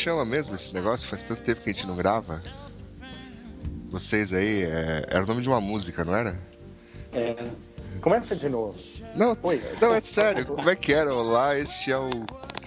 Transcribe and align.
chama 0.00 0.24
mesmo 0.24 0.54
esse 0.54 0.72
negócio? 0.72 1.06
Faz 1.06 1.22
tanto 1.22 1.42
tempo 1.42 1.60
que 1.60 1.70
a 1.70 1.72
gente 1.72 1.86
não 1.86 1.96
grava. 1.96 2.42
Vocês 3.86 4.32
aí, 4.32 4.62
é... 4.62 5.04
era 5.08 5.24
o 5.24 5.26
nome 5.26 5.42
de 5.42 5.48
uma 5.48 5.60
música, 5.60 6.04
não 6.04 6.14
era? 6.14 6.38
É, 7.12 7.44
começa 8.00 8.34
de 8.34 8.48
novo. 8.48 8.78
Não, 9.14 9.36
Oi. 9.42 9.60
não, 9.80 9.94
é 9.94 10.00
sério, 10.00 10.46
como 10.46 10.70
é 10.70 10.76
que 10.76 10.92
era? 10.92 11.12
Olá, 11.12 11.58
este 11.58 11.90
é 11.90 11.98
o. 11.98 12.08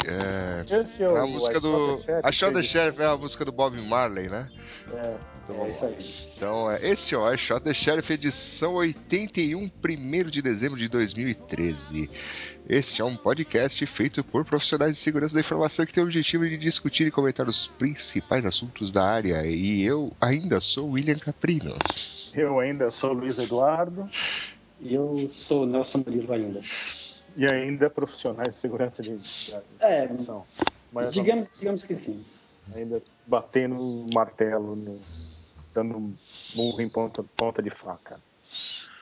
É, 0.06 0.66
é 0.70 1.04
é 1.04 1.08
o, 1.08 1.16
a 1.16 1.26
música 1.26 1.60
do. 1.60 2.02
A 2.22 2.32
Shot 2.32 2.54
the 2.54 2.62
Sheriff 2.62 3.02
é 3.02 3.06
a 3.06 3.18
música 3.18 3.46
do 3.46 3.52
Bob 3.52 3.80
Marley, 3.82 4.28
né? 4.28 4.50
É, 4.94 5.16
Então 5.44 5.66
é 5.66 5.70
isso 5.70 5.86
aí. 5.86 5.98
Então, 6.36 6.72
é, 6.72 6.88
este 6.90 7.16
é 7.16 7.18
o 7.18 7.38
Shot 7.38 7.62
the 7.62 7.74
Sheriff, 7.74 8.12
edição 8.12 8.74
81, 8.76 9.60
1 9.64 10.24
de 10.30 10.42
dezembro 10.42 10.78
de 10.78 10.90
2013. 10.90 12.10
Este 12.68 13.02
é 13.02 13.06
um 13.06 13.16
podcast 13.18 13.86
feito 13.86 14.24
por 14.24 14.46
profissionais 14.46 14.94
de 14.94 15.00
segurança 15.00 15.34
da 15.34 15.42
informação 15.42 15.86
que 15.86 15.92
tem 15.94 16.02
o 16.02 16.06
objetivo 16.06 16.48
de 16.48 16.58
discutir 16.58 17.06
e 17.06 17.12
comentar 17.12 17.48
os 17.48 17.68
principais 17.68 18.46
assuntos 18.46 18.90
da 18.92 19.04
área. 19.04 19.46
E 19.46 19.84
eu 19.84 20.14
ainda 20.22 20.60
sou 20.62 20.92
William 20.92 21.18
Caprino. 21.18 21.76
Eu 22.34 22.60
ainda 22.60 22.90
sou 22.90 23.14
Luiz 23.14 23.38
Eduardo 23.38 24.08
E 24.80 24.94
eu 24.96 25.30
sou 25.32 25.66
Nelson 25.66 26.04
Murilo 26.06 26.32
ainda. 26.34 26.62
e 27.36 27.46
ainda 27.46 27.90
profissionais 27.90 28.56
de 28.56 28.60
segurança 28.62 29.04
de 29.04 29.12
É, 29.80 30.06
informação. 30.06 30.46
Mas 30.92 31.14
digamos, 31.14 31.48
digamos 31.60 31.84
que 31.84 31.96
sim. 31.96 32.24
ainda 32.74 33.02
batendo 33.28 33.76
o 33.76 34.06
martelo, 34.14 34.76
no- 34.76 35.02
dando 35.74 36.14
murro 36.56 36.82
em 36.82 36.88
ponta, 36.88 37.24
ponta 37.36 37.62
de 37.62 37.70
faca. 37.70 38.20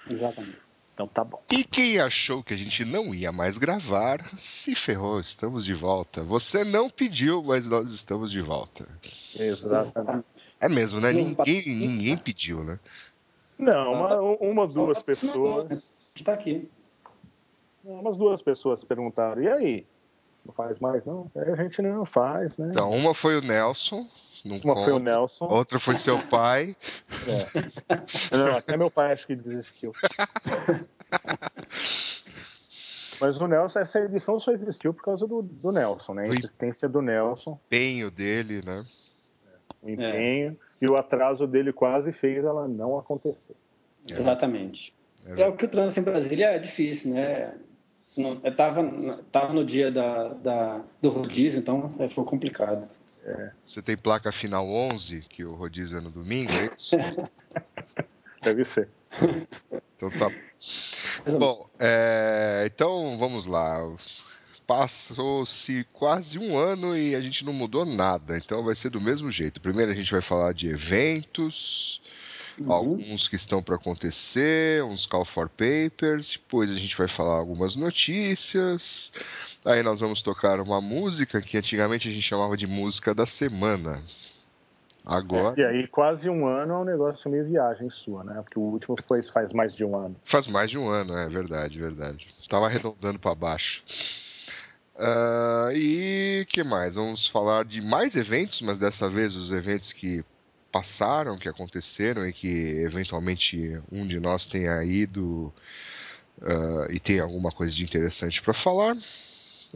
Exatamente. 0.10 0.58
Então 1.02 1.08
tá 1.08 1.24
bom. 1.24 1.42
E 1.52 1.64
quem 1.64 2.00
achou 2.00 2.44
que 2.44 2.54
a 2.54 2.58
gente 2.58 2.86
não 2.86 3.14
ia 3.14 3.32
mais 3.32 3.58
gravar, 3.58 4.20
se 4.38 4.76
ferrou, 4.76 5.20
estamos 5.20 5.66
de 5.66 5.74
volta. 5.74 6.22
Você 6.22 6.64
não 6.64 6.90
pediu, 6.90 7.42
mas 7.44 7.66
nós 7.68 7.92
estamos 7.92 8.30
de 8.30 8.40
volta. 8.42 8.88
Exatamente. 9.36 10.26
É 10.60 10.70
mesmo, 10.70 11.00
né? 11.00 11.12
Não, 11.12 11.20
Ninguém, 11.24 11.76
ninguém 11.76 12.16
pediu, 12.18 12.64
né? 12.64 12.80
Não, 13.58 13.94
uma, 13.94 14.20
uma 14.40 14.68
duas 14.68 15.00
Só- 15.00 15.04
pessoas. 15.04 15.66
A 15.72 15.74
gente 16.14 16.24
tá 16.24 16.34
aqui. 16.34 16.70
Umas 17.84 18.16
duas 18.16 18.42
pessoas 18.44 18.84
perguntaram, 18.84 19.42
e 19.42 19.48
aí? 19.48 19.86
Não 20.46 20.54
faz 20.54 20.80
mais, 20.80 21.06
não? 21.06 21.30
Aí 21.36 21.52
a 21.52 21.56
gente 21.56 21.82
não 21.82 22.06
faz, 22.06 22.58
né? 22.58 22.70
Então, 22.72 22.90
uma 22.92 23.14
foi 23.14 23.38
o 23.38 23.42
Nelson, 23.42 24.08
não 24.44 24.58
Uma 24.58 24.74
foi 24.76 24.94
o 24.94 24.98
conta. 24.98 25.12
Nelson. 25.12 25.46
Outra 25.46 25.80
foi 25.80 25.96
seu 25.96 26.18
pai. 26.28 26.76
É. 27.28 28.38
Não, 28.38 28.58
até 28.58 28.76
meu 28.76 28.90
pai 28.90 29.14
acho 29.14 29.28
que 29.28 29.36
desistiu. 29.36 29.92
Mas 33.20 33.40
o 33.40 33.48
Nelson, 33.48 33.80
essa 33.80 34.00
edição 34.00 34.40
só 34.40 34.52
existiu 34.52 34.94
por 34.94 35.04
causa 35.04 35.28
do, 35.28 35.44
do 35.44 35.72
Nelson, 35.72 36.16
né? 36.16 36.24
A 36.24 36.28
existência 36.34 36.90
do 36.90 37.02
Nelson, 37.02 37.60
empenho 37.68 38.10
dele, 38.10 38.64
né? 38.66 38.84
o 39.82 39.90
empenho, 39.90 40.58
e 40.82 40.90
o 40.90 40.96
atraso 40.96 41.46
dele 41.46 41.72
quase 41.72 42.12
fez 42.12 42.44
ela 42.46 42.68
não 42.68 42.98
acontecer. 42.98 43.56
Exatamente. 44.10 44.94
É 45.26 45.42
É, 45.42 45.48
o 45.48 45.56
que 45.56 45.66
o 45.66 45.68
trânsito 45.68 46.00
em 46.00 46.04
Brasília 46.04 46.48
é 46.48 46.60
difícil, 46.60 47.14
né? 47.14 47.54
Eu 48.18 48.56
tava, 48.56 48.84
tava 49.32 49.54
no 49.54 49.64
dia 49.64 49.90
da, 49.92 50.30
da, 50.30 50.82
do 51.02 51.10
rodízio, 51.10 51.60
então 51.60 51.94
é, 51.98 52.10
foi 52.10 52.26
complicado. 52.26 52.88
Você 53.66 53.82
tem 53.82 53.96
placa 53.96 54.32
final 54.32 54.68
11, 54.68 55.22
que 55.22 55.46
o 55.46 55.54
rodízio 55.54 55.98
é 55.98 56.02
no 56.02 56.10
domingo, 56.10 56.52
é 56.52 56.66
isso? 56.74 56.98
Deve 58.42 58.66
ser. 58.66 58.90
Então 59.96 60.10
tá. 60.10 60.32
Bom, 61.38 61.70
é, 61.80 62.64
então 62.66 63.18
vamos 63.18 63.46
lá. 63.46 63.78
Passou-se 64.66 65.86
quase 65.94 66.40
um 66.40 66.58
ano 66.58 66.98
e 66.98 67.16
a 67.16 67.22
gente 67.22 67.46
não 67.46 67.54
mudou 67.54 67.86
nada, 67.86 68.38
então 68.38 68.64
vai 68.64 68.74
ser 68.74 68.90
do 68.90 69.02
mesmo 69.02 69.30
jeito. 69.30 69.62
Primeiro 69.62 69.92
a 69.92 69.96
gente 69.96 70.12
vai 70.12 70.22
falar 70.22 70.54
de 70.54 70.70
eventos, 70.70 72.02
Uhum. 72.60 72.72
alguns 72.72 73.28
que 73.28 73.36
estão 73.36 73.64
para 73.64 73.76
acontecer, 73.76 74.84
uns 74.84 75.06
call 75.06 75.26
for 75.26 75.50
papers, 75.50 76.34
depois 76.34 76.70
a 76.70 76.74
gente 76.74 76.98
vai 76.98 77.08
falar 77.08 77.36
algumas 77.36 77.76
notícias, 77.76 79.12
aí 79.66 79.82
nós 79.82 80.00
vamos 80.02 80.22
tocar 80.22 80.60
uma 80.60 80.82
música 80.82 81.42
que 81.42 81.58
antigamente 81.58 82.10
a 82.10 82.12
gente 82.12 82.24
chamava 82.24 82.58
de 82.58 82.68
música 82.68 83.16
da 83.16 83.26
semana. 83.26 84.04
Agora 85.04 85.60
E 85.60 85.64
aí, 85.64 85.88
quase 85.88 86.30
um 86.30 86.46
ano 86.46 86.74
é 86.74 86.78
um 86.78 86.86
negócio 86.86 87.30
meio 87.30 87.44
viagem 87.44 87.90
sua, 87.90 88.24
né? 88.24 88.40
Porque 88.44 88.60
o 88.60 88.62
último 88.62 88.96
foi 89.08 89.24
faz 89.24 89.52
mais 89.52 89.74
de 89.74 89.84
um 89.84 89.98
ano. 89.98 90.16
faz 90.24 90.46
mais 90.46 90.70
de 90.70 90.78
um 90.78 90.88
ano, 90.90 91.18
é 91.18 91.28
verdade, 91.28 91.80
verdade. 91.80 92.28
Tava 92.48 92.68
arredondando 92.68 93.18
para 93.18 93.34
baixo. 93.34 93.84
Ah, 94.96 95.70
e 95.74 96.46
que 96.48 96.64
mais? 96.64 96.96
Vamos 96.96 97.26
falar 97.26 97.66
de 97.66 97.82
mais 97.82 98.16
eventos, 98.16 98.62
mas 98.62 98.78
dessa 98.78 99.10
vez 99.10 99.36
os 99.36 99.52
eventos 99.52 99.92
que 99.92 100.24
passaram, 100.72 101.38
que 101.38 101.50
aconteceram 101.50 102.28
e 102.28 102.34
que 102.34 102.48
eventualmente 102.48 103.82
um 103.92 104.08
de 104.08 104.20
nós 104.20 104.48
tenha 104.48 104.84
ido 104.84 105.54
ah, 106.42 106.88
e 106.90 107.00
tem 107.00 107.20
alguma 107.20 107.52
coisa 107.52 107.76
de 107.76 107.84
interessante 107.84 108.42
para 108.42 108.54
falar. 108.54 108.98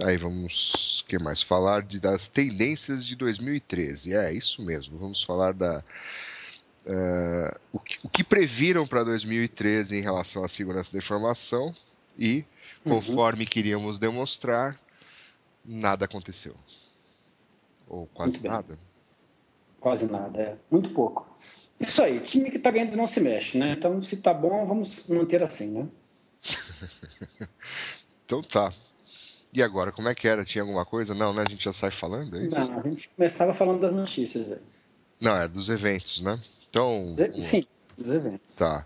Aí 0.03 0.17
vamos, 0.17 1.05
que 1.07 1.17
mais? 1.17 1.41
Falar 1.41 1.81
de, 1.81 1.99
das 1.99 2.27
tendências 2.27 3.05
de 3.05 3.15
2013. 3.15 4.13
É 4.13 4.33
isso 4.33 4.63
mesmo. 4.63 4.97
Vamos 4.97 5.23
falar 5.23 5.53
da 5.53 5.83
ah, 6.87 7.59
o, 7.71 7.79
que, 7.79 7.99
o 8.03 8.09
que 8.09 8.23
previram 8.23 8.85
para 8.85 9.03
2013 9.03 9.97
em 9.97 10.01
relação 10.01 10.43
à 10.43 10.47
segurança 10.47 10.91
da 10.91 10.97
informação 10.97 11.75
e 12.17 12.45
conforme 12.83 13.45
queríamos 13.45 13.97
demonstrar, 13.97 14.79
nada 15.63 16.05
aconteceu. 16.05 16.55
Ou 17.87 18.07
quase 18.07 18.39
nada. 18.41 18.77
Quase 19.85 20.07
nada, 20.07 20.41
é. 20.41 20.55
Muito 20.71 20.89
pouco. 20.89 21.27
Isso 21.79 22.01
aí, 22.01 22.19
time 22.19 22.49
que 22.49 22.57
tá 22.57 22.71
ganhando 22.71 22.97
não 22.97 23.05
se 23.05 23.19
mexe, 23.19 23.55
né? 23.55 23.75
Então, 23.77 24.01
se 24.01 24.17
tá 24.17 24.33
bom, 24.33 24.65
vamos 24.65 25.03
manter 25.07 25.43
assim, 25.43 25.67
né? 25.67 25.87
Então 28.25 28.41
tá. 28.41 28.73
E 29.53 29.61
agora, 29.61 29.91
como 29.91 30.09
é 30.09 30.15
que 30.15 30.27
era? 30.27 30.43
Tinha 30.43 30.63
alguma 30.63 30.83
coisa? 30.83 31.13
Não, 31.13 31.35
né? 31.35 31.43
A 31.45 31.51
gente 31.51 31.63
já 31.63 31.71
sai 31.71 31.91
falando, 31.91 32.35
é 32.35 32.47
isso? 32.47 32.59
Não, 32.59 32.79
a 32.79 32.81
gente 32.81 33.07
começava 33.09 33.53
falando 33.53 33.79
das 33.79 33.93
notícias 33.93 34.53
aí. 34.53 34.57
Não, 35.21 35.37
é 35.37 35.47
dos 35.47 35.69
eventos, 35.69 36.19
né? 36.23 36.41
Então, 36.67 37.15
Sim, 37.39 37.67
dos 37.95 38.11
eventos. 38.11 38.55
tá. 38.55 38.83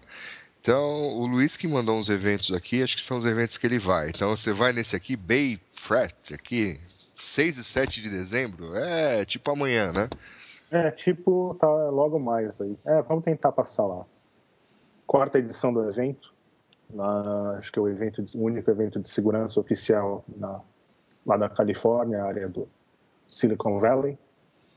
Então, 0.60 1.14
o 1.14 1.26
Luiz 1.26 1.56
que 1.56 1.66
mandou 1.66 1.98
uns 1.98 2.10
eventos 2.10 2.52
aqui, 2.52 2.84
acho 2.84 2.98
que 2.98 3.02
são 3.02 3.18
os 3.18 3.26
eventos 3.26 3.58
que 3.58 3.66
ele 3.66 3.80
vai. 3.80 4.10
Então, 4.10 4.36
você 4.36 4.52
vai 4.52 4.74
nesse 4.74 4.98
aqui, 4.98 5.16
Bay 5.16 5.58
Fret, 5.72 6.34
aqui, 6.34 6.78
6 7.16 7.58
e 7.58 7.64
7 7.64 8.02
de 8.02 8.10
dezembro? 8.10 8.76
É, 8.76 9.24
tipo 9.24 9.50
amanhã, 9.50 9.94
né? 9.94 10.10
É, 10.72 10.92
tipo, 10.92 11.56
tá 11.60 11.68
logo 11.68 12.20
mais 12.20 12.62
aí. 12.62 12.78
É, 12.86 13.02
vamos 13.02 13.24
tentar 13.24 13.52
passar 13.52 13.86
lá. 13.86 14.06
Quarta 15.08 15.40
edição 15.40 15.74
do 15.74 15.88
evento. 15.88 16.34
na, 16.90 17.58
acho 17.58 17.72
que 17.72 17.80
é 17.80 17.82
o, 17.82 17.88
evento, 17.88 18.24
o 18.36 18.44
único 18.44 18.70
evento 18.70 19.00
de 19.00 19.10
segurança 19.10 19.60
oficial 19.60 20.24
na, 20.28 20.62
lá 21.26 21.38
na 21.38 21.50
Califórnia, 21.50 22.24
área 22.24 22.48
do 22.48 22.68
Silicon 23.28 23.80
Valley. 23.80 24.18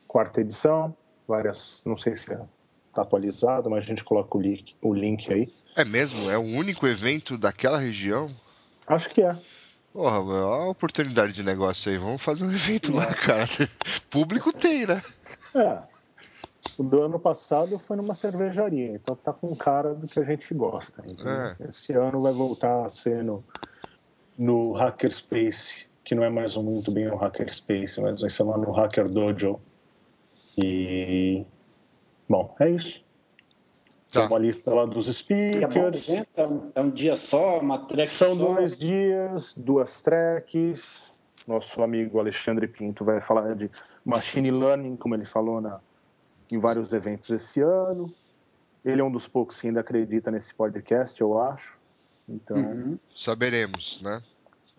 Quarta 0.09 0.41
edição, 0.41 0.95
várias, 1.27 1.83
não 1.87 1.97
sei 1.97 2.15
se 2.17 2.33
está 2.33 3.03
atualizado, 3.03 3.71
mas 3.71 3.85
a 3.85 3.87
gente 3.87 4.05
coloca 4.05 4.37
o 4.37 4.41
link, 4.41 4.75
o 4.83 4.93
link 4.93 5.33
aí. 5.33 5.53
É 5.77 5.85
mesmo? 5.85 6.31
É 6.31 6.37
o 6.37 6.43
único 6.43 6.87
evento 6.87 7.39
daquela 7.39 7.79
região? 7.79 8.29
Acho 8.87 9.09
que 9.11 9.23
é. 9.23 9.37
Porra, 9.93 10.21
olha 10.21 10.65
a 10.65 10.69
oportunidade 10.71 11.33
de 11.33 11.43
negócio 11.43 11.93
aí. 11.93 11.99
Vamos 11.99 12.23
fazer 12.23 12.45
um 12.45 12.51
evento 12.51 12.95
lá, 12.95 13.07
cara. 13.15 13.47
Público 14.11 14.53
tem, 14.53 14.87
né? 14.87 15.01
É. 15.55 15.83
O 16.79 16.83
do 16.83 17.03
ano 17.03 17.19
passado 17.19 17.79
foi 17.79 17.97
numa 17.97 18.15
cervejaria, 18.15 18.95
então 18.95 19.15
tá 19.15 19.33
com 19.33 19.55
cara 19.55 19.95
do 19.95 20.09
que 20.09 20.19
a 20.19 20.23
gente 20.23 20.55
gosta. 20.55 21.05
É. 21.05 21.69
Esse 21.69 21.93
ano 21.93 22.23
vai 22.23 22.33
voltar 22.33 22.87
a 22.87 22.89
ser 22.89 23.23
no, 23.23 23.45
no 24.39 24.73
Hackerspace, 24.73 25.87
que 26.03 26.15
não 26.15 26.25
é 26.25 26.31
mais 26.31 26.57
um, 26.57 26.63
muito 26.63 26.91
bem 26.91 27.11
um 27.11 27.17
Hackerspace, 27.17 28.01
mas 28.01 28.23
vai 28.23 28.31
ser 28.31 28.45
lá 28.45 28.57
no 28.57 28.73
Hacker 28.73 29.09
Dojo. 29.09 29.61
E. 30.57 31.45
Bom, 32.27 32.55
é 32.59 32.71
isso. 32.71 33.03
Tem 34.13 34.21
Tá. 34.23 34.29
uma 34.29 34.39
lista 34.39 34.73
lá 34.75 34.85
dos 34.85 35.09
É 35.09 35.13
speakers. 35.13 36.09
é 36.37 36.47
um, 36.47 36.71
é 36.75 36.81
um 36.83 36.91
dia 36.91 37.17
só, 37.17 37.59
uma 37.59 37.79
track 37.87 38.09
São 38.11 38.37
só. 38.37 38.55
dois 38.55 38.79
dias, 38.79 39.55
duas 39.57 40.03
tracks. 40.03 41.11
Nosso 41.49 41.83
amigo 41.83 42.21
Alexandre 42.21 42.69
Pinto 42.69 43.05
vai 43.05 43.21
falar 43.21 43.55
de 43.57 43.71
machine 44.05 44.51
learning, 44.51 44.97
como 44.97 45.15
ele 45.15 45.25
falou 45.25 45.61
na, 45.61 45.81
em 46.51 46.59
vários 46.59 46.93
eventos 46.93 47.31
esse 47.31 47.61
ano. 47.61 48.13
Ele 48.85 49.01
é 49.01 49.05
um 49.05 49.11
dos 49.11 49.27
poucos 49.27 49.61
que 49.61 49.67
ainda 49.67 49.81
acredita 49.81 50.31
nesse 50.31 50.55
podcast, 50.55 51.19
eu 51.21 51.41
acho. 51.41 51.79
Então, 52.29 52.57
Uhum. 52.57 52.99
Saberemos, 53.15 54.01
né? 54.03 54.23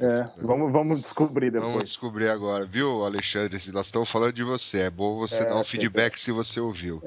É, 0.03 0.31
vamos, 0.41 0.71
vamos 0.71 1.01
descobrir 1.01 1.51
Vamos 1.51 1.67
depois. 1.69 1.89
descobrir 1.89 2.27
agora, 2.29 2.65
viu, 2.65 3.05
Alexandre? 3.05 3.57
Nós 3.71 3.85
estamos 3.87 4.09
falando 4.09 4.33
de 4.33 4.43
você. 4.43 4.79
É 4.79 4.89
bom 4.89 5.17
você 5.17 5.43
É, 5.43 5.45
dar 5.45 5.55
um 5.57 5.63
feedback 5.63 6.19
se 6.19 6.31
você 6.31 6.59
ouviu. 6.59 7.01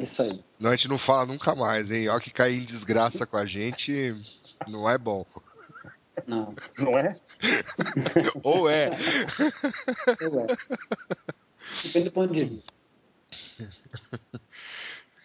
Isso 0.00 0.22
aí. 0.22 0.44
Não, 0.58 0.70
a 0.70 0.76
gente 0.76 0.88
não 0.88 0.98
fala 0.98 1.26
nunca 1.26 1.54
mais, 1.54 1.90
hein? 1.90 2.08
Ó, 2.08 2.18
que 2.18 2.30
cair 2.30 2.60
em 2.60 2.64
desgraça 2.64 3.26
com 3.26 3.36
a 3.36 3.46
gente 3.46 4.14
não 4.68 4.88
é 4.88 4.98
bom. 4.98 5.24
Não. 6.26 6.54
Não 6.78 6.98
é? 6.98 7.12
Ou 8.42 8.68
é. 8.68 8.90
Pois 8.90 10.34
é. 10.34 10.46
Depende 11.84 12.04
do 12.04 12.12
ponto 12.12 12.32
de 12.34 12.44
vista. 12.44 12.62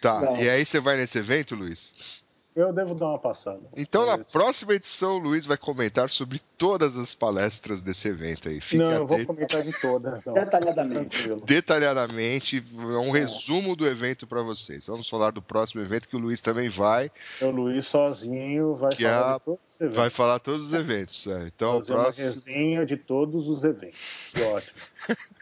Tá. 0.00 0.20
Não. 0.20 0.36
E 0.36 0.48
aí 0.48 0.64
você 0.64 0.80
vai 0.80 0.96
nesse 0.96 1.18
evento, 1.18 1.54
Luiz? 1.54 2.19
Eu 2.54 2.72
devo 2.72 2.94
dar 2.96 3.06
uma 3.10 3.18
passada. 3.18 3.60
Então, 3.76 4.04
na 4.04 4.18
próxima 4.18 4.74
edição, 4.74 5.14
o 5.16 5.18
Luiz 5.18 5.46
vai 5.46 5.56
comentar 5.56 6.10
sobre 6.10 6.40
todas 6.58 6.96
as 6.96 7.14
palestras 7.14 7.80
desse 7.80 8.08
evento 8.08 8.48
aí. 8.48 8.60
Fique 8.60 8.76
Não, 8.82 8.90
eu 8.90 9.06
vou 9.06 9.24
comentar 9.24 9.62
de 9.62 9.80
todas. 9.80 10.26
Não. 10.26 10.34
Detalhadamente. 10.34 11.28
Detalhadamente. 11.44 12.62
É 12.76 12.96
um 12.98 13.12
resumo 13.12 13.76
do 13.76 13.86
evento 13.86 14.26
para 14.26 14.42
vocês. 14.42 14.86
Vamos 14.88 15.08
falar 15.08 15.30
do 15.30 15.40
próximo 15.40 15.80
evento 15.80 16.08
que 16.08 16.16
o 16.16 16.18
Luiz 16.18 16.40
também 16.40 16.68
vai. 16.68 17.10
O 17.40 17.50
Luiz 17.50 17.86
sozinho 17.86 18.74
vai 18.74 18.90
Que 18.96 19.04
falar 19.04 19.36
a- 19.36 19.38
todos 19.38 19.60
os 19.80 19.86
eventos. 19.86 19.96
Vai 19.96 20.10
falar 20.10 20.38
todos 20.38 20.64
os 20.66 20.72
eventos. 20.72 21.26
é. 21.26 21.46
Então, 21.46 21.78
o 21.78 21.80
fazer 21.80 21.92
uma 21.92 22.02
próximo. 22.02 22.26
resenha 22.34 22.86
de 22.86 22.96
todos 22.96 23.48
os 23.48 23.64
eventos. 23.64 23.98
Que 24.32 24.42
ótimo. 24.42 24.76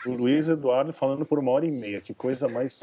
o 0.06 0.12
Luiz 0.12 0.48
Eduardo 0.48 0.92
falando 0.92 1.26
por 1.26 1.38
uma 1.38 1.50
hora 1.52 1.66
e 1.66 1.70
meia. 1.70 2.00
Que 2.00 2.14
coisa 2.14 2.48
mais, 2.48 2.80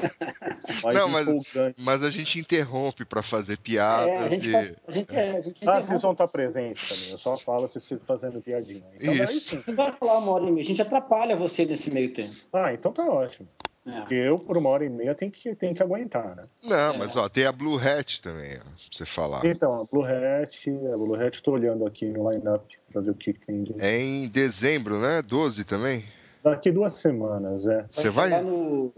mais 0.84 0.96
Não, 0.96 1.08
mas- 1.08 1.26
empolgante. 1.28 1.76
Mas 1.82 2.02
a 2.04 2.10
gente 2.10 2.38
interrompe 2.38 3.04
para 3.04 3.22
fazer 3.22 3.54
É, 3.54 3.56
piadas 3.56 4.18
a 4.22 4.28
gente, 4.28 4.48
e. 4.48 4.52
faz- 4.52 4.76
a 4.86 4.92
gente, 4.92 5.14
é, 5.16 5.36
a 5.36 5.40
gente 5.40 5.68
Ah, 5.68 5.80
vocês 5.82 6.02
vão 6.02 6.12
estar 6.12 6.28
presentes 6.28 6.88
também. 6.88 7.10
Eu 7.12 7.18
só 7.18 7.36
falo 7.36 7.66
se 7.68 7.80
vocês 7.80 8.00
fazendo 8.06 8.40
piadinha. 8.40 8.84
Então, 8.94 9.14
daí 9.14 9.24
Isso. 9.24 9.56
sim. 9.56 9.64
Não 9.68 9.74
vai 9.74 9.92
falar 9.92 10.18
uma 10.18 10.32
hora 10.32 10.44
e 10.44 10.50
meia, 10.50 10.62
a 10.62 10.66
gente 10.66 10.82
atrapalha 10.82 11.36
você 11.36 11.64
nesse 11.64 11.90
meio 11.90 12.12
tempo. 12.12 12.34
Ah, 12.52 12.72
então 12.72 12.92
tá 12.92 13.04
ótimo. 13.04 13.48
É. 13.86 14.00
Porque 14.00 14.14
eu, 14.14 14.36
por 14.36 14.56
uma 14.58 14.68
hora 14.68 14.84
e 14.84 14.88
meia, 14.88 15.14
tenho 15.14 15.30
que, 15.30 15.54
tenho 15.54 15.72
que 15.74 15.82
aguentar, 15.82 16.34
né? 16.34 16.44
Não, 16.64 16.94
É. 16.94 16.98
mas 16.98 17.14
ó, 17.16 17.28
tem 17.28 17.46
a 17.46 17.52
Blue 17.52 17.78
Hat 17.78 18.20
também, 18.20 18.56
ó, 18.56 18.62
pra 18.64 18.72
você 18.90 19.06
falar. 19.06 19.44
Então, 19.46 19.80
a 19.80 19.84
Blue 19.84 20.04
Hat, 20.04 20.70
a 20.92 20.96
Blue 20.96 21.14
Hat, 21.14 21.40
tô 21.40 21.52
olhando 21.52 21.86
aqui 21.86 22.06
no 22.06 22.28
line-up 22.30 22.76
pra 22.92 23.00
ver 23.00 23.10
o 23.10 23.14
que, 23.14 23.32
que 23.32 23.46
tem 23.46 23.62
de. 23.62 23.80
É 23.80 23.96
em 24.00 24.28
dezembro, 24.28 24.98
né? 24.98 25.22
12 25.22 25.64
também? 25.64 26.04
Daqui 26.42 26.72
duas 26.72 26.94
semanas, 26.94 27.66
é. 27.66 27.86
Você 27.88 28.10
vai? 28.10 28.30
lá 28.30 28.42
no 28.42 28.92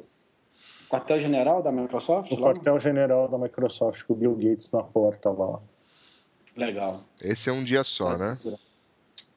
quartel-general 0.89 1.63
da 1.63 1.71
Microsoft? 1.71 2.31
No 2.33 2.41
lá? 2.41 2.55
quartel-general 2.55 3.29
da 3.29 3.37
Microsoft, 3.37 4.05
com 4.05 4.15
o 4.15 4.17
Bill 4.17 4.35
Gates 4.37 4.73
na 4.73 4.83
porta 4.83 5.31
lá. 5.31 5.61
Legal. 6.57 7.03
Esse 7.23 7.51
é 7.51 7.53
um 7.53 7.63
dia 7.63 7.85
só, 7.85 8.17
né? 8.17 8.39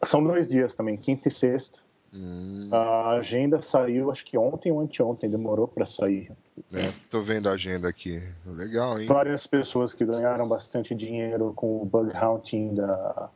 São 0.01 0.23
dois 0.23 0.47
dias 0.47 0.73
também, 0.73 0.95
quinta 0.97 1.27
e 1.27 1.31
sexta. 1.31 1.79
Hum, 2.13 2.67
A 2.71 3.11
agenda 3.11 3.61
saiu, 3.61 4.11
acho 4.11 4.25
que 4.25 4.37
ontem 4.37 4.71
ou 4.71 4.81
anteontem, 4.81 5.29
demorou 5.29 5.67
para 5.67 5.85
sair. 5.85 6.31
é, 6.73 6.93
tô 7.09 7.21
vendo 7.21 7.47
a 7.47 7.53
agenda 7.53 7.87
aqui. 7.87 8.19
Legal, 8.45 8.99
hein? 8.99 9.07
Várias 9.07 9.47
pessoas 9.47 9.93
que 9.93 10.05
ganharam 10.05 10.47
bastante 10.47 10.93
dinheiro 10.93 11.53
com 11.55 11.81
o 11.81 11.85
bug 11.85 12.11
hunting 12.15 12.73
da. 12.73 13.29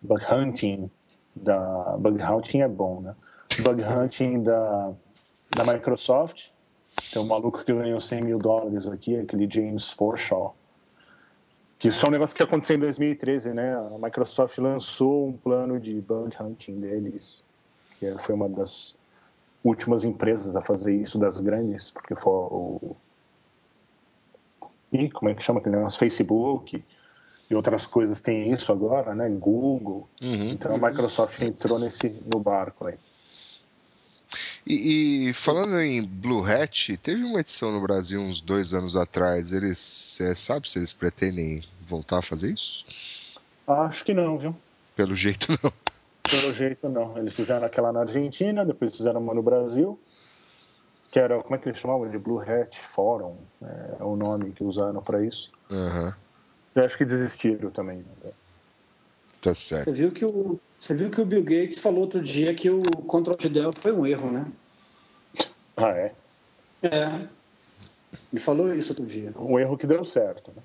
Bug 0.00 0.22
hunting 0.32 0.90
da. 1.36 1.96
Bug 1.98 2.22
hunting 2.22 2.60
é 2.60 2.68
bom, 2.68 3.02
né? 3.02 3.14
Bug 3.62 3.82
hunting 3.82 4.42
da, 4.42 4.92
da 5.54 5.64
Microsoft. 5.72 6.46
Tem 7.12 7.20
um 7.20 7.26
maluco 7.26 7.62
que 7.64 7.72
ganhou 7.72 8.00
100 8.00 8.22
mil 8.22 8.38
dólares 8.38 8.86
aqui, 8.86 9.16
aquele 9.18 9.48
James 9.50 9.90
Forshaw. 9.90 10.56
Que 11.78 11.88
isso 11.88 12.06
é 12.06 12.08
um 12.08 12.12
negócio 12.12 12.34
que 12.34 12.42
aconteceu 12.42 12.76
em 12.76 12.80
2013, 12.80 13.52
né? 13.52 13.74
A 13.76 13.98
Microsoft 13.98 14.56
lançou 14.56 15.28
um 15.28 15.32
plano 15.36 15.78
de 15.78 16.00
bug 16.00 16.34
hunting 16.40 16.80
deles, 16.80 17.43
que 18.04 18.06
é, 18.06 18.18
foi 18.18 18.34
uma 18.34 18.48
das 18.48 18.94
últimas 19.62 20.04
empresas 20.04 20.56
a 20.56 20.60
fazer 20.60 20.94
isso, 20.94 21.18
das 21.18 21.40
grandes, 21.40 21.90
porque 21.90 22.14
foi 22.14 22.32
o. 22.32 22.96
Ih, 24.92 25.10
como 25.10 25.30
é 25.30 25.34
que 25.34 25.42
chama 25.42 25.60
aquele 25.60 25.76
negócio? 25.76 25.98
Facebook 25.98 26.84
e 27.50 27.54
outras 27.54 27.86
coisas 27.86 28.20
têm 28.20 28.52
isso 28.52 28.70
agora, 28.70 29.14
né? 29.14 29.28
Google. 29.28 30.08
Uhum. 30.22 30.50
Então 30.50 30.74
a 30.74 30.78
Microsoft 30.78 31.40
entrou 31.42 31.78
nesse, 31.78 32.08
no 32.32 32.40
barco 32.40 32.86
aí. 32.86 32.96
E, 34.66 35.28
e 35.28 35.32
falando 35.32 35.78
em 35.80 36.02
Blue 36.02 36.44
Hat, 36.44 36.96
teve 36.98 37.22
uma 37.22 37.40
edição 37.40 37.72
no 37.72 37.80
Brasil 37.80 38.20
uns 38.20 38.40
dois 38.40 38.72
anos 38.72 38.96
atrás. 38.96 39.52
Eles, 39.52 39.78
você 39.78 40.34
sabe 40.34 40.68
se 40.68 40.78
eles 40.78 40.92
pretendem 40.92 41.62
voltar 41.84 42.18
a 42.18 42.22
fazer 42.22 42.52
isso? 42.52 42.84
Acho 43.66 44.04
que 44.04 44.14
não, 44.14 44.38
viu? 44.38 44.56
Pelo 44.94 45.16
jeito 45.16 45.48
não. 45.62 45.72
Pelo 46.40 46.52
jeito 46.52 46.88
não. 46.88 47.16
Eles 47.18 47.34
fizeram 47.34 47.66
aquela 47.66 47.92
na 47.92 48.00
Argentina, 48.00 48.64
depois 48.64 48.96
fizeram 48.96 49.20
uma 49.20 49.34
no 49.34 49.42
Brasil, 49.42 49.98
que 51.10 51.18
era, 51.18 51.40
como 51.42 51.54
é 51.54 51.58
que 51.58 51.68
eles 51.68 51.78
chamavam? 51.78 52.10
De 52.10 52.18
Blue 52.18 52.40
Hat 52.40 52.78
Forum, 52.78 53.36
é 53.62 54.02
o 54.02 54.16
nome 54.16 54.52
que 54.52 54.64
usaram 54.64 55.00
para 55.02 55.24
isso. 55.24 55.50
Aham, 55.70 56.14
Eu 56.74 56.84
acho 56.84 56.98
que 56.98 57.04
desistiram 57.04 57.70
também. 57.70 57.98
né? 57.98 58.32
tá 59.40 59.54
certo. 59.54 59.90
Você 59.90 59.94
viu, 59.94 60.10
que 60.10 60.24
o, 60.24 60.58
você 60.80 60.94
viu 60.94 61.10
que 61.10 61.20
o 61.20 61.26
Bill 61.26 61.42
Gates 61.42 61.78
falou 61.78 62.00
outro 62.00 62.22
dia 62.22 62.54
que 62.54 62.70
o 62.70 62.82
Control 62.82 63.36
Del 63.36 63.72
foi 63.72 63.92
um 63.92 64.06
erro, 64.06 64.30
né? 64.30 64.46
Ah, 65.76 65.90
é? 65.90 66.12
É. 66.82 67.28
Ele 68.32 68.40
falou 68.40 68.74
isso 68.74 68.92
outro 68.92 69.04
dia. 69.04 69.32
Um 69.38 69.58
erro 69.58 69.76
que 69.76 69.86
deu 69.86 70.04
certo. 70.04 70.50
Né? 70.56 70.62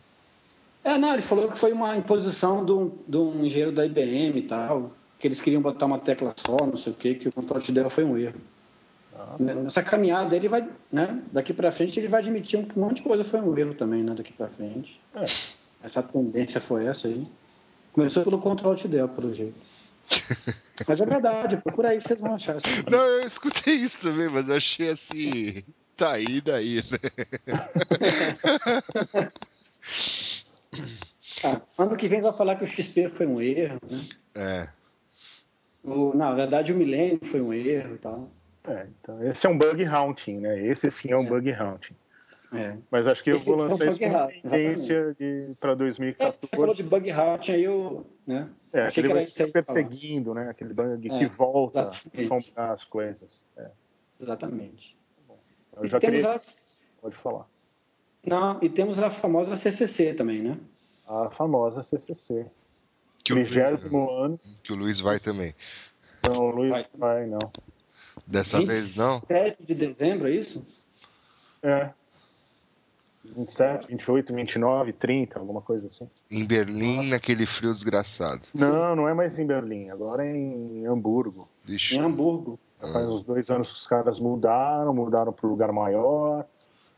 É, 0.84 0.98
não, 0.98 1.14
ele 1.14 1.22
falou 1.22 1.50
que 1.52 1.58
foi 1.58 1.74
uma 1.74 1.96
imposição 1.98 2.64
de 2.66 2.72
um, 2.72 2.92
de 3.08 3.18
um 3.18 3.46
engenheiro 3.46 3.72
da 3.72 3.86
IBM 3.86 4.40
e 4.40 4.48
tal, 4.48 4.92
que 5.20 5.28
eles 5.28 5.42
queriam 5.42 5.62
botar 5.62 5.86
uma 5.86 6.00
tecla 6.00 6.34
só, 6.36 6.66
não 6.66 6.78
sei 6.78 6.94
o 6.94 6.96
quê, 6.96 7.14
que 7.14 7.28
o 7.28 7.32
Control 7.32 7.62
Del 7.62 7.90
foi 7.90 8.06
um 8.06 8.18
erro. 8.18 8.40
Ah. 9.14 9.36
Nessa 9.38 9.84
caminhada 9.84 10.34
ele 10.36 10.48
vai, 10.48 10.68
né? 10.92 11.22
Daqui 11.32 11.54
para 11.54 11.74
frente 11.74 12.00
ele 12.00 12.08
vai 12.08 12.22
admitir 12.22 12.58
um 12.58 12.80
monte 12.80 12.98
de 12.98 13.02
coisa 13.04 13.26
foi 13.26 13.42
um 13.42 13.58
erro 13.58 13.74
também, 13.74 14.02
né? 14.02 14.14
Daqui 14.16 14.32
para 14.32 14.48
frente. 14.48 15.00
É. 15.14 15.24
Essa 15.84 16.02
tendência 16.02 16.62
foi 16.62 16.86
essa 16.86 17.10
aí. 17.10 17.28
Começou 17.92 18.24
pelo 18.24 18.40
Control 18.40 18.76
Del, 18.76 19.10
pelo 19.10 19.34
jeito. 19.34 19.60
Mas 20.88 21.00
é 21.00 21.06
verdade, 21.06 21.58
procura 21.58 21.90
aí 21.90 21.98
que 21.98 22.08
vocês 22.08 22.20
vão 22.20 22.34
achar. 22.34 22.56
Assim. 22.56 22.84
Não, 22.90 23.00
eu 23.00 23.26
escutei 23.26 23.76
isso 23.76 24.02
também, 24.02 24.30
mas 24.30 24.48
eu 24.48 24.56
achei 24.56 24.90
assim. 24.90 25.62
Tá 25.98 26.14
aí, 26.14 26.40
daí, 26.40 26.78
né? 26.78 26.98
Ah, 31.44 31.62
ano 31.78 31.96
que 31.96 32.08
vem 32.08 32.22
vai 32.22 32.34
falar 32.34 32.56
que 32.56 32.66
o 32.66 32.68
XP 32.68 33.10
foi 33.10 33.26
um 33.26 33.42
erro, 33.42 33.80
né? 33.90 34.02
É. 34.36 34.79
O, 35.84 36.14
na 36.16 36.34
verdade 36.34 36.74
o 36.74 36.76
Milênio 36.76 37.20
foi 37.24 37.42
um 37.42 37.54
erro 37.54 37.96
e 37.96 37.98
tal. 37.98 38.30
É, 38.68 38.88
então, 39.02 39.24
esse 39.24 39.48
é 39.48 39.50
um 39.50 39.58
bug 39.58 39.84
hunting, 39.88 40.38
né? 40.40 40.62
Esse 40.66 40.92
sim 40.92 41.12
é 41.12 41.18
um 41.18 41.26
bug 41.26 41.50
hunting. 41.52 41.96
É. 42.52 42.76
Mas 42.90 43.08
acho 43.08 43.24
que 43.24 43.32
eu 43.32 43.40
vou 43.40 43.56
é 43.56 43.58
lançar 43.70 43.88
isso 43.92 44.00
como 44.00 44.18
hunting, 44.26 44.42
tendência 44.42 45.16
para 45.60 45.72
É, 45.72 45.76
você 45.76 46.48
falou 46.52 46.76
2014. 46.76 46.76
de 46.78 46.84
bug 46.84 47.12
out, 47.12 47.52
aí 47.52 47.64
eu. 47.64 48.06
Né? 48.26 48.50
É, 48.74 48.82
Achei 48.82 49.04
aquele 49.04 49.26
que 49.26 49.42
era 49.42 49.52
perseguindo, 49.52 50.34
né? 50.34 50.50
Aquele 50.50 50.74
bug 50.74 51.12
É, 51.12 51.18
que 51.18 51.26
volta 51.28 51.80
a 51.80 51.90
exatamente. 51.90 52.34
assombrar 52.34 52.72
as 52.72 52.84
coisas. 52.84 53.46
É, 53.58 53.70
Exatamente. 54.20 54.98
eu 55.78 55.86
E 55.86 55.88
já 55.88 56.00
temos 56.00 56.22
queria... 56.22 56.36
as. 56.36 56.86
Pode 57.02 57.16
falar. 57.16 57.48
Não, 58.26 58.60
e 58.62 58.68
temos 58.68 59.00
a 59.00 59.10
famosa 59.10 59.56
CCC 59.56 60.14
também, 60.14 60.42
né? 60.42 60.58
A 61.08 61.30
famosa 61.30 61.82
CCC. 61.82 62.46
Que 63.24 63.34
o, 63.34 63.36
Luiz, 63.36 63.50
Trigésimo 63.50 64.10
ano. 64.12 64.40
que 64.64 64.74
o 64.74 64.76
Luiz 64.76 65.00
vai 65.00 65.20
também. 65.20 65.54
Não, 66.28 66.38
o 66.38 66.52
Luiz 66.52 66.72
Vai. 66.72 66.86
não 66.94 67.00
vai, 67.00 67.26
não. 67.26 67.40
Dessa 68.26 68.64
vez 68.64 68.96
não? 68.96 69.20
7 69.22 69.64
de 69.64 69.74
dezembro, 69.74 70.28
é 70.28 70.32
isso? 70.32 70.84
É. 71.64 71.90
27, 73.36 73.88
28, 73.88 74.34
29, 74.34 74.94
30, 74.94 75.40
alguma 75.40 75.62
coisa 75.62 75.88
assim. 75.88 76.10
Em 76.32 76.46
Berlim, 76.46 77.10
naquele 77.10 77.46
frio 77.46 77.72
desgraçado. 77.72 78.48
Não, 78.54 78.96
não 78.96 79.10
é 79.10 79.14
mais 79.14 79.38
em 79.38 79.46
Berlim, 79.46 79.90
agora 79.90 80.26
é 80.26 80.36
em 80.36 80.86
Hamburgo. 80.88 81.48
Ixi, 81.68 81.98
Em 81.98 82.02
Hamburgo. 82.02 82.60
Já 82.82 82.94
Faz 82.94 83.08
uns 83.10 83.24
dois 83.24 83.50
anos 83.50 83.70
que 83.72 83.76
os 83.76 83.88
caras 83.88 84.20
mudaram, 84.20 84.94
mudaram 84.94 85.34
para 85.34 85.46
um 85.46 85.50
lugar 85.50 85.72
maior. 85.72 86.46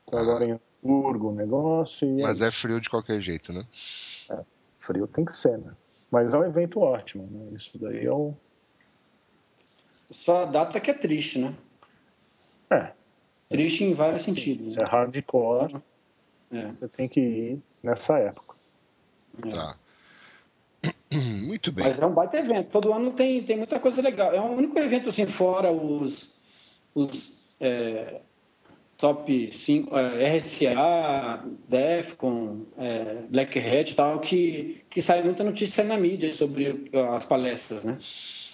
Então 0.08 0.20
agora 0.20 0.46
é 0.46 0.50
em 0.50 0.60
Hamburgo 0.84 1.30
o 1.30 1.36
negócio. 1.36 2.08
E 2.08 2.22
mas 2.22 2.40
é 2.42 2.52
frio 2.52 2.80
de 2.80 2.90
qualquer 2.90 3.20
jeito, 3.20 3.52
né? 3.52 3.66
frio 4.80 5.08
tem 5.08 5.26
que 5.26 5.34
ser, 5.34 5.58
né? 5.58 5.72
Mas 6.12 6.34
é 6.34 6.38
um 6.38 6.44
evento 6.44 6.82
ótimo, 6.82 7.26
né? 7.32 7.58
Isso 7.58 7.78
daí 7.80 8.06
é 8.06 8.12
o. 8.12 8.34
Só 10.12 10.42
a 10.42 10.46
data 10.46 10.80
que 10.80 10.92
é 10.92 10.94
triste, 10.94 11.40
né? 11.40 11.56
É, 12.70 12.92
Triste 13.50 13.84
em 13.84 13.94
vários 13.94 14.24
sentidos. 14.24 14.74
se 14.74 14.78
né? 14.80 14.86
é 14.88 14.92
hardcore, 14.92 15.82
É. 16.52 16.68
você 16.68 16.88
tem 16.88 17.08
que 17.08 17.20
ir 17.20 17.60
nessa 17.84 18.18
época. 18.18 18.56
Tá. 19.50 19.76
Muito 21.46 21.72
bem. 21.72 21.86
Mas 21.86 22.00
é 22.00 22.06
um 22.06 22.14
baita 22.14 22.38
evento. 22.38 22.70
Todo 22.72 22.94
ano 22.94 23.12
tem, 23.12 23.44
tem 23.44 23.58
muita 23.58 23.80
coisa 23.80 24.02
legal. 24.02 24.34
É 24.34 24.40
o 24.40 24.46
único 24.54 24.80
evento, 24.80 25.10
assim, 25.10 25.26
fora 25.28 25.72
os, 25.72 26.30
os 26.96 27.38
é, 27.60 28.22
top 29.02 29.50
5, 29.52 29.98
é, 29.98 30.38
RSA, 30.38 31.44
Defcon, 31.68 32.62
é, 32.78 33.16
Black 33.30 33.58
Hat 33.60 33.92
e 33.92 33.96
tal, 33.96 34.20
que, 34.20 34.82
que 34.90 35.02
sai 35.02 35.24
muita 35.24 35.44
notícia 35.44 35.84
na 35.84 35.98
mídia 35.98 36.32
sobre 36.32 36.90
as 37.16 37.26
palestras, 37.26 37.84
né? 37.84 37.98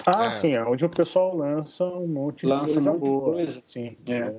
Ah, 0.05 0.27
É. 0.27 0.31
sim, 0.31 0.53
é 0.53 0.63
onde 0.63 0.85
o 0.85 0.89
pessoal 0.89 1.35
lança 1.35 1.83
um 1.85 2.07
monte 2.07 2.41
de 2.41 2.47
Lança 2.47 2.73
coisa 2.73 2.79
um 2.79 2.93
monte 2.93 3.03
de 3.03 3.09
boa. 3.09 3.33
coisa. 3.33 3.61
Sim, 3.67 3.95
É. 4.07 4.13
é. 4.13 4.33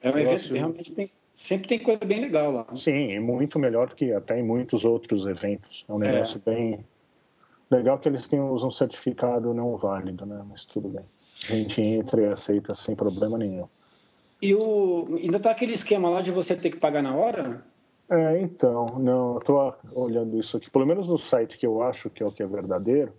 É 0.00 0.10
um 0.10 0.12
Eu 0.12 0.18
evento 0.20 0.42
que 0.48 0.54
realmente 0.54 0.92
tem, 0.92 1.10
sempre 1.36 1.66
tem 1.68 1.78
coisa 1.80 2.04
bem 2.04 2.20
legal 2.20 2.52
lá. 2.52 2.60
né? 2.70 2.76
Sim, 2.76 3.10
e 3.10 3.18
muito 3.18 3.58
melhor 3.58 3.88
do 3.88 3.96
que 3.96 4.12
até 4.12 4.38
em 4.38 4.44
muitos 4.44 4.84
outros 4.84 5.26
eventos. 5.26 5.84
É 5.88 5.92
um 5.92 5.98
negócio 5.98 6.40
bem 6.46 6.84
legal 7.68 7.98
que 7.98 8.08
eles 8.08 8.28
têm 8.28 8.40
usam 8.40 8.70
certificado 8.70 9.52
não 9.52 9.76
válido, 9.76 10.24
né? 10.24 10.40
Mas 10.48 10.64
tudo 10.64 10.88
bem. 10.88 11.04
A 11.50 11.52
gente 11.54 11.82
entra 11.82 12.22
e 12.22 12.26
aceita 12.26 12.74
sem 12.74 12.94
problema 12.94 13.36
nenhum. 13.36 13.66
E 14.40 14.54
o, 14.54 15.16
ainda 15.20 15.40
tá 15.40 15.50
aquele 15.50 15.72
esquema 15.72 16.08
lá 16.08 16.22
de 16.22 16.30
você 16.30 16.54
ter 16.54 16.70
que 16.70 16.76
pagar 16.78 17.02
na 17.02 17.14
hora? 17.14 17.64
É, 18.10 18.40
então, 18.40 18.98
não, 18.98 19.34
eu 19.34 19.40
tô 19.40 19.74
olhando 19.92 20.38
isso 20.38 20.56
aqui, 20.56 20.70
pelo 20.70 20.86
menos 20.86 21.06
no 21.08 21.18
site 21.18 21.58
que 21.58 21.66
eu 21.66 21.82
acho 21.82 22.08
que 22.08 22.22
é 22.22 22.26
o 22.26 22.32
que 22.32 22.42
é 22.42 22.46
verdadeiro, 22.46 23.12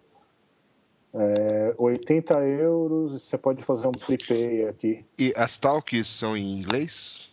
é 1.14 1.76
80 1.78 2.34
euros 2.46 3.14
e 3.14 3.20
você 3.20 3.38
pode 3.38 3.62
fazer 3.64 3.88
um 3.88 3.92
prepay 3.92 4.68
aqui. 4.68 5.06
E 5.18 5.34
as 5.36 5.58
talks 5.60 6.08
são 6.08 6.36
em 6.36 6.54
inglês? 6.54 7.30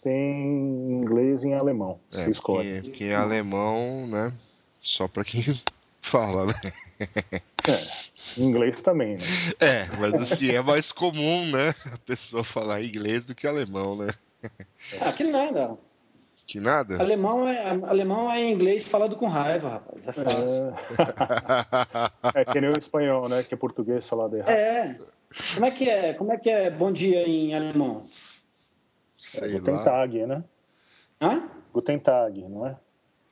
Tem 0.00 0.14
em 0.14 0.92
inglês 0.92 1.44
e 1.44 1.48
em 1.48 1.54
alemão, 1.54 2.00
É, 2.12 2.24
você 2.24 2.30
escolhe. 2.30 2.68
porque, 2.74 2.90
porque 2.90 3.04
em 3.04 3.14
alemão, 3.14 4.06
né? 4.08 4.32
Só 4.80 5.06
pra 5.06 5.22
quem 5.24 5.42
fala, 6.00 6.46
né? 6.46 6.54
É, 7.00 8.36
em 8.40 8.44
inglês 8.44 8.82
também, 8.82 9.16
né? 9.16 9.24
É, 9.58 9.96
mas 9.96 10.14
assim, 10.14 10.50
é 10.50 10.60
mais 10.60 10.92
comum, 10.92 11.46
né? 11.50 11.74
A 11.92 11.98
pessoa 11.98 12.44
falar 12.44 12.82
inglês 12.82 13.24
do 13.24 13.34
que 13.34 13.46
alemão, 13.46 13.96
né? 13.96 14.08
Ah, 15.00 15.12
que 15.12 15.24
nada. 15.24 15.76
Que 16.46 16.58
nada? 16.58 17.00
Alemão 17.00 17.48
é, 17.48 17.70
alemão 17.86 18.30
é 18.30 18.50
inglês 18.50 18.84
falado 18.84 19.14
com 19.14 19.28
raiva, 19.28 19.68
rapaz. 19.68 20.02
É. 22.34 22.38
É, 22.38 22.40
é 22.40 22.44
que 22.44 22.60
nem 22.60 22.70
o 22.70 22.78
espanhol, 22.78 23.28
né? 23.28 23.44
Que 23.44 23.54
é 23.54 23.56
português 23.56 24.08
falado 24.08 24.36
errado. 24.36 24.50
É. 24.50 24.98
Como 25.54 25.66
é 25.66 25.70
que 25.70 25.88
é? 25.88 26.14
Como 26.14 26.32
é 26.32 26.36
que 26.38 26.50
é 26.50 26.68
bom 26.68 26.90
dia 26.90 27.22
em 27.28 27.54
alemão? 27.54 28.08
Sei 29.16 29.52
Guten 29.52 29.74
lá. 29.74 29.84
Tag, 29.84 30.26
né? 30.26 30.44
Hã? 31.20 31.48
Guten 31.72 31.98
Tag, 32.00 32.42
não 32.48 32.66
é? 32.66 32.76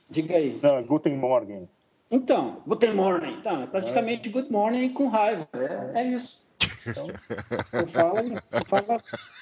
Diga 0.08 0.36
aí. 0.36 0.56
Não, 0.62 0.76
é 0.78 0.82
Guten 0.82 1.16
Morgen. 1.16 1.68
Então, 2.10 2.62
Guten 2.66 2.94
Morning. 2.94 3.34
Então, 3.38 3.62
é 3.62 3.66
praticamente 3.66 4.28
Good 4.30 4.50
Morning 4.50 4.92
com 4.92 5.08
raiva. 5.08 5.46
É, 5.52 6.00
é 6.02 6.08
isso. 6.08 6.40
Então, 6.86 7.06
Você 7.06 7.86
fala, 7.86 8.22
você 8.22 8.64
fala 8.64 8.96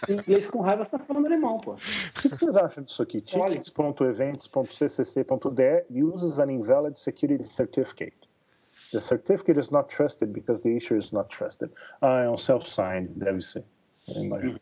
inglês 0.09 0.47
com 0.47 0.61
raiva, 0.61 0.85
você 0.85 0.99
tá 0.99 1.05
falando 1.05 1.27
alemão, 1.27 1.59
pô. 1.59 1.73
o 1.73 1.77
que 1.77 2.29
vocês 2.29 2.57
acham 2.57 2.85
disso 2.85 3.03
aqui? 3.03 3.21
Tickets.events.ccc.de 3.21 6.03
uses 6.03 6.39
an 6.39 6.51
invalid 6.53 6.99
security 6.99 7.47
certificate. 7.49 8.17
The 8.93 9.01
certificate 9.01 9.59
is 9.59 9.71
not 9.71 9.89
trusted 9.95 10.33
because 10.33 10.63
the 10.63 10.71
issuer 10.77 10.99
is 10.99 11.13
not 11.13 11.29
trusted. 11.35 11.71
Ah, 12.01 12.21
é 12.23 12.31
um 12.31 12.39
self-signed, 12.39 13.09
deve 13.17 13.43
ser. 13.43 13.65
Eu 14.09 14.23
imagino. 14.25 14.59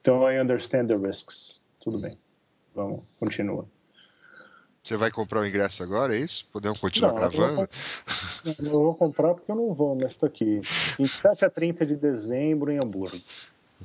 Então, 0.00 0.28
I 0.28 0.38
understand 0.40 0.88
the 0.88 0.96
risks. 0.96 1.62
Tudo 1.80 2.00
bem. 2.00 2.18
Vamos, 2.74 3.00
continua. 3.18 3.66
Você 4.82 4.96
vai 4.96 5.12
comprar 5.12 5.40
o 5.40 5.46
ingresso 5.46 5.82
agora, 5.84 6.14
é 6.14 6.18
isso? 6.18 6.44
Podemos 6.52 6.80
continuar 6.80 7.12
Não, 7.12 7.22
eu 7.22 7.30
vou 7.30 7.40
gravando? 7.46 7.68
Não, 8.44 8.72
eu 8.72 8.82
vou 8.82 8.94
comprar 8.96 9.34
porque 9.34 9.52
eu 9.52 9.54
não 9.56 9.74
vou, 9.74 9.94
mas 9.94 10.10
estou 10.10 10.26
aqui. 10.26 10.58
27 10.98 11.44
a 11.44 11.50
30 11.50 11.86
de 11.86 11.96
dezembro 11.96 12.72
em 12.72 12.78
Hamburgo. 12.78 13.16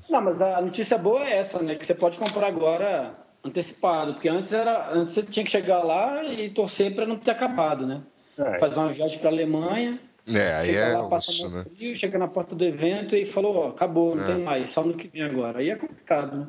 Não, 0.09 0.21
mas 0.21 0.41
a 0.41 0.59
notícia 0.59 0.97
boa 0.97 1.23
é 1.23 1.37
essa, 1.37 1.59
né? 1.61 1.75
Que 1.75 1.85
você 1.85 1.93
pode 1.93 2.17
comprar 2.17 2.47
agora 2.47 3.13
antecipado, 3.43 4.13
porque 4.13 4.27
antes 4.27 4.51
era, 4.51 4.91
antes 4.91 5.13
você 5.13 5.21
tinha 5.21 5.45
que 5.45 5.51
chegar 5.51 5.83
lá 5.83 6.23
e 6.23 6.49
torcer 6.49 6.93
para 6.95 7.05
não 7.05 7.17
ter 7.17 7.31
acabado, 7.31 7.85
né? 7.85 8.01
É, 8.37 8.57
Fazer 8.59 8.79
uma 8.79 8.91
viagem 8.91 9.19
para 9.19 9.29
Alemanha, 9.29 9.99
É, 10.27 10.53
aí 10.55 10.75
é 10.75 10.93
lá, 10.97 11.03
no 11.03 11.49
né? 11.49 11.65
frio, 11.75 11.95
chega 11.95 12.17
na 12.17 12.27
porta 12.27 12.55
do 12.55 12.63
evento 12.63 13.15
e 13.15 13.25
falou, 13.25 13.55
ó, 13.55 13.69
acabou, 13.69 14.15
não 14.15 14.23
É. 14.23 14.27
tem 14.27 14.43
mais, 14.43 14.71
só 14.71 14.83
no 14.83 14.95
que 14.95 15.07
vem 15.07 15.21
agora. 15.23 15.59
Aí 15.59 15.69
é 15.69 15.75
complicado, 15.75 16.37
né? 16.37 16.47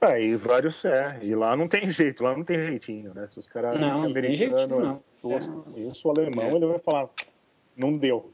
É, 0.00 0.22
e 0.22 0.36
vários 0.36 0.84
é. 0.84 1.18
E 1.22 1.34
lá 1.34 1.56
não 1.56 1.68
tem 1.68 1.90
jeito, 1.90 2.22
lá 2.22 2.36
não 2.36 2.44
tem 2.44 2.58
jeitinho, 2.58 3.12
né? 3.14 3.28
Se 3.32 3.38
os 3.38 3.46
caras 3.46 3.78
Não, 3.78 4.02
não 4.02 4.12
tem 4.12 4.34
jeitinho, 4.34 4.78
não. 4.78 5.02
tosco, 5.20 5.66
Isso, 5.76 6.08
o 6.08 6.10
alemão, 6.10 6.50
ele 6.56 6.66
vai 6.66 6.78
falar, 6.78 7.08
não 7.76 7.96
deu. 7.96 8.32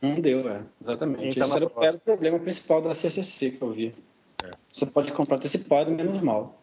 Não 0.00 0.20
deu, 0.20 0.48
é. 0.48 0.62
Exatamente. 0.80 1.38
Tá 1.38 1.46
Esse 1.46 1.56
era 1.56 1.66
o 1.66 2.00
problema 2.00 2.38
principal 2.38 2.82
da 2.82 2.94
CCC 2.94 3.52
que 3.52 3.62
eu 3.62 3.72
vi. 3.72 3.94
É. 4.44 4.50
Você 4.70 4.86
pode 4.86 5.12
comprar 5.12 5.36
antecipado, 5.36 5.90
menos 5.90 6.20
mal. 6.20 6.60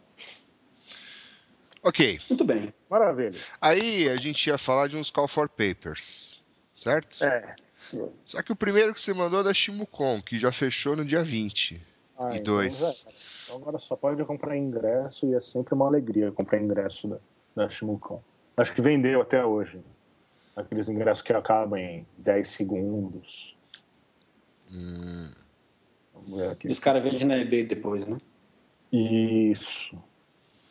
Ok. 1.84 2.20
Muito 2.30 2.44
bem. 2.46 2.74
Maravilha. 2.90 3.40
Aí 3.60 4.08
a 4.08 4.16
gente 4.16 4.48
ia 4.48 4.58
falar 4.58 4.88
de 4.88 4.96
uns 4.96 5.10
call 5.10 5.28
for 5.28 5.50
papers, 5.50 6.40
certo? 6.76 7.24
É. 7.24 7.56
Só 8.24 8.44
que 8.44 8.52
o 8.52 8.56
primeiro 8.56 8.94
que 8.94 9.02
você 9.02 9.14
mandou 9.14 9.40
é 9.40 9.44
da 9.44 9.54
Shimucon, 9.54 10.22
que 10.22 10.38
já 10.38 10.52
fechou 10.52 10.96
no 10.96 11.04
dia 11.04 11.24
20. 11.24 11.82
Ah, 12.22 12.36
E 12.36 12.38
então 12.38 12.54
dois. 12.56 13.08
Então 13.46 13.58
agora 13.58 13.80
só 13.80 13.96
pode 13.96 14.24
comprar 14.26 14.56
ingresso 14.56 15.26
e 15.26 15.34
é 15.34 15.40
sempre 15.40 15.74
uma 15.74 15.88
alegria 15.88 16.32
comprar 16.32 16.62
ingresso 16.62 17.08
da, 17.08 17.18
da 17.56 17.70
Shimucon. 17.70 18.22
Acho 18.56 18.74
que 18.76 18.82
vendeu 18.82 19.22
até 19.22 19.44
hoje. 19.44 19.82
Aqueles 20.56 20.88
ingressos 20.88 21.24
que 21.24 21.34
acabam 21.34 21.80
em 21.80 22.06
10 22.18 22.48
segundos. 22.48 23.56
Hum, 24.72 25.32
Vamos 26.14 26.38
ver 26.40 26.50
aqui. 26.52 26.68
E 26.68 26.72
os 26.72 26.78
caras 26.80 27.02
vendem 27.02 27.26
na 27.26 27.38
eBay 27.38 27.66
depois, 27.66 28.06
né? 28.06 28.18
Isso. 28.92 29.98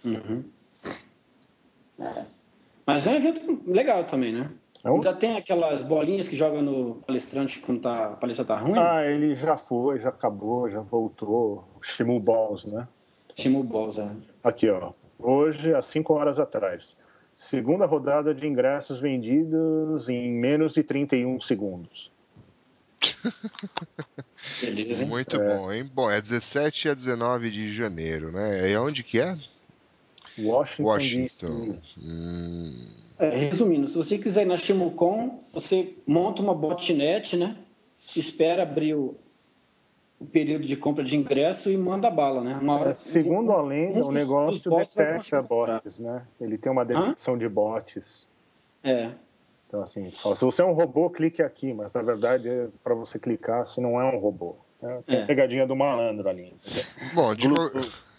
Uhum. 0.04 0.44
É. 1.98 2.24
Mas 2.86 3.06
é 3.06 3.10
um 3.10 3.14
evento 3.14 3.62
legal 3.66 4.04
também, 4.04 4.32
né? 4.32 4.50
É 4.82 4.90
um- 4.90 4.94
Ainda 4.96 5.12
tem 5.14 5.36
aquelas 5.36 5.82
bolinhas 5.82 6.26
que 6.26 6.34
joga 6.36 6.62
no 6.62 6.96
palestrante 7.06 7.58
quando 7.58 7.82
tá, 7.82 8.06
a 8.06 8.08
palestra 8.16 8.44
tá 8.44 8.56
ruim. 8.58 8.78
Ah, 8.78 9.04
ele 9.04 9.34
já 9.34 9.56
foi, 9.56 9.98
já 9.98 10.08
acabou, 10.08 10.68
já 10.70 10.80
voltou. 10.80 11.64
Shimu 11.82 12.18
Balls, 12.18 12.64
né? 12.64 12.88
Shimu 13.36 13.62
Balls, 13.62 13.98
é. 13.98 14.10
Aqui, 14.42 14.70
ó. 14.70 14.92
Hoje, 15.18 15.74
às 15.74 15.84
5 15.86 16.14
horas 16.14 16.38
atrás. 16.38 16.96
Segunda 17.34 17.84
rodada 17.86 18.34
de 18.34 18.46
ingressos 18.46 19.00
vendidos 19.00 20.08
em 20.08 20.30
menos 20.32 20.72
de 20.74 20.82
31 20.82 21.40
segundos. 21.40 22.10
Beleza, 24.62 25.02
hein? 25.02 25.08
muito 25.08 25.36
É. 25.40 25.56
bom, 25.56 25.72
hein? 25.72 25.90
Bom, 25.92 26.10
é 26.10 26.20
17 26.20 26.88
a 26.88 26.94
19 26.94 27.50
de 27.50 27.72
janeiro, 27.72 28.32
né? 28.32 28.70
E 28.70 28.76
onde 28.76 29.02
que 29.02 29.20
é? 29.20 29.36
Washington, 30.38 30.82
Washington. 30.88 31.60
DC. 31.60 31.80
Hum, 32.02 32.72
É, 33.18 33.28
resumindo, 33.36 33.86
se 33.88 33.96
você 33.96 34.16
quiser 34.18 34.42
ir 34.42 34.46
na 34.46 34.56
Shimucon, 34.56 35.40
você 35.52 35.94
monta 36.06 36.40
uma 36.40 36.54
botnet, 36.54 37.36
né? 37.36 37.56
Espera 38.16 38.62
abrir 38.62 38.94
o, 38.94 39.14
o 40.18 40.24
período 40.24 40.64
de 40.66 40.76
compra 40.76 41.04
de 41.04 41.16
ingresso 41.16 41.70
e 41.70 41.76
manda 41.76 42.10
bala, 42.10 42.40
né? 42.42 42.58
Hora- 42.66 42.90
É, 42.90 42.94
segundo 42.94 43.52
a 43.52 43.60
lenda, 43.62 44.02
um 44.04 44.08
o 44.08 44.12
negócio 44.12 44.54
dos 44.54 44.66
bots 44.66 44.94
vai 44.94 45.06
detecta 45.06 45.42
bots, 45.42 45.98
né? 45.98 46.22
Ele 46.40 46.56
tem 46.56 46.72
uma 46.72 46.84
detecção 46.84 47.36
de 47.36 47.48
bots. 47.48 48.26
É. 48.82 49.10
Então, 49.68 49.82
assim, 49.82 50.10
fala, 50.10 50.34
se 50.34 50.44
você 50.44 50.62
é 50.62 50.64
um 50.64 50.72
robô, 50.72 51.08
clique 51.10 51.42
aqui, 51.42 51.72
mas 51.72 51.92
na 51.92 52.02
verdade 52.02 52.48
é 52.48 52.68
para 52.82 52.94
você 52.94 53.18
clicar 53.18 53.64
se 53.66 53.80
não 53.80 54.00
é 54.00 54.04
um 54.04 54.18
robô. 54.18 54.56
É, 54.82 54.98
tem 55.06 55.18
É. 55.18 55.22
a 55.22 55.26
pegadinha 55.26 55.66
do 55.66 55.76
malandro 55.76 56.26
ali. 56.28 56.54
entendeu? 56.64 56.84
Bom, 57.14 57.34
de, 57.34 57.48
qual- 57.50 57.70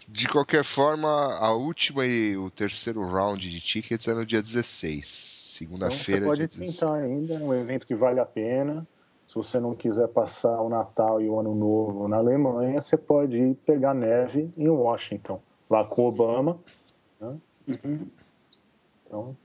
De 0.07 0.27
qualquer 0.27 0.63
forma, 0.63 1.07
a 1.37 1.51
última 1.53 2.05
e 2.05 2.35
o 2.35 2.49
terceiro 2.49 3.01
round 3.07 3.49
de 3.49 3.61
tickets 3.61 4.07
é 4.07 4.13
no 4.13 4.25
dia 4.25 4.41
16, 4.41 5.59
Então, 5.61 5.67
segunda-feira, 5.89 6.21
você 6.21 6.27
pode 6.27 6.37
dia 6.39 6.47
16. 6.47 6.77
tentar 6.79 6.97
ainda, 6.97 7.33
é 7.35 7.37
um 7.37 7.53
evento 7.53 7.87
que 7.87 7.95
vale 7.95 8.19
a 8.19 8.25
pena. 8.25 8.85
Se 9.25 9.35
você 9.35 9.59
não 9.59 9.73
quiser 9.73 10.07
passar 10.09 10.59
o 10.61 10.67
Natal 10.67 11.21
e 11.21 11.29
o 11.29 11.39
Ano 11.39 11.55
Novo 11.55 12.07
na 12.09 12.17
Alemanha, 12.17 12.81
você 12.81 12.97
pode 12.97 13.37
ir 13.37 13.55
pegar 13.65 13.93
neve 13.93 14.51
em 14.57 14.67
Washington, 14.67 15.41
lá 15.69 15.85
com 15.85 16.01
o 16.03 16.07
Obama. 16.07 16.59
Uhum. 17.21 18.07
Então, 19.05 19.37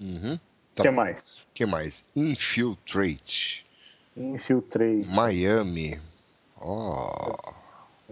Uhum. 0.00 0.34
o 0.34 0.38
Tá 0.76 0.82
que 0.84 0.90
bom. 0.90 0.94
mais? 0.96 1.38
que 1.52 1.66
mais? 1.66 2.08
Infiltrate, 2.14 3.66
Infiltrate, 4.16 5.08
Miami. 5.08 5.98
Ó, 6.60 7.10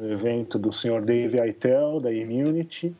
evento 0.00 0.58
do 0.58 0.72
Sr. 0.72 1.00
Dave 1.02 1.40
Aitel, 1.40 2.00
da 2.00 2.12
Immunity. 2.12 2.94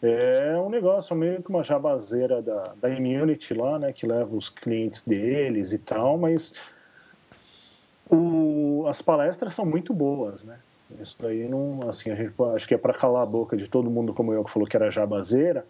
É 0.00 0.56
um 0.58 0.68
negócio 0.68 1.14
meio 1.14 1.42
que 1.42 1.48
uma 1.50 1.62
jabazeira 1.62 2.42
da, 2.42 2.74
da 2.80 2.90
Immunity 2.90 3.54
lá, 3.54 3.78
né? 3.78 3.92
Que 3.92 4.06
leva 4.06 4.34
os 4.34 4.48
clientes 4.48 5.02
deles 5.02 5.72
e 5.72 5.78
tal, 5.78 6.18
mas 6.18 6.52
o- 8.10 8.84
as 8.88 9.00
palestras 9.00 9.54
são 9.54 9.64
muito 9.64 9.92
boas, 9.94 10.44
né? 10.44 10.58
Isso 11.00 11.16
daí 11.20 11.48
não, 11.48 11.80
assim, 11.88 12.10
a 12.10 12.14
gente 12.14 12.34
acho 12.54 12.68
que 12.68 12.74
é 12.74 12.78
para 12.78 12.92
calar 12.92 13.22
a 13.22 13.26
boca 13.26 13.56
de 13.56 13.66
todo 13.68 13.88
mundo 13.90 14.12
como 14.12 14.32
eu 14.34 14.44
que 14.44 14.50
falou 14.50 14.68
que 14.68 14.76
era 14.76 14.90
jabazeira. 14.90 15.64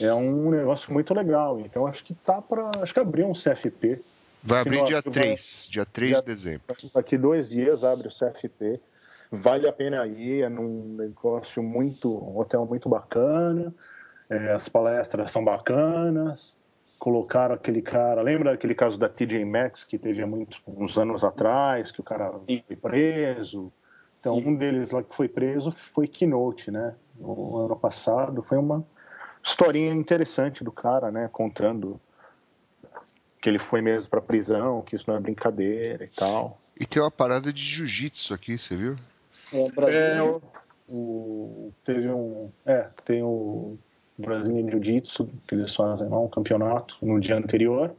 É 0.00 0.12
um 0.14 0.50
negócio 0.50 0.92
muito 0.92 1.12
legal. 1.12 1.60
Então 1.60 1.86
acho 1.86 2.04
que 2.04 2.14
tá 2.14 2.40
para, 2.40 2.70
acho 2.80 2.94
que 2.94 3.00
abriu 3.00 3.26
um 3.28 3.34
CFP. 3.34 4.00
vai 4.42 4.60
abrir 4.60 4.82
dia 4.84 5.02
vai- 5.02 5.12
3, 5.12 5.68
dia 5.70 5.84
3 5.84 6.08
dia- 6.12 6.20
de 6.20 6.26
dezembro. 6.26 6.62
Daqui 6.94 7.18
dois 7.18 7.50
dias 7.50 7.84
abre 7.84 8.08
o 8.08 8.10
CFP. 8.10 8.80
Vale 9.34 9.66
a 9.66 9.72
pena 9.72 10.06
ir, 10.06 10.42
é 10.42 10.48
num 10.50 10.94
negócio 10.94 11.62
muito, 11.62 12.06
um 12.06 12.38
hotel 12.38 12.66
muito 12.66 12.86
bacana. 12.86 13.74
é, 14.28 14.52
as 14.52 14.68
palestras 14.68 15.32
são 15.32 15.42
bacanas. 15.42 16.54
Colocaram 16.98 17.54
aquele 17.54 17.80
cara, 17.80 18.20
lembra 18.20 18.52
aquele 18.52 18.74
caso 18.74 18.98
da 18.98 19.08
TJ 19.08 19.42
Maxx 19.46 19.84
que 19.84 19.98
teve 19.98 20.22
há 20.22 20.26
muito, 20.26 20.60
uns 20.66 20.98
anos 20.98 21.24
atrás, 21.24 21.90
que 21.90 22.00
o 22.00 22.04
cara 22.04 22.38
Sim. 22.40 22.62
foi 22.66 22.76
preso. 22.76 23.72
Então, 24.20 24.36
Sim. 24.36 24.48
um 24.48 24.54
deles 24.54 24.90
lá 24.90 25.02
que 25.02 25.14
foi 25.14 25.28
preso 25.28 25.70
foi 25.70 26.06
Keynote, 26.06 26.70
né? 26.70 26.94
No 27.18 27.56
ano 27.56 27.74
passado. 27.74 28.42
Foi 28.42 28.58
uma 28.58 28.84
historinha 29.42 29.94
interessante 29.94 30.62
do 30.62 30.70
cara, 30.70 31.10
né? 31.10 31.26
Contando 31.32 31.98
que 33.40 33.48
ele 33.48 33.58
foi 33.58 33.80
mesmo 33.80 34.10
para 34.10 34.20
prisão, 34.20 34.82
que 34.82 34.94
isso 34.94 35.06
não 35.08 35.16
é 35.16 35.20
brincadeira 35.20 36.04
e 36.04 36.08
tal. 36.08 36.58
E 36.78 36.84
tem 36.84 37.02
uma 37.02 37.10
parada 37.10 37.50
de 37.50 37.64
jiu-jitsu 37.64 38.34
aqui, 38.34 38.58
você 38.58 38.76
viu? 38.76 38.94
É, 39.52 39.70
Brasil, 39.70 40.00
É, 40.00 40.22
o, 40.22 40.40
o- 40.88 41.72
teve 41.84 42.08
um. 42.08 42.50
É, 42.64 42.88
tem 43.04 43.22
o 43.22 43.76
Brazilian 44.18 44.68
Jiu-Jitsu, 44.70 45.28
que 45.46 45.54
eles 45.54 45.74
fazem 45.74 46.08
lá, 46.08 46.18
um 46.18 46.28
campeonato 46.28 46.96
no 47.02 47.20
dia 47.20 47.36
anterior. 47.36 47.94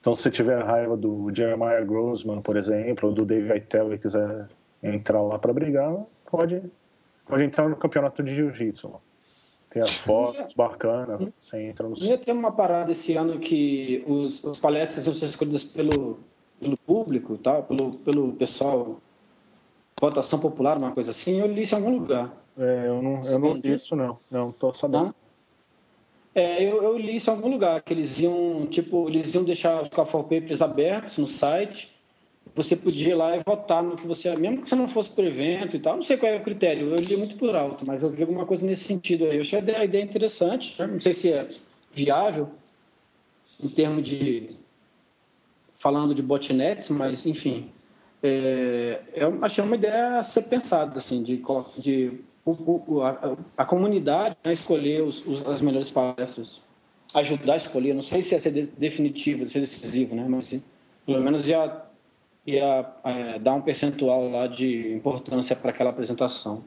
Então, 0.00 0.14
se 0.14 0.30
tiver 0.30 0.62
raiva 0.62 0.96
do 0.96 1.30
Jeremiah 1.34 1.80
Grossman, 1.82 2.42
por 2.42 2.56
exemplo, 2.56 3.08
ou 3.08 3.14
do 3.14 3.24
Dave 3.24 3.50
Aitel 3.52 3.94
e 3.94 3.98
quiser 3.98 4.48
entrar 4.82 5.22
lá 5.22 5.38
para 5.38 5.52
brigar, 5.52 5.96
pode, 6.30 6.62
pode 7.26 7.42
entrar 7.44 7.68
no 7.68 7.76
campeonato 7.76 8.22
de 8.22 8.34
Jiu-Jitsu. 8.34 8.92
Tem 9.70 9.80
as 9.82 9.94
fotos 9.96 10.52
bacanas, 10.54 11.26
você 11.40 11.62
entra 11.62 11.88
no. 11.88 11.96
Ia 11.98 12.18
ter 12.18 12.32
uma 12.32 12.52
parada 12.52 12.92
esse 12.92 13.16
ano 13.16 13.38
que 13.40 14.04
os, 14.06 14.44
os 14.44 14.60
palestras 14.60 15.06
iam 15.06 15.14
ser 15.14 15.26
escolhidas 15.26 15.64
pelo, 15.64 16.18
pelo 16.60 16.76
público, 16.76 17.38
tá? 17.38 17.62
pelo, 17.62 17.92
pelo 17.98 18.32
pessoal, 18.34 19.00
votação 20.00 20.38
popular, 20.38 20.76
uma 20.76 20.92
coisa 20.92 21.10
assim. 21.10 21.40
Eu 21.40 21.46
li 21.46 21.62
isso 21.62 21.74
em 21.74 21.78
algum 21.78 21.98
lugar. 21.98 22.32
É, 22.58 22.84
eu 22.86 23.02
não, 23.02 23.22
eu 23.24 23.38
não 23.38 23.60
vi 23.60 23.74
isso, 23.74 23.96
não. 23.96 24.18
Não, 24.30 24.52
tô 24.52 24.72
sabendo. 24.72 25.04
Não? 25.04 25.14
É, 26.34 26.64
eu, 26.64 26.82
eu 26.82 26.98
li 26.98 27.16
isso 27.16 27.30
em 27.30 27.34
algum 27.34 27.48
lugar, 27.48 27.80
que 27.80 27.92
eles 27.92 28.18
iam, 28.18 28.66
tipo, 28.66 29.08
eles 29.08 29.32
iam 29.34 29.44
deixar 29.44 29.82
os 29.82 29.88
call 29.88 30.04
for 30.04 30.24
papers 30.24 30.60
abertos 30.60 31.16
no 31.16 31.28
site. 31.28 31.92
Você 32.56 32.76
podia 32.76 33.12
ir 33.12 33.14
lá 33.14 33.36
e 33.36 33.42
votar 33.44 33.82
no 33.82 33.96
que 33.96 34.06
você, 34.06 34.34
mesmo 34.36 34.62
que 34.62 34.68
você 34.68 34.74
não 34.74 34.88
fosse 34.88 35.10
para 35.10 35.24
o 35.24 35.26
evento 35.26 35.76
e 35.76 35.80
tal, 35.80 35.96
não 35.96 36.02
sei 36.02 36.16
qual 36.16 36.30
é 36.30 36.36
o 36.36 36.42
critério, 36.42 36.90
eu 36.90 36.96
li 36.96 37.16
muito 37.16 37.36
por 37.36 37.54
alto, 37.54 37.86
mas 37.86 38.02
eu 38.02 38.10
vi 38.10 38.22
alguma 38.22 38.44
coisa 38.44 38.66
nesse 38.66 38.84
sentido 38.84 39.24
aí. 39.24 39.36
Eu 39.36 39.40
achei 39.40 39.58
a 39.58 39.84
ideia 39.84 40.02
interessante, 40.02 40.74
né? 40.78 40.86
não 40.86 41.00
sei 41.00 41.12
se 41.12 41.32
é 41.32 41.48
viável 41.92 42.50
em 43.60 43.68
termos 43.68 44.06
de 44.06 44.50
falando 45.76 46.14
de 46.14 46.22
botnets, 46.22 46.88
mas 46.90 47.26
enfim, 47.26 47.70
é, 48.26 49.00
eu 49.14 49.38
achei 49.44 49.62
uma 49.62 49.76
ideia 49.76 50.18
a 50.18 50.24
ser 50.24 50.42
pensada, 50.44 50.98
assim, 50.98 51.22
de, 51.22 51.42
de 51.76 52.20
o- 52.46 53.02
a, 53.02 53.36
a 53.58 53.64
comunidade 53.66 54.34
né, 54.42 54.54
escolher 54.54 55.02
os- 55.02 55.24
os- 55.26 55.46
as 55.46 55.60
melhores 55.60 55.90
palestras, 55.90 56.58
ajudar 57.12 57.52
a 57.52 57.56
escolher. 57.56 57.92
Não 57.92 58.02
sei 58.02 58.22
se 58.22 58.34
ia 58.34 58.40
ser 58.40 58.50
de- 58.50 58.66
definitivo, 58.78 59.46
ser 59.48 59.60
decisivo, 59.60 60.14
né? 60.14 60.24
Mas 60.26 60.58
pelo 61.04 61.20
menos 61.22 61.46
ia, 61.46 61.82
ia 62.46 62.86
é, 63.04 63.38
dar 63.38 63.54
um 63.54 63.60
percentual 63.60 64.26
lá 64.30 64.46
de 64.46 64.94
importância 64.94 65.54
para 65.54 65.70
aquela 65.70 65.90
apresentação. 65.90 66.64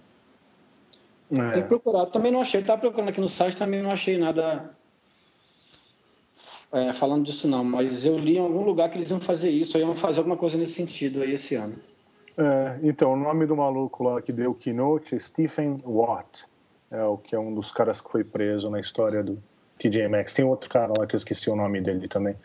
Tem 1.29 1.51
que 1.51 1.57
É. 1.59 1.61
procurar. 1.63 2.05
Também 2.05 2.31
não 2.31 2.39
achei. 2.41 2.61
Estava 2.61 2.79
procurando 2.79 3.09
aqui 3.09 3.19
no 3.19 3.27
site, 3.29 3.57
também 3.57 3.81
não 3.81 3.89
achei 3.89 4.15
nada 4.17 4.69
é, 6.71 6.93
falando 6.93 7.25
disso 7.25 7.47
não. 7.47 7.63
Mas 7.63 8.05
eu 8.05 8.17
li 8.17 8.37
em 8.37 8.39
algum 8.39 8.63
lugar 8.63 8.89
que 8.89 8.97
eles 8.97 9.09
iam 9.09 9.19
fazer 9.19 9.49
isso, 9.49 9.77
iam 9.77 9.93
fazer 9.95 10.19
alguma 10.19 10.37
coisa 10.37 10.57
nesse 10.57 10.73
sentido 10.73 11.21
aí 11.21 11.33
esse 11.33 11.55
ano. 11.55 11.75
É, 12.37 12.79
então, 12.83 13.13
o 13.13 13.15
nome 13.15 13.45
do 13.45 13.55
maluco 13.55 14.03
lá 14.03 14.21
que 14.21 14.31
deu 14.31 14.51
o 14.51 14.55
keynote 14.55 15.15
é 15.15 15.19
Stephen 15.19 15.81
Watt, 15.83 16.45
é 16.91 17.03
o 17.03 17.17
que 17.17 17.35
é 17.35 17.39
um 17.39 17.53
dos 17.53 17.71
caras 17.71 17.99
que 17.99 18.11
foi 18.11 18.23
preso 18.23 18.69
na 18.69 18.79
história 18.79 19.23
do 19.23 19.41
TJ 19.79 20.07
Maxx. 20.07 20.33
Tem 20.33 20.45
outro 20.45 20.69
cara 20.69 20.93
lá 20.97 21.07
que 21.07 21.15
eu 21.15 21.17
esqueci 21.17 21.49
o 21.49 21.55
nome 21.55 21.81
dele 21.81 22.07
também. 22.07 22.35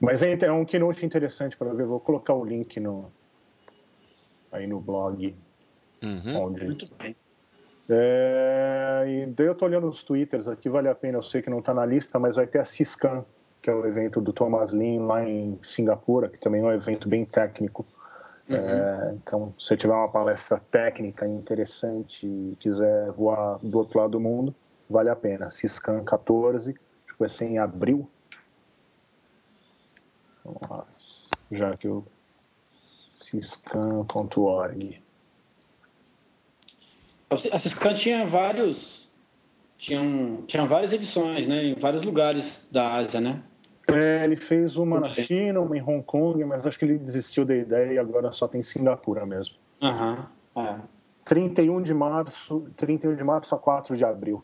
Mas 0.00 0.22
é, 0.22 0.36
é 0.42 0.52
um 0.52 0.64
keynote 0.64 1.04
interessante 1.04 1.56
para 1.56 1.72
ver. 1.72 1.86
Vou 1.86 2.00
colocar 2.00 2.34
o 2.34 2.44
link 2.44 2.80
no, 2.80 3.12
aí 4.50 4.66
no 4.66 4.80
blog. 4.80 5.34
Uhum. 6.02 6.40
Onde... 6.42 6.64
Muito 6.64 6.88
bem. 6.98 7.14
É, 7.92 9.04
e 9.08 9.26
daí 9.26 9.46
eu 9.48 9.54
tô 9.54 9.64
olhando 9.64 9.88
os 9.88 10.04
twitters 10.04 10.46
aqui, 10.46 10.68
vale 10.68 10.88
a 10.88 10.94
pena, 10.94 11.18
eu 11.18 11.22
sei 11.22 11.42
que 11.42 11.50
não 11.50 11.60
tá 11.60 11.74
na 11.74 11.84
lista, 11.84 12.20
mas 12.20 12.36
vai 12.36 12.46
ter 12.46 12.60
a 12.60 12.64
Ciscan, 12.64 13.24
que 13.60 13.68
é 13.68 13.74
o 13.74 13.86
evento 13.86 14.20
do 14.20 14.32
Thomas 14.32 14.72
Lin 14.72 15.00
lá 15.00 15.28
em 15.28 15.58
Singapura, 15.62 16.28
que 16.28 16.38
também 16.38 16.60
é 16.62 16.64
um 16.64 16.72
evento 16.72 17.08
bem 17.08 17.24
técnico. 17.24 17.86
É, 18.48 19.14
então, 19.14 19.54
se 19.56 19.68
você 19.68 19.76
tiver 19.76 19.94
uma 19.94 20.08
palestra 20.08 20.60
técnica 20.70 21.26
interessante 21.26 22.26
e 22.26 22.56
quiser 22.58 23.12
voar 23.12 23.58
do 23.62 23.78
outro 23.78 24.00
lado 24.00 24.10
do 24.10 24.20
mundo, 24.20 24.54
vale 24.88 25.08
a 25.08 25.14
pena. 25.14 25.50
Ciscan 25.50 26.02
14, 26.02 26.70
acho 26.70 27.12
que 27.14 27.18
vai 27.18 27.28
ser 27.28 27.44
em 27.44 27.58
abril. 27.58 28.10
Vamos 30.44 30.68
lá, 30.68 30.86
já 31.52 31.76
que 31.76 31.86
eu. 31.86 32.04
Ciscan.org. 33.12 35.00
A 37.30 37.58
Ciscan 37.58 37.94
tinha 37.94 38.26
vários. 38.26 39.08
Tinham, 39.78 40.42
tinha 40.46 40.66
várias 40.66 40.92
edições, 40.92 41.46
né? 41.46 41.64
Em 41.66 41.74
vários 41.74 42.02
lugares 42.02 42.66
da 42.70 42.94
Ásia, 42.94 43.20
né? 43.20 43.42
É, 43.94 44.24
ele 44.24 44.36
fez 44.36 44.76
uma 44.76 45.00
na 45.00 45.14
China, 45.14 45.60
uma 45.60 45.76
em 45.76 45.82
Hong 45.82 46.02
Kong, 46.02 46.44
mas 46.44 46.66
acho 46.66 46.78
que 46.78 46.84
ele 46.84 46.98
desistiu 46.98 47.44
da 47.44 47.54
ideia 47.54 47.94
e 47.94 47.98
agora 47.98 48.32
só 48.32 48.46
tem 48.46 48.62
Singapura 48.62 49.24
mesmo. 49.26 49.54
Aham. 49.82 50.26
É. 50.56 50.76
31 51.24 51.82
de 51.82 51.94
março, 51.94 52.66
31 52.76 53.14
de 53.14 53.24
março 53.24 53.54
a 53.54 53.58
4 53.58 53.96
de 53.96 54.04
abril. 54.04 54.42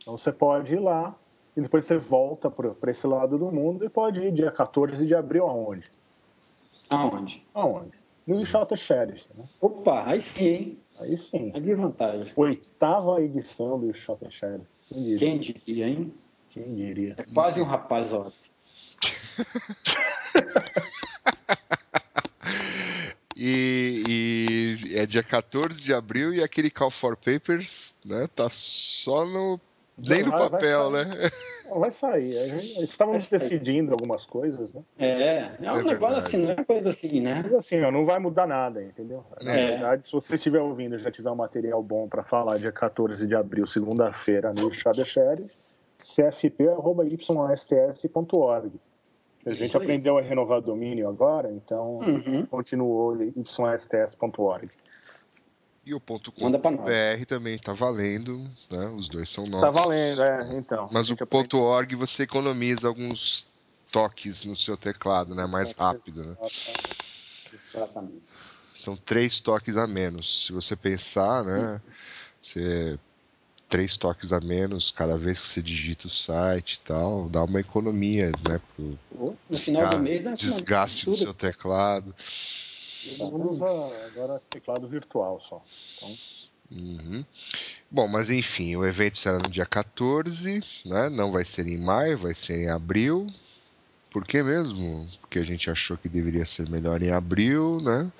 Então 0.00 0.16
você 0.16 0.32
pode 0.32 0.74
ir 0.74 0.80
lá 0.80 1.14
e 1.56 1.60
depois 1.60 1.84
você 1.84 1.96
volta 1.96 2.50
para 2.50 2.90
esse 2.90 3.06
lado 3.06 3.38
do 3.38 3.50
mundo 3.50 3.84
e 3.84 3.88
pode 3.88 4.20
ir 4.20 4.32
dia 4.32 4.50
14 4.50 5.06
de 5.06 5.14
abril 5.14 5.46
aonde? 5.46 5.90
Aonde? 6.90 7.42
Aonde? 7.54 7.92
No 8.26 8.44
Shota 8.44 8.76
Sheriff, 8.76 9.26
né? 9.36 9.44
Opa, 9.60 10.04
aí 10.06 10.20
sim, 10.20 10.46
hein? 10.46 10.78
Aí 10.98 11.16
sim. 11.16 11.50
Aí 11.54 11.60
de 11.60 11.74
vantagem. 11.74 12.32
Oitava 12.36 13.20
edição 13.22 13.78
do 13.78 13.92
Shota 13.94 14.30
Sheriff. 14.30 14.66
Quem 15.18 15.38
diria, 15.38 15.88
hein? 15.88 16.12
Quem 16.52 16.74
diria? 16.74 17.14
É 17.18 17.24
quase 17.34 17.60
um 17.60 17.64
rapaz, 17.64 18.12
ó. 18.12 18.30
E, 23.36 24.76
e 24.86 24.98
é 24.98 25.06
dia 25.06 25.22
14 25.22 25.82
de 25.82 25.92
abril 25.94 26.32
e 26.34 26.42
aquele 26.42 26.70
Call 26.70 26.90
for 26.90 27.16
Papers, 27.16 27.98
né? 28.04 28.28
Tá 28.34 28.48
só 28.50 29.24
no. 29.26 29.58
Nem 30.08 30.22
no 30.22 30.30
Vai- 30.30 30.38
vai 30.40 30.50
papel, 30.50 30.90
sair. 30.92 31.06
né? 31.06 31.30
Vai 31.74 31.90
sair. 31.90 32.82
Estávamos 32.82 33.28
Vai 33.28 33.38
sair. 33.38 33.48
decidindo 33.50 33.92
algumas 33.92 34.24
coisas, 34.24 34.72
né? 34.72 34.82
É, 34.98 35.08
é 35.60 35.72
um 35.72 35.80
É 35.80 35.82
negócio 35.82 35.88
verdade. 35.90 36.14
assim, 36.18 36.36
não 36.38 36.50
é 36.50 36.54
uma 36.54 36.64
coisa 36.64 36.90
assim, 36.90 37.20
né? 37.20 37.40
Mas 37.44 37.54
assim, 37.54 37.80
ó, 37.82 37.90
não 37.90 38.04
vai 38.06 38.18
mudar 38.18 38.46
nada, 38.46 38.82
entendeu? 38.82 39.24
Na 39.42 39.52
É. 39.52 39.66
verdade, 39.72 40.06
se 40.06 40.12
você 40.12 40.34
estiver 40.36 40.60
ouvindo 40.60 40.94
e 40.94 40.98
já 40.98 41.10
tiver 41.10 41.30
um 41.30 41.34
material 41.36 41.82
bom 41.82 42.08
para 42.08 42.22
falar 42.22 42.58
dia 42.58 42.72
14 42.72 43.26
de 43.26 43.34
abril, 43.34 43.66
segunda-feira, 43.66 44.52
no 44.52 44.72
Chabechères, 44.72 45.56
cfp.ysts.org. 46.02 48.72
A 49.44 49.50
Isso 49.50 49.58
gente 49.58 49.76
aí. 49.76 49.82
aprendeu 49.82 50.16
a 50.18 50.20
renovar 50.20 50.58
o 50.58 50.62
domínio 50.62 51.08
agora, 51.08 51.50
então 51.52 51.98
Uhum. 51.98 52.46
continuou 52.46 53.20
ysts.org. 53.22 54.70
E 55.84 55.92
o 55.94 56.00
ponto 56.00 56.30
também 57.26 57.54
está 57.54 57.72
valendo, 57.72 58.38
né? 58.70 58.86
Os 58.96 59.08
dois 59.08 59.28
são 59.28 59.50
Tá 59.50 59.52
nossos. 59.62 59.82
valendo, 59.82 60.22
é, 60.22 60.56
então. 60.56 60.88
Mas 60.92 61.10
o 61.10 61.16
ponto 61.26 61.58
.org 61.58 61.96
você 61.96 62.22
economiza 62.22 62.86
alguns 62.86 63.48
toques 63.90 64.44
no 64.44 64.54
seu 64.54 64.76
teclado, 64.76 65.34
né? 65.34 65.44
Mais 65.46 65.72
rápido, 65.72 66.24
né? 66.24 66.36
Exatamente. 67.74 68.22
São 68.72 68.94
três 68.96 69.40
toques 69.40 69.76
a 69.76 69.88
menos. 69.88 70.46
Se 70.46 70.52
você 70.52 70.76
pensar, 70.76 71.44
né? 71.44 71.82
Você 72.40 72.96
três 73.72 73.96
toques 73.96 74.34
a 74.34 74.40
menos 74.40 74.90
cada 74.90 75.16
vez 75.16 75.40
que 75.40 75.46
você 75.46 75.62
digita 75.62 76.06
o 76.06 76.10
site 76.10 76.74
e 76.74 76.80
tal, 76.80 77.26
dá 77.30 77.42
uma 77.42 77.58
economia, 77.58 78.30
né? 78.46 78.60
Pro 78.76 79.34
No 79.48 79.56
final 79.56 79.88
do 79.88 79.98
mês, 80.00 80.22
né? 80.22 80.34
desgaste 80.36 81.06
do 81.06 81.16
seu 81.16 81.32
teclado. 81.32 82.14
Mundo 83.18 83.50
usa 83.50 83.64
agora 83.64 84.42
teclado 84.50 84.86
virtual 84.86 85.40
só. 85.40 85.64
Então, 85.96 86.14
Uhum. 86.70 87.22
Bom, 87.90 88.08
mas 88.08 88.30
enfim, 88.30 88.76
o 88.76 88.86
evento 88.86 89.18
será 89.18 89.38
no 89.38 89.50
dia 89.50 89.66
14, 89.66 90.64
né? 90.86 91.10
Não 91.10 91.30
vai 91.30 91.44
ser 91.44 91.66
em 91.66 91.78
maio, 91.78 92.16
vai 92.16 92.32
ser 92.32 92.62
em 92.62 92.70
abril. 92.70 93.26
Por 94.10 94.24
que 94.26 94.42
mesmo? 94.42 95.06
Porque 95.20 95.38
a 95.38 95.44
gente 95.44 95.70
achou 95.70 95.98
que 95.98 96.08
deveria 96.08 96.46
ser 96.46 96.70
melhor 96.70 97.02
em 97.02 97.10
abril, 97.10 97.78
né? 97.82 98.10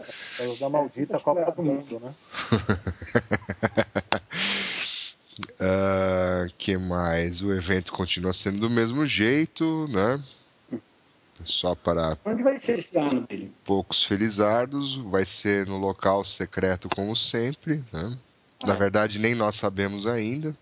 da 0.60 0.68
maldita 0.68 1.18
Copa 1.18 1.50
do 1.50 1.62
Mundo, 1.62 1.98
né? 2.00 2.14
Ah, 5.60 6.46
que 6.58 6.76
mais? 6.76 7.40
O 7.42 7.52
evento 7.52 7.92
continua 7.92 8.32
sendo 8.32 8.60
do 8.60 8.70
mesmo 8.70 9.06
jeito, 9.06 9.88
né? 9.88 10.22
Só 11.44 11.74
para 11.74 12.16
Onde 12.24 12.42
vai 12.42 12.58
ser 12.58 12.78
esse 12.78 12.96
ano, 12.98 13.26
Billy? 13.28 13.52
poucos 13.64 14.04
felizardos. 14.04 14.94
Vai 14.96 15.24
ser 15.24 15.66
no 15.66 15.76
local 15.78 16.22
secreto, 16.24 16.88
como 16.88 17.16
sempre, 17.16 17.82
né? 17.92 18.16
Na 18.64 18.74
Ah. 18.74 18.76
verdade, 18.76 19.18
nem 19.18 19.34
nós 19.34 19.56
sabemos 19.56 20.06
ainda, 20.06 20.56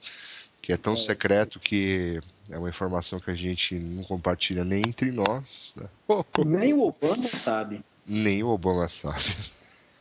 que 0.63 0.73
é 0.73 0.77
tão 0.79 0.97
secreto 0.97 1.59
que 1.61 2.21
é 2.49 2.57
uma 2.59 2.69
informação 2.71 3.21
que 3.21 3.31
a 3.31 3.35
gente 3.35 3.75
não 3.79 4.03
compartilha 4.05 4.65
nem 4.65 4.81
entre 4.87 5.11
nós. 5.13 5.75
né? 5.77 5.87
Nem 6.47 6.73
o 6.73 6.83
Obama 6.83 7.29
sabe. 7.29 7.83
Nem 8.07 8.43
o 8.43 8.49
Obama 8.49 8.89
sabe. 8.89 9.25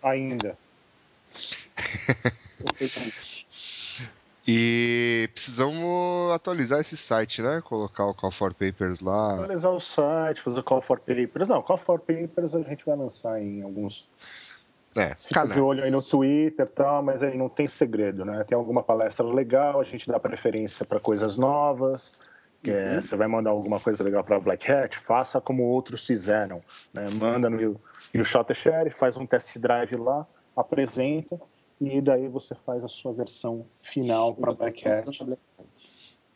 Ainda. 0.01 0.57
E 4.47 5.29
precisamos 5.33 6.31
atualizar 6.33 6.79
esse 6.79 6.97
site, 6.97 7.41
né? 7.41 7.61
Colocar 7.63 8.05
o 8.05 8.13
Call 8.13 8.31
for 8.31 8.53
Papers 8.53 8.99
lá. 8.99 9.33
Atualizar 9.33 9.71
o 9.71 9.79
site, 9.79 10.41
fazer 10.41 10.63
call 10.63 10.81
for 10.81 10.99
papers. 10.99 11.47
Não, 11.47 11.61
call 11.61 11.77
for 11.77 11.99
papers 11.99 12.55
a 12.55 12.61
gente 12.61 12.85
vai 12.85 12.95
lançar 12.95 13.41
em 13.41 13.61
alguns. 13.61 14.07
É, 14.97 15.15
Fica 15.15 15.45
de 15.45 15.59
olho 15.59 15.83
aí 15.83 15.91
no. 15.91 16.01
Twitter 16.01 16.65
e 16.65 16.69
tal, 16.69 17.03
mas 17.03 17.21
aí 17.21 17.37
não 17.37 17.47
tem 17.47 17.67
segredo, 17.67 18.25
né? 18.25 18.43
Tem 18.47 18.57
alguma 18.57 18.81
palestra 18.81 19.23
legal, 19.25 19.79
a 19.79 19.83
gente 19.83 20.07
dá 20.07 20.19
preferência 20.19 20.83
para 20.85 20.99
coisas 20.99 21.37
novas. 21.37 22.13
que 22.63 22.71
é, 22.71 22.95
Uhum. 22.95 23.01
Você 23.01 23.15
vai 23.15 23.27
mandar 23.27 23.51
alguma 23.51 23.79
coisa 23.79 24.03
legal 24.03 24.23
para 24.23 24.39
Black 24.39 24.71
Hat, 24.71 24.97
faça 24.97 25.39
como 25.39 25.63
outros 25.63 26.05
fizeram. 26.05 26.59
Né? 26.93 27.05
Manda 27.13 27.49
no, 27.49 27.79
no 28.13 28.25
Shot 28.25 28.53
Share, 28.53 28.89
faz 28.89 29.15
um 29.15 29.25
test 29.27 29.57
drive 29.59 29.95
lá, 29.95 30.25
apresenta, 30.57 31.39
e 31.79 32.01
daí 32.01 32.27
você 32.27 32.55
faz 32.65 32.83
a 32.83 32.87
sua 32.87 33.13
versão 33.13 33.65
final 33.81 34.35
para 34.35 34.53
Black. 34.53 34.83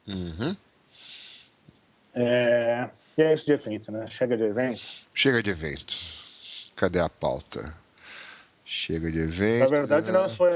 Uhum. 0.08 0.56
É, 2.16 2.90
e 3.18 3.22
é 3.22 3.34
isso 3.34 3.46
de 3.46 3.54
evento, 3.54 3.92
né? 3.92 4.08
Chega 4.08 4.38
de 4.38 4.44
evento. 4.44 4.82
Chega 5.14 5.44
de 5.44 5.50
evento. 5.50 5.94
Cadê 6.76 7.00
a 7.00 7.10
pauta? 7.10 7.76
Chega 8.66 9.12
de 9.12 9.20
evento. 9.20 9.70
Na 9.70 9.78
verdade, 9.78 10.08
né? 10.08 10.14
na 10.14 10.30
sua 10.30 10.50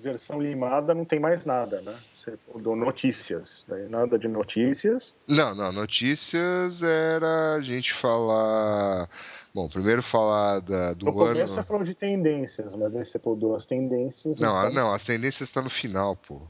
versão 0.00 0.40
limada 0.40 0.94
não 0.94 1.04
tem 1.04 1.18
mais 1.18 1.46
nada, 1.46 1.80
né? 1.80 1.98
Você 2.16 2.38
mudou 2.52 2.76
notícias. 2.76 3.64
Daí 3.66 3.88
nada 3.88 4.18
de 4.18 4.28
notícias. 4.28 5.14
Não, 5.26 5.54
não. 5.54 5.72
Notícias 5.72 6.82
era 6.82 7.54
a 7.54 7.60
gente 7.62 7.94
falar. 7.94 9.08
Bom, 9.52 9.68
primeiro 9.68 10.02
falar 10.02 10.60
da- 10.60 10.92
do 10.94 11.06
No 11.06 11.12
começo 11.12 11.52
você 11.52 11.58
ano. 11.60 11.66
falou 11.66 11.82
de 11.84 11.94
tendências, 11.94 12.74
mas 12.74 12.94
aí 12.94 13.04
você 13.04 13.20
mudou 13.24 13.56
as 13.56 13.66
tendências. 13.66 14.38
Não, 14.38 14.56
então- 14.60 14.72
não, 14.72 14.92
as 14.94 15.04
tendências 15.04 15.48
estão 15.48 15.64
no 15.64 15.70
final, 15.70 16.14
pô. 16.16 16.40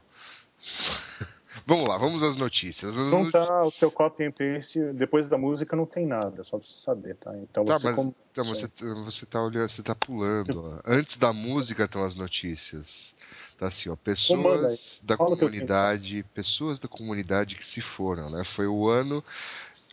vamos 1.66 1.88
lá, 1.88 1.96
vamos 1.96 2.22
às 2.22 2.36
notícias. 2.36 2.98
As 2.98 3.10
Não 3.10 3.20
noti- 3.24 3.32
tá 3.32 3.64
o 3.64 3.70
seu 3.70 3.90
copy 3.90 4.24
and 4.24 4.32
paste, 4.32 4.78
depois 4.92 5.28
da 5.28 5.38
música 5.38 5.74
não 5.74 5.86
tem 5.86 6.06
nada, 6.06 6.44
só 6.44 6.58
pra 6.58 6.66
você 6.66 6.74
saber, 6.82 7.14
tá? 7.16 7.32
Então 7.38 7.64
Tá, 7.64 7.78
você 7.78 7.84
mas 7.86 7.96
como- 7.96 8.14
então, 8.30 8.44
você, 8.44 8.68
você 9.04 9.26
tá 9.26 9.42
olhando, 9.42 9.68
você 9.68 9.82
tá 9.82 9.94
pulando. 9.94 10.60
ó. 10.62 10.80
Antes 10.86 11.16
da 11.16 11.32
música 11.32 11.84
estão 11.84 12.04
as 12.04 12.14
notícias. 12.14 13.14
Tá 13.58 13.66
assim, 13.66 13.90
ó, 13.90 13.96
pessoas 13.96 15.02
da 15.04 15.16
Fala 15.18 15.36
comunidade, 15.36 16.24
pessoas 16.34 16.78
da 16.78 16.88
comunidade 16.88 17.56
que 17.56 17.64
se 17.64 17.80
foram, 17.82 18.30
né? 18.30 18.42
Foi 18.44 18.66
o 18.66 18.88
ano 18.88 19.22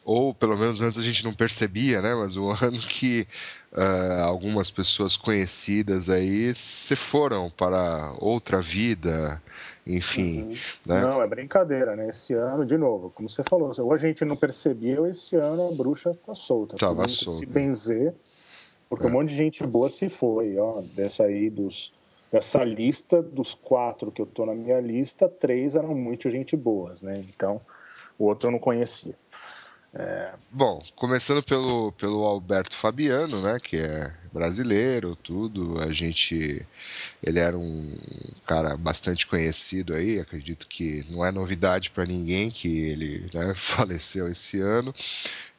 ou 0.10 0.34
pelo 0.34 0.58
menos 0.58 0.80
antes 0.82 0.98
a 0.98 1.02
gente 1.02 1.26
não 1.26 1.34
percebia, 1.34 2.02
né? 2.02 2.16
Mas 2.16 2.38
o 2.38 2.50
ano 2.64 2.80
que 2.80 3.28
ah, 3.74 4.24
algumas 4.24 4.72
pessoas 4.72 5.18
conhecidas 5.18 6.10
aí 6.10 6.56
se 6.56 6.96
foram 6.96 7.50
para 7.50 8.14
outra 8.20 8.62
vida, 8.62 9.44
enfim, 9.86 10.44
Uhum. 10.44 10.56
né? 10.86 11.02
Não, 11.02 11.22
é 11.22 11.28
brincadeira, 11.28 11.94
né? 11.94 12.08
Esse 12.10 12.34
ano, 12.34 12.66
de 12.66 12.78
novo, 12.78 13.10
como 13.14 13.28
você 13.28 13.44
falou, 13.44 13.70
ou 13.78 13.94
a 13.94 13.98
gente 13.98 14.24
não 14.24 14.38
percebeu, 14.38 15.06
esse 15.08 15.36
ano 15.36 15.68
a 15.68 15.76
bruxa 15.76 16.18
tá 16.26 16.34
solta. 16.34 16.78
Tava 16.78 17.06
solta. 17.10 17.40
Se 17.40 17.46
benzer, 17.46 18.14
porque 18.90 19.06
É. 19.06 19.10
um 19.10 19.12
monte 19.12 19.30
de 19.32 19.36
gente 19.36 19.68
boa 19.68 19.90
se 19.90 20.08
foi, 20.08 20.58
ó. 20.58 20.82
Dessa 20.96 21.24
aí, 21.26 21.50
dos, 21.50 21.92
dessa 22.32 22.64
lista, 22.64 23.22
dos 23.22 23.54
quatro 23.54 24.10
que 24.10 24.22
eu 24.22 24.26
tô 24.26 24.46
na 24.46 24.56
minha 24.56 24.80
lista, 24.80 25.28
três 25.28 25.76
eram 25.76 25.94
muito 25.94 26.30
gente 26.30 26.56
boas, 26.56 27.02
né? 27.02 27.14
Então, 27.30 27.60
o 28.18 28.24
outro 28.24 28.48
eu 28.48 28.52
não 28.54 28.60
conhecia. 28.60 29.14
Bom, 30.52 30.84
começando 30.96 31.42
pelo, 31.42 31.92
pelo 31.94 32.24
Alberto 32.24 32.76
Fabiano, 32.76 33.42
né, 33.42 33.60
que 33.60 33.78
é 33.78 34.14
brasileiro, 34.32 35.16
tudo, 35.16 35.80
a 35.82 35.92
gente, 35.92 36.66
ele 37.24 37.40
era 37.40 37.58
um 37.58 37.98
cara 38.46 38.78
bastante 38.78 39.26
conhecido 39.26 39.94
aí, 39.94 40.20
acredito 40.20 40.68
que 40.68 41.06
não 41.10 41.26
é 41.26 41.32
novidade 41.32 41.90
para 41.90 42.06
ninguém 42.06 42.52
que 42.52 42.68
ele 42.68 43.30
né, 43.34 43.54
faleceu 43.56 44.28
esse 44.28 44.60
ano, 44.60 44.94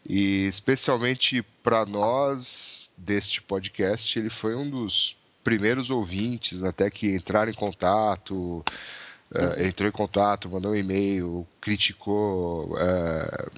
e 0.08 0.46
especialmente 0.46 1.42
para 1.62 1.84
nós 1.84 2.92
deste 2.96 3.42
podcast, 3.42 4.18
ele 4.18 4.30
foi 4.30 4.54
um 4.54 4.68
dos 4.68 5.16
primeiros 5.42 5.90
ouvintes 5.90 6.62
até 6.62 6.90
que 6.90 7.14
entraram 7.14 7.50
em 7.50 7.54
contato, 7.54 8.64
eh, 9.34 9.66
entrou 9.66 9.88
em 9.88 9.92
contato, 9.92 10.50
mandou 10.50 10.72
um 10.72 10.76
e-mail, 10.76 11.46
criticou, 11.60 12.76
eh, 12.78 13.48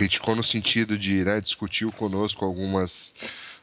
criticou 0.00 0.34
no 0.34 0.42
sentido 0.42 0.96
de 0.96 1.22
né, 1.24 1.42
discutiu 1.42 1.92
conosco 1.92 2.42
algumas 2.42 3.14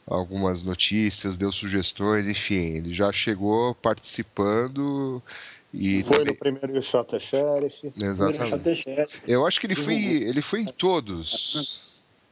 algumas 0.06 0.64
notícias, 0.64 1.36
deu 1.36 1.52
sugestões, 1.52 2.28
enfim, 2.28 2.76
ele 2.78 2.94
já 2.94 3.12
chegou 3.12 3.74
participando 3.74 5.22
e 5.74 6.04
Foi 6.04 6.18
também- 6.20 6.26
no 6.34 6.36
primeiro 6.36 6.82
Shot 6.84 7.16
é 7.16 7.20
Sheriff. 7.20 7.92
exatamente. 8.00 8.86
Eu 9.28 9.48
acho 9.48 9.60
que 9.60 9.66
ele 9.66 9.74
foi 9.76 9.96
ele 9.96 10.42
foi 10.44 10.62
em 10.62 10.66
todos, 10.66 11.82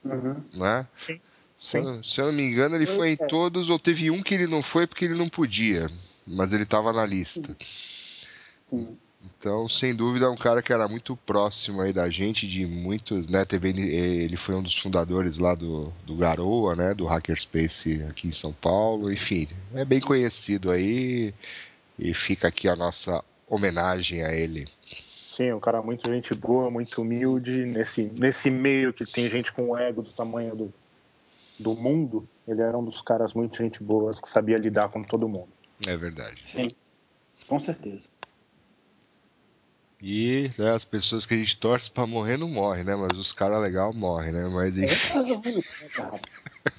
Uhum. 0.06 0.36
né? 0.54 0.88
Sim. 0.96 1.20
Se 1.58 1.78
eu, 1.78 2.04
se 2.04 2.22
eu 2.22 2.28
não 2.28 2.34
me 2.34 2.44
engano, 2.44 2.76
ele 2.76 2.86
foi 2.86 3.10
em 3.10 3.18
todos 3.18 3.70
ou 3.72 3.80
teve 3.80 4.12
um 4.12 4.22
que 4.22 4.36
ele 4.36 4.46
não 4.46 4.62
foi 4.62 4.86
porque 4.86 5.04
ele 5.06 5.16
não 5.16 5.28
podia, 5.28 5.90
mas 6.28 6.54
ele 6.54 6.64
estava 6.64 6.94
na 6.94 7.06
lista. 7.08 7.58
Sim. 8.70 8.96
Então, 9.38 9.68
sem 9.68 9.96
dúvida, 9.96 10.26
é 10.26 10.30
um 10.30 10.36
cara 10.36 10.62
que 10.62 10.74
era 10.74 10.88
muito 10.88 11.16
próximo 11.16 11.82
aí 11.82 11.94
da 11.94 12.10
gente, 12.10 12.48
de 12.48 12.66
muitos, 12.66 13.28
né? 13.28 13.46
Teve, 13.46 13.70
ele 13.70 14.38
foi 14.38 14.56
um 14.56 14.64
dos 14.64 14.78
fundadores 14.78 15.38
lá 15.38 15.56
do, 15.56 15.92
do 16.06 16.16
Garoa, 16.16 16.76
né? 16.76 16.94
Do 16.94 17.06
Hackerspace 17.06 18.04
aqui 18.10 18.28
em 18.28 18.32
São 18.32 18.54
Paulo. 18.54 19.12
Enfim, 19.12 19.48
é 19.74 19.86
bem 19.86 20.00
conhecido 20.00 20.72
aí 20.72 21.34
e 21.98 22.14
fica 22.14 22.48
aqui 22.48 22.68
a 22.68 22.76
nossa 22.76 23.24
homenagem 23.48 24.24
a 24.24 24.34
ele. 24.34 24.68
Sim, 25.28 25.52
um 25.54 25.60
cara 25.60 25.82
muito 25.82 26.10
gente 26.10 26.34
boa, 26.34 26.72
muito 26.72 27.02
humilde. 27.02 27.66
Nesse, 27.66 28.12
nesse 28.18 28.50
meio 28.50 28.94
que 28.94 29.06
tem 29.06 29.28
gente 29.28 29.52
com 29.52 29.70
o 29.70 29.78
ego 29.78 30.02
do 30.02 30.10
tamanho 30.10 30.56
do, 30.56 30.74
do 31.60 31.76
mundo, 31.76 32.28
ele 32.48 32.62
era 32.62 32.78
um 32.78 32.84
dos 32.84 33.02
caras 33.02 33.34
muito 33.34 33.58
gente 33.58 33.84
boas 33.84 34.20
que 34.20 34.30
sabia 34.30 34.58
lidar 34.58 34.90
com 34.90 35.04
todo 35.04 35.28
mundo. 35.28 35.50
É 35.86 35.98
verdade. 35.98 36.42
Sim. 36.46 36.70
Com 37.48 37.60
certeza. 37.60 38.06
E 40.08 40.52
né, 40.60 40.70
as 40.72 40.86
pessoas 40.86 41.26
que 41.26 41.34
a 41.34 41.38
gente 41.38 41.58
torce 41.60 41.90
pra 41.90 42.06
morrer 42.06 42.38
não 42.38 42.48
morrem, 42.48 42.84
né? 42.84 42.96
Mas 42.96 43.18
os 43.18 43.32
caras 43.32 43.60
legal 43.60 43.92
morrem, 43.92 44.32
né? 44.32 44.48
Mas 44.54 44.78
enfim. 44.78 45.18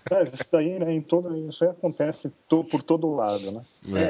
Mas 0.09 0.33
isso 0.33 0.45
daí, 0.53 0.79
né, 0.79 0.93
em 0.93 1.03
todo, 1.03 1.37
isso 1.49 1.65
aí 1.65 1.71
acontece 1.71 2.33
to- 2.49 2.63
por 2.63 2.83
todo 2.85 3.13
lado, 3.13 3.51
né? 3.51 3.63
né, 3.85 4.03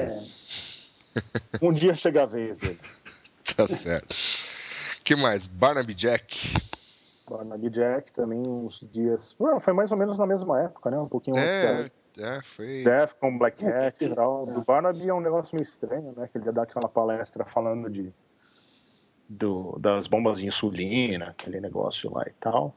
É. 1.15 1.23
Um 1.63 1.73
dia 1.73 1.95
chega 1.95 2.25
a 2.25 2.27
vez 2.27 2.59
dele. 2.59 2.79
Tá 3.57 3.67
certo. 3.67 4.15
que 5.03 5.17
mais? 5.17 5.47
Barnaby 5.47 5.95
Jack. 5.95 6.53
Barnaby 7.31 7.71
Jack 7.71 8.13
também 8.13 8.47
uns 8.47 8.85
dias. 8.93 9.35
Não, 9.41 9.59
foi 9.59 9.73
mais 9.73 9.91
ou 9.93 9.99
menos 9.99 10.19
na 10.19 10.27
mesma 10.27 10.61
época, 10.61 10.91
né? 10.91 10.99
Um 10.99 11.09
pouquinho 11.09 11.37
antes 11.39 11.49
É. 11.49 11.91
É, 12.19 12.43
foi. 12.43 12.85
Defcon, 12.85 13.39
Black 13.39 13.65
Hat 13.65 14.05
e 14.05 14.15
tal. 14.15 14.45
Do 14.45 14.61
Barnaby 14.63 15.09
é 15.09 15.15
um 15.15 15.21
negócio 15.23 15.55
meio 15.55 15.63
estranho, 15.63 16.13
né? 16.15 16.29
Que 16.31 16.37
ele 16.37 16.45
ia 16.47 16.53
dar 16.53 16.65
aquela 16.65 16.87
palestra 16.89 17.47
falando 17.47 17.89
de 17.89 18.13
do, 19.29 19.79
das 19.79 20.07
bombas 20.07 20.39
de 20.39 20.47
insulina, 20.47 21.27
aquele 21.27 21.61
negócio 21.61 22.13
lá 22.13 22.25
e 22.27 22.33
tal. 22.41 22.75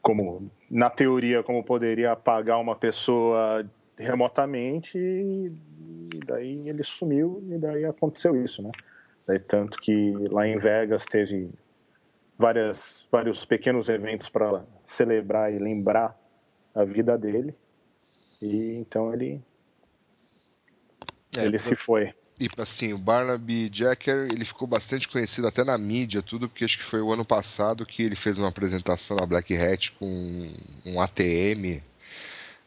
Como, 0.00 0.50
na 0.70 0.90
teoria, 0.90 1.42
como 1.42 1.62
poderia 1.62 2.12
apagar 2.12 2.60
uma 2.60 2.74
pessoa 2.74 3.64
remotamente 3.96 4.98
e 4.98 5.50
daí 6.26 6.68
ele 6.68 6.82
sumiu 6.82 7.42
e 7.48 7.58
daí 7.58 7.84
aconteceu 7.84 8.42
isso, 8.42 8.62
né? 8.62 8.70
Daí, 9.26 9.38
tanto 9.38 9.78
que 9.78 10.12
lá 10.30 10.46
em 10.46 10.56
Vegas 10.56 11.04
teve 11.04 11.50
várias, 12.36 13.06
vários 13.12 13.44
pequenos 13.44 13.88
eventos 13.88 14.28
para 14.28 14.64
celebrar 14.84 15.52
e 15.52 15.58
lembrar 15.58 16.18
a 16.74 16.84
vida 16.84 17.16
dele 17.16 17.54
e 18.40 18.74
então 18.74 19.12
ele 19.12 19.40
É, 21.38 21.44
ele 21.44 21.58
se 21.58 21.74
foi. 21.74 22.12
E 22.40 22.48
assim, 22.58 22.92
o 22.92 22.98
Barnaby 22.98 23.70
Jacker, 23.72 24.28
ele 24.32 24.44
ficou 24.44 24.66
bastante 24.66 25.08
conhecido 25.08 25.46
até 25.46 25.62
na 25.62 25.76
mídia, 25.78 26.22
tudo, 26.22 26.48
porque 26.48 26.64
acho 26.64 26.78
que 26.78 26.84
foi 26.84 27.00
o 27.00 27.12
ano 27.12 27.24
passado 27.24 27.86
que 27.86 28.02
ele 28.02 28.16
fez 28.16 28.38
uma 28.38 28.48
apresentação 28.48 29.16
na 29.16 29.26
Black 29.26 29.54
Hat 29.56 29.92
com 29.92 30.50
um 30.84 31.00
ATM. 31.00 31.82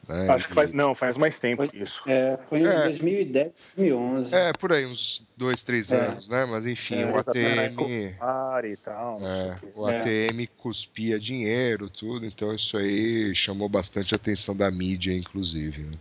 Né? 0.07 0.29
Acho 0.29 0.47
que 0.47 0.53
faz 0.53 0.71
não, 0.71 0.93
faz 0.93 1.17
mais 1.17 1.39
tempo 1.39 1.67
que 1.67 1.77
isso. 1.77 1.99
É, 2.05 2.37
foi 2.47 2.59
em 2.59 2.67
É. 2.67 2.89
2010, 2.89 3.51
2011. 3.75 4.35
É, 4.35 4.53
por 4.53 4.71
aí, 4.71 4.85
uns 4.85 5.25
dois, 5.35 5.63
três 5.63 5.91
É. 5.91 5.97
anos, 5.97 6.29
né? 6.29 6.45
Mas 6.45 6.67
enfim, 6.67 7.01
É, 7.01 7.05
o 7.07 7.17
ATM. 7.17 8.15
E 8.71 8.77
tal. 8.77 9.19
É, 9.19 9.57
o 9.73 9.89
É. 9.89 9.97
ATM 9.97 10.47
cuspia 10.57 11.19
dinheiro, 11.19 11.89
tudo, 11.89 12.23
então 12.25 12.53
isso 12.53 12.77
aí 12.77 13.33
chamou 13.33 13.67
bastante 13.67 14.13
a 14.13 14.17
atenção 14.17 14.55
da 14.55 14.69
mídia, 14.69 15.11
inclusive. 15.11 15.81
né? 15.81 15.91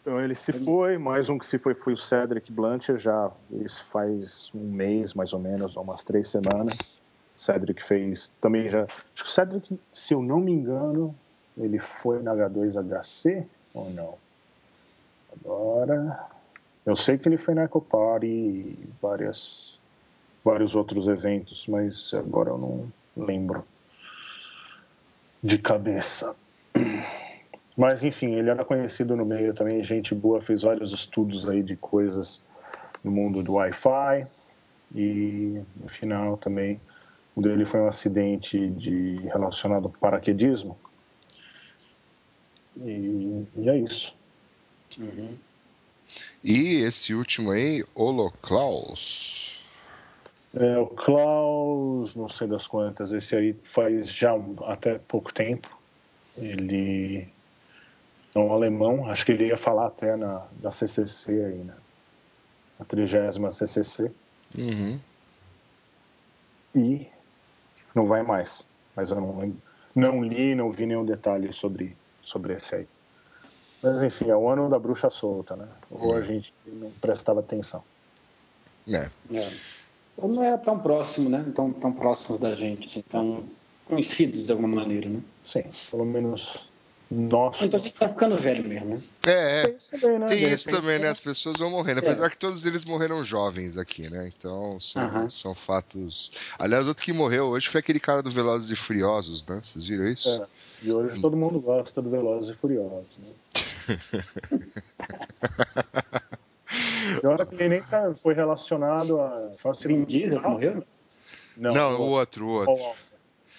Então 0.00 0.20
ele 0.20 0.34
se 0.34 0.52
foi, 0.52 0.96
mais 0.96 1.28
um 1.28 1.38
que 1.38 1.44
se 1.44 1.58
foi 1.58 1.74
foi 1.74 1.92
o 1.92 1.96
Cedric 1.96 2.50
Blanchard, 2.50 3.02
já 3.02 3.30
isso 3.50 3.84
faz 3.84 4.50
um 4.54 4.72
mês 4.72 5.12
mais 5.12 5.32
ou 5.32 5.38
menos, 5.38 5.76
ou 5.76 5.82
umas 5.82 6.02
três 6.02 6.28
semanas. 6.28 6.76
Cedric 7.36 7.82
fez 7.82 8.32
também 8.40 8.68
já. 8.68 8.84
Acho 8.84 9.12
que 9.14 9.22
o 9.22 9.30
Cedric, 9.30 9.80
se 9.92 10.14
eu 10.14 10.22
não 10.22 10.40
me 10.40 10.52
engano, 10.52 11.14
ele 11.56 11.78
foi 11.78 12.22
na 12.22 12.34
H2HC 12.34 13.46
ou 13.74 13.90
não? 13.90 14.14
Agora. 15.32 16.28
Eu 16.84 16.96
sei 16.96 17.18
que 17.18 17.28
ele 17.28 17.36
foi 17.36 17.54
na 17.54 17.62
Eco 17.62 17.80
Party 17.80 18.26
e 18.26 18.88
várias, 19.02 19.78
vários 20.42 20.74
outros 20.74 21.08
eventos, 21.08 21.66
mas 21.68 22.12
agora 22.14 22.50
eu 22.50 22.58
não 22.58 22.86
lembro 23.16 23.64
de 25.42 25.58
cabeça. 25.58 26.34
Mas 27.76 28.02
enfim, 28.02 28.34
ele 28.34 28.50
era 28.50 28.64
conhecido 28.64 29.16
no 29.16 29.24
meio 29.24 29.54
também, 29.54 29.82
gente 29.82 30.14
boa, 30.14 30.40
fez 30.40 30.62
vários 30.62 30.92
estudos 30.92 31.48
aí 31.48 31.62
de 31.62 31.76
coisas 31.76 32.42
no 33.02 33.10
mundo 33.10 33.42
do 33.42 33.54
Wi-Fi 33.54 34.26
e 34.94 35.62
no 35.76 35.88
final 35.88 36.36
também 36.36 36.80
o 37.34 37.40
dele 37.40 37.64
foi 37.64 37.80
um 37.80 37.86
acidente 37.86 38.68
de 38.70 39.14
relacionado 39.22 39.86
ao 39.86 39.92
paraquedismo. 39.92 40.76
E, 42.76 43.46
e 43.56 43.68
é 43.68 43.78
isso. 43.78 44.14
Uhum. 44.98 45.36
E 46.42 46.76
esse 46.82 47.14
último 47.14 47.52
aí, 47.52 47.84
Holoclaus. 47.94 49.60
É, 50.52 50.78
o 50.78 50.86
Klaus, 50.86 52.16
não 52.16 52.28
sei 52.28 52.48
das 52.48 52.66
quantas, 52.66 53.12
esse 53.12 53.36
aí 53.36 53.54
faz 53.62 54.12
já 54.12 54.32
até 54.66 54.98
pouco 54.98 55.32
tempo. 55.32 55.78
Ele 56.36 57.28
um 58.38 58.52
alemão, 58.52 59.06
acho 59.06 59.26
que 59.26 59.32
ele 59.32 59.48
ia 59.48 59.56
falar 59.56 59.86
até 59.86 60.16
na, 60.16 60.46
na 60.62 60.70
CCC 60.70 61.32
aí, 61.32 61.58
né? 61.58 61.74
A 62.78 62.84
trigésima 62.84 63.50
CCC. 63.50 64.10
Uhum. 64.56 64.98
E 66.74 67.06
não 67.94 68.06
vai 68.06 68.22
mais. 68.22 68.66
Mas 68.94 69.10
eu 69.10 69.20
não 69.20 69.38
lembro. 69.38 69.58
Não 69.94 70.22
li, 70.22 70.54
não 70.54 70.70
vi 70.70 70.86
nenhum 70.86 71.04
detalhe 71.04 71.52
sobre, 71.52 71.96
sobre 72.22 72.54
esse 72.54 72.74
aí. 72.74 72.88
Mas 73.82 74.02
enfim, 74.02 74.30
é 74.30 74.36
o 74.36 74.48
ano 74.48 74.68
da 74.68 74.78
bruxa 74.78 75.10
solta, 75.10 75.56
né? 75.56 75.66
Ou 75.90 76.14
a 76.14 76.22
gente 76.22 76.54
não 76.66 76.90
prestava 77.00 77.40
atenção. 77.40 77.82
É. 78.86 79.10
É. 79.34 79.52
Ou 80.16 80.28
não 80.28 80.44
é 80.44 80.56
tão 80.56 80.78
próximo, 80.78 81.28
né? 81.28 81.44
Tão, 81.54 81.72
tão 81.72 81.92
próximos 81.92 82.38
da 82.38 82.54
gente, 82.54 82.86
assim, 82.86 83.02
tão 83.02 83.44
conhecidos 83.86 84.46
de 84.46 84.52
alguma 84.52 84.68
maneira, 84.68 85.08
né? 85.08 85.20
Sim, 85.42 85.64
pelo 85.90 86.04
menos 86.04 86.69
Ou 87.10 87.18
Então 87.18 87.48
a 87.48 87.52
gente 87.78 87.92
tá 87.94 88.08
ficando 88.08 88.38
velho 88.38 88.68
mesmo, 88.68 88.94
né? 88.94 89.02
É, 89.26 89.62
é. 89.62 89.64
Tem 89.64 89.76
isso 89.76 89.98
também, 89.98 90.18
né? 90.18 90.26
Tem 90.26 90.52
isso 90.52 90.70
também, 90.70 90.98
né? 91.00 91.08
As 91.08 91.18
pessoas 91.18 91.58
vão 91.58 91.70
morrendo. 91.70 91.98
É. 91.98 92.02
Apesar 92.02 92.30
que 92.30 92.36
todos 92.36 92.64
eles 92.64 92.84
morreram 92.84 93.24
jovens 93.24 93.76
aqui, 93.76 94.08
né? 94.08 94.30
Então 94.36 94.78
são, 94.78 95.02
Aham. 95.02 95.28
são 95.28 95.54
fatos. 95.54 96.30
Aliás, 96.56 96.86
outro 96.86 97.04
que 97.04 97.12
morreu 97.12 97.46
hoje 97.46 97.68
foi 97.68 97.80
aquele 97.80 97.98
cara 97.98 98.22
do 98.22 98.30
Velozes 98.30 98.70
e 98.70 98.76
Furiosos, 98.76 99.44
né? 99.44 99.58
Vocês 99.60 99.86
viram 99.86 100.06
isso? 100.06 100.40
É, 100.40 100.46
e 100.82 100.92
hoje 100.92 101.20
todo 101.20 101.36
mundo 101.36 101.60
gosta 101.60 102.00
do 102.00 102.08
Velozes 102.08 102.50
e 102.50 102.54
Furiosos. 102.54 103.08
Né? 103.18 103.34
Pior 107.20 107.40
é 107.40 107.44
que 107.44 107.54
ele 107.56 107.68
nem 107.68 107.82
tá- 107.82 108.14
foi 108.22 108.34
relacionado 108.34 109.20
a. 109.20 109.50
Foi 109.58 109.72
um 109.72 109.74
Vin 109.74 110.04
Diesel 110.04 110.40
morreu? 110.40 110.84
Não, 111.56 111.74
Não, 111.74 112.00
o 112.00 112.10
outro, 112.10 112.46
o 112.46 112.50
outro. 112.50 112.92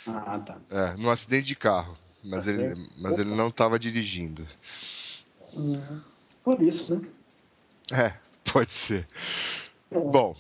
Ah, 0.07 0.39
tá. 0.39 0.57
É, 0.71 0.95
num 0.97 1.11
acidente 1.11 1.47
de 1.47 1.55
carro. 1.55 1.97
Mas 2.23 2.47
ele, 2.47 2.75
mas 2.97 3.17
ele 3.17 3.34
não 3.36 3.47
estava 3.47 3.79
dirigindo. 3.79 4.45
Por 6.43 6.62
isso, 6.62 6.95
né? 6.95 7.07
É, 7.93 8.13
pode 8.51 8.71
ser. 8.71 9.07
Bom, 9.89 10.36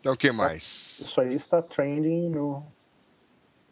então 0.00 0.14
o 0.14 0.16
que 0.16 0.30
mais? 0.32 1.00
Isso 1.00 1.20
aí 1.20 1.34
está 1.34 1.60
trending 1.60 2.30
no, 2.30 2.64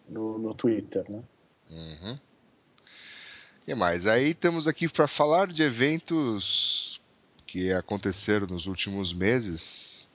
no, 0.09 0.39
no 0.39 0.55
Twitter, 0.55 1.05
né? 1.09 1.23
Uhum. 1.71 2.15
O 2.15 3.65
que 3.65 3.75
mais? 3.75 4.07
Aí 4.07 4.35
temos 4.35 4.67
aqui 4.67 4.89
para 4.89 5.07
falar 5.07 5.47
de 5.47 5.63
eventos 5.63 7.01
que 7.47 7.73
aconteceram 7.73 8.47
nos 8.47 8.67
últimos 8.67 9.13
meses, 9.13 10.09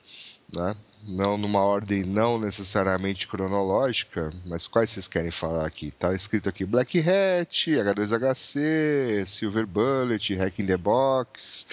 né? 0.54 0.74
Não 1.06 1.38
numa 1.38 1.60
ordem 1.60 2.02
não 2.02 2.38
necessariamente 2.38 3.28
cronológica, 3.28 4.30
mas 4.44 4.66
quais 4.66 4.90
vocês 4.90 5.06
querem 5.06 5.30
falar 5.30 5.64
aqui? 5.66 5.90
Tá 5.92 6.12
escrito 6.12 6.48
aqui 6.48 6.64
Black 6.66 6.98
Hat, 6.98 7.70
H2HC, 7.70 9.24
Silver 9.26 9.66
Bullet, 9.66 10.34
Hack 10.34 10.58
in 10.58 10.66
the 10.66 10.76
Box. 10.76 11.66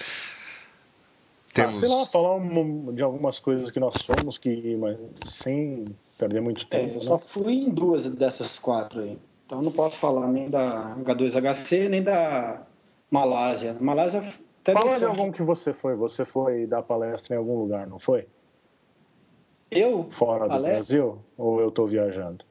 Temos... 1.52 1.76
Ah, 1.82 1.86
sei 1.86 1.88
lá, 1.96 2.06
falar 2.06 2.34
um- 2.36 2.94
de 2.94 3.02
algumas 3.02 3.38
coisas 3.38 3.70
que 3.70 3.80
nós 3.80 3.94
somos, 4.04 4.38
que, 4.38 4.76
mas 4.76 4.96
sem 5.26 5.84
perder 6.18 6.40
muito 6.40 6.66
É, 6.70 6.78
tempo. 6.78 6.94
eu 6.94 7.00
né? 7.00 7.00
só 7.00 7.18
fui 7.18 7.54
em 7.54 7.70
duas 7.70 8.06
dessas 8.08 8.58
quatro 8.58 9.00
aí. 9.00 9.18
Então 9.44 9.60
não 9.62 9.72
posso 9.72 9.96
falar 9.96 10.26
nem 10.28 10.48
da 10.48 10.94
H2HC, 10.96 11.88
nem 11.88 12.02
da 12.02 12.62
Malásia. 13.10 13.76
Malásia 13.80 14.20
até 14.62 14.72
Fala 14.72 14.98
de 14.98 15.04
algum 15.04 15.30
que 15.30 15.42
você 15.42 15.72
foi. 15.72 15.94
Você 15.94 16.24
foi 16.24 16.66
dar 16.66 16.82
palestra 16.82 17.34
em 17.34 17.38
algum 17.38 17.56
lugar, 17.58 17.86
não 17.86 17.98
foi? 17.98 18.26
Eu? 19.70 20.08
Fora 20.10 20.44
do 20.44 20.48
Palestra? 20.50 20.72
Brasil? 20.72 21.18
Ou 21.36 21.60
eu 21.60 21.68
estou 21.68 21.86
viajando? 21.86 22.44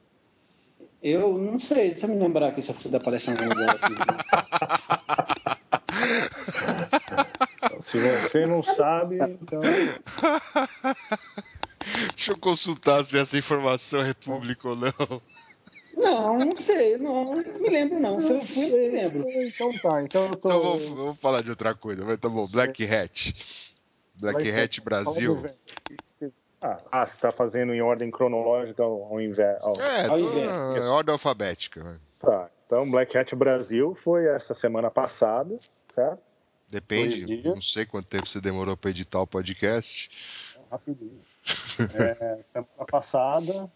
Eu 1.02 1.38
não 1.38 1.58
sei, 1.60 1.90
deixa 1.92 2.06
eu 2.06 2.10
me 2.10 2.16
lembrar 2.16 2.48
aqui 2.48 2.62
se 2.62 2.70
eu 2.70 2.74
fui 2.74 2.90
dar 2.90 3.00
palestra 3.00 3.34
em 3.34 3.38
algum 3.38 3.48
lugar 3.50 3.76
aqui. 3.76 3.94
Se 7.80 7.98
você 7.98 8.46
não 8.46 8.62
sabe, 8.62 9.16
então. 9.20 9.60
Deixa 12.14 12.32
eu 12.32 12.38
consultar 12.38 13.04
se 13.04 13.16
essa 13.18 13.38
informação 13.38 14.00
é 14.00 14.12
pública 14.14 14.68
ou 14.68 14.76
não. 14.76 15.22
Não, 15.96 16.38
não 16.38 16.56
sei, 16.56 16.98
não, 16.98 17.36
não 17.36 17.60
me 17.60 17.70
lembro 17.70 18.00
não. 18.00 18.20
Se 18.20 18.30
eu 18.30 18.44
fui, 18.44 18.64
eu 18.64 18.78
me 18.78 18.88
lembro. 18.88 19.24
Então 19.28 19.72
tá, 19.78 20.02
então 20.02 20.26
eu 20.26 20.36
tô. 20.36 20.48
Então 20.48 20.62
vamos, 20.62 20.84
vamos 20.88 21.20
falar 21.20 21.42
de 21.42 21.50
outra 21.50 21.74
coisa, 21.74 22.04
mas 22.04 22.18
tá 22.18 22.28
bom. 22.28 22.46
Black 22.46 22.84
Hat. 22.84 23.34
Black 24.16 24.50
Hat 24.50 24.80
Brasil. 24.80 25.42
Ah, 26.66 26.80
ah, 26.90 27.06
você 27.06 27.14
está 27.14 27.30
fazendo 27.30 27.72
em 27.72 27.80
ordem 27.80 28.10
cronológica 28.10 28.82
ao, 28.82 29.04
ao 29.04 29.20
invés. 29.20 29.56
ao- 29.60 29.80
É, 29.80 30.06
Ao 30.06 30.18
tô 30.18 30.28
invés, 30.30 30.86
ordem 30.86 31.12
alfabética. 31.12 31.82
né? 31.84 31.98
Tá, 32.18 32.50
então 32.66 32.90
Black 32.90 33.16
Hat 33.16 33.34
Brasil 33.36 33.94
foi 33.94 34.26
essa 34.26 34.54
semana 34.54 34.90
passada, 34.90 35.56
certo? 35.84 36.18
Depende, 36.68 37.42
não 37.44 37.60
sei 37.62 37.86
quanto 37.86 38.08
tempo 38.08 38.26
você 38.26 38.40
demorou 38.40 38.76
para 38.76 38.90
editar 38.90 39.20
o 39.20 39.26
podcast. 39.26 40.10
Rapidinho. 40.70 41.20
É, 41.94 42.14
semana 42.52 42.86
passada, 42.90 43.70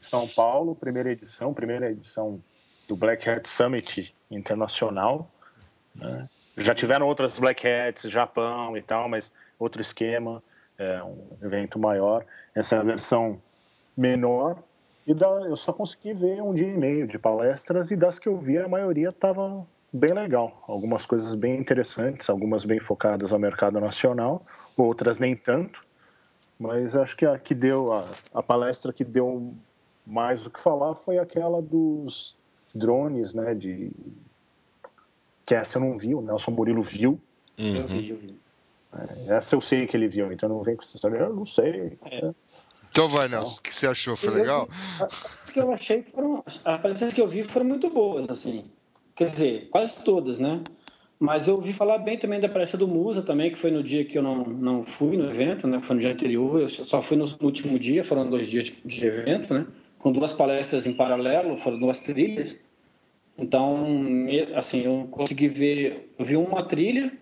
São 0.00 0.26
Paulo, 0.26 0.74
primeira 0.74 1.10
edição, 1.12 1.52
primeira 1.52 1.90
edição 1.90 2.42
do 2.88 2.96
Black 2.96 3.28
Hat 3.28 3.46
Summit 3.46 4.14
Internacional. 4.30 5.30
né? 5.94 6.28
Já 6.56 6.74
tiveram 6.74 7.06
outras 7.06 7.38
Black 7.38 7.66
Hats, 7.68 8.04
Japão 8.10 8.74
e 8.76 8.80
tal, 8.82 9.08
mas 9.08 9.30
outro 9.58 9.82
esquema, 9.82 10.42
é 10.78 11.02
um 11.02 11.18
evento 11.42 11.78
maior. 11.78 12.24
Essa 12.54 12.76
é 12.76 12.78
a 12.78 12.82
versão 12.82 13.40
menor, 13.96 14.58
E 15.06 15.12
da, 15.12 15.26
eu 15.26 15.56
só 15.56 15.72
consegui 15.72 16.14
ver 16.14 16.42
um 16.42 16.54
dia 16.54 16.68
e 16.68 16.76
meio 16.76 17.06
de 17.06 17.18
palestras 17.18 17.90
e 17.90 17.96
das 17.96 18.18
que 18.18 18.28
eu 18.28 18.38
vi, 18.38 18.58
a 18.58 18.66
maioria 18.66 19.10
estava 19.10 19.60
bem 19.92 20.12
legal. 20.12 20.64
Algumas 20.66 21.04
coisas 21.04 21.34
bem 21.34 21.58
interessantes, 21.58 22.28
algumas 22.30 22.64
bem 22.64 22.80
focadas 22.80 23.32
ao 23.32 23.38
mercado 23.38 23.78
nacional, 23.80 24.44
outras 24.76 25.18
nem 25.18 25.36
tanto. 25.36 25.80
Mas 26.58 26.96
acho 26.96 27.16
que 27.16 27.26
a 27.26 27.38
que 27.38 27.54
deu 27.54 27.92
a, 27.92 28.04
a 28.32 28.42
palestra 28.42 28.92
que 28.92 29.04
deu 29.04 29.54
mais 30.06 30.46
o 30.46 30.50
que 30.50 30.60
falar 30.60 30.94
foi 30.94 31.18
aquela 31.18 31.60
dos 31.60 32.36
drones, 32.74 33.34
né? 33.34 33.54
De 33.54 33.92
que 35.44 35.54
essa 35.54 35.78
eu 35.78 35.82
não 35.82 35.96
vi, 35.96 36.14
o 36.14 36.22
Nelson 36.22 36.50
Murilo 36.50 36.82
viu. 36.82 37.20
Uhum. 37.58 37.76
Eu 37.76 37.86
vi, 37.86 38.10
eu 38.10 38.16
vi. 38.16 38.43
É, 39.26 39.34
essa 39.34 39.54
eu 39.54 39.60
sei 39.60 39.86
que 39.86 39.96
ele 39.96 40.08
viu, 40.08 40.32
então 40.32 40.48
não 40.48 40.62
vem 40.62 40.76
com 40.76 40.82
essa 40.82 40.96
história. 40.96 41.18
Eu 41.18 41.34
não 41.34 41.44
sei. 41.44 41.98
É. 42.10 42.30
Então 42.90 43.08
vai, 43.08 43.28
Nelson. 43.28 43.58
O 43.58 43.62
que 43.62 43.74
você 43.74 43.88
achou? 43.88 44.16
Foi 44.16 44.30
legal? 44.30 44.68
As 45.00 45.50
que 45.50 45.60
eu 45.60 45.72
achei 45.72 46.02
foram. 46.02 46.44
As 46.64 46.80
palestras 46.80 47.12
que 47.12 47.20
eu 47.20 47.28
vi 47.28 47.42
foram 47.42 47.66
muito 47.66 47.90
boas, 47.90 48.28
assim. 48.30 48.64
Quer 49.14 49.30
dizer, 49.30 49.68
quase 49.70 49.94
todas, 50.04 50.38
né? 50.38 50.62
Mas 51.18 51.46
eu 51.46 51.54
ouvi 51.54 51.72
falar 51.72 51.98
bem 51.98 52.18
também 52.18 52.40
da 52.40 52.48
palestra 52.48 52.76
do 52.78 52.88
Musa 52.88 53.22
também, 53.22 53.50
que 53.50 53.56
foi 53.56 53.70
no 53.70 53.82
dia 53.82 54.04
que 54.04 54.18
eu 54.18 54.22
não, 54.22 54.44
não 54.44 54.84
fui 54.84 55.16
no 55.16 55.30
evento, 55.30 55.66
né? 55.66 55.80
Foi 55.80 55.94
no 55.94 56.02
dia 56.02 56.12
anterior, 56.12 56.60
eu 56.60 56.68
só 56.68 57.00
fui 57.00 57.16
no, 57.16 57.24
último 57.40 57.78
dia, 57.78 58.04
foram 58.04 58.28
dois 58.28 58.48
dias 58.48 58.72
de 58.84 59.06
evento, 59.06 59.54
né? 59.54 59.66
Com 59.98 60.12
duas 60.12 60.32
palestras 60.32 60.86
em 60.86 60.92
paralelo, 60.92 61.56
foram 61.58 61.78
duas 61.78 62.00
trilhas. 62.00 62.58
Então, 63.38 63.84
assim, 64.54 64.82
eu 64.82 65.08
consegui 65.10 65.48
ver, 65.48 66.12
eu 66.18 66.24
vi 66.24 66.36
uma 66.36 66.62
trilha, 66.62 67.12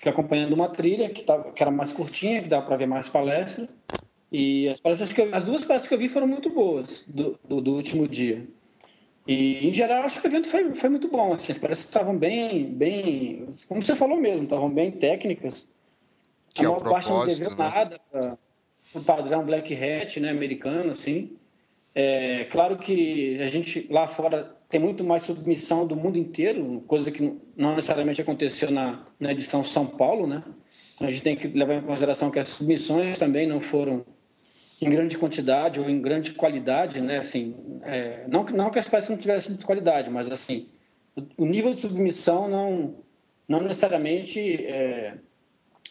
fiquei 0.00 0.10
acompanhando 0.10 0.54
uma 0.54 0.70
trilha 0.70 1.10
que, 1.10 1.22
tava, 1.22 1.52
que 1.52 1.62
era 1.62 1.70
mais 1.70 1.92
curtinha, 1.92 2.42
que 2.42 2.48
dava 2.48 2.66
para 2.66 2.76
ver 2.76 2.86
mais 2.86 3.06
palestras. 3.06 3.68
E 4.32 4.66
as 4.70 4.80
palestras 4.80 5.12
que 5.12 5.20
eu, 5.20 5.34
as 5.34 5.44
duas 5.44 5.64
palestras 5.64 5.88
que 5.88 5.94
eu 5.94 5.98
vi 5.98 6.08
foram 6.08 6.26
muito 6.26 6.48
boas 6.48 7.04
do, 7.06 7.38
do, 7.46 7.60
do, 7.60 7.74
último 7.74 8.08
dia. 8.08 8.46
E 9.26 9.68
em 9.68 9.74
geral 9.74 10.04
acho 10.04 10.20
que 10.20 10.26
o 10.26 10.30
evento 10.30 10.48
foi, 10.48 10.74
foi 10.74 10.88
muito 10.88 11.08
bom. 11.08 11.34
Assim, 11.34 11.52
as 11.52 11.58
palestras 11.58 11.86
estavam 11.86 12.16
bem, 12.16 12.64
bem, 12.64 13.54
como 13.68 13.84
você 13.84 13.94
falou 13.94 14.16
mesmo, 14.16 14.44
estavam 14.44 14.70
bem 14.70 14.90
técnicas. 14.90 15.68
Que 16.54 16.62
a 16.62 16.64
é 16.64 16.68
maior 16.68 16.82
parte 16.82 17.10
não 17.10 17.26
devia 17.26 17.50
né? 17.50 17.54
nada 17.58 18.00
para 18.10 18.38
o 18.94 19.04
padrão 19.04 19.44
Black 19.44 19.74
Hat, 19.74 20.18
né, 20.18 20.30
americano, 20.30 20.92
assim. 20.92 21.36
É 21.94 22.44
claro 22.44 22.78
que 22.78 23.40
a 23.40 23.48
gente 23.48 23.86
lá 23.90 24.06
fora 24.06 24.56
tem 24.68 24.78
muito 24.78 25.02
mais 25.02 25.24
submissão 25.24 25.86
do 25.86 25.96
mundo 25.96 26.16
inteiro, 26.16 26.82
coisa 26.86 27.10
que 27.10 27.36
não 27.56 27.74
necessariamente 27.74 28.20
aconteceu 28.20 28.70
na, 28.70 29.04
na 29.18 29.32
edição 29.32 29.64
São 29.64 29.84
Paulo, 29.84 30.26
né? 30.26 30.44
A 31.00 31.10
gente 31.10 31.22
tem 31.22 31.36
que 31.36 31.48
levar 31.48 31.74
em 31.74 31.82
consideração 31.82 32.30
que 32.30 32.38
as 32.38 32.48
submissões 32.48 33.18
também 33.18 33.48
não 33.48 33.60
foram 33.60 34.04
em 34.80 34.88
grande 34.88 35.18
quantidade 35.18 35.80
ou 35.80 35.90
em 35.90 36.00
grande 36.00 36.32
qualidade, 36.32 37.00
né? 37.00 37.18
Assim, 37.18 37.56
é, 37.82 38.24
não, 38.28 38.44
não 38.44 38.70
que 38.70 38.78
as 38.78 38.88
peças 38.88 39.10
não 39.10 39.16
tivessem 39.16 39.56
de 39.56 39.64
qualidade, 39.64 40.08
mas 40.08 40.30
assim, 40.30 40.68
o, 41.16 41.42
o 41.42 41.46
nível 41.46 41.74
de 41.74 41.80
submissão 41.80 42.48
não, 42.48 42.94
não 43.48 43.60
necessariamente 43.62 44.64
é, 44.66 45.14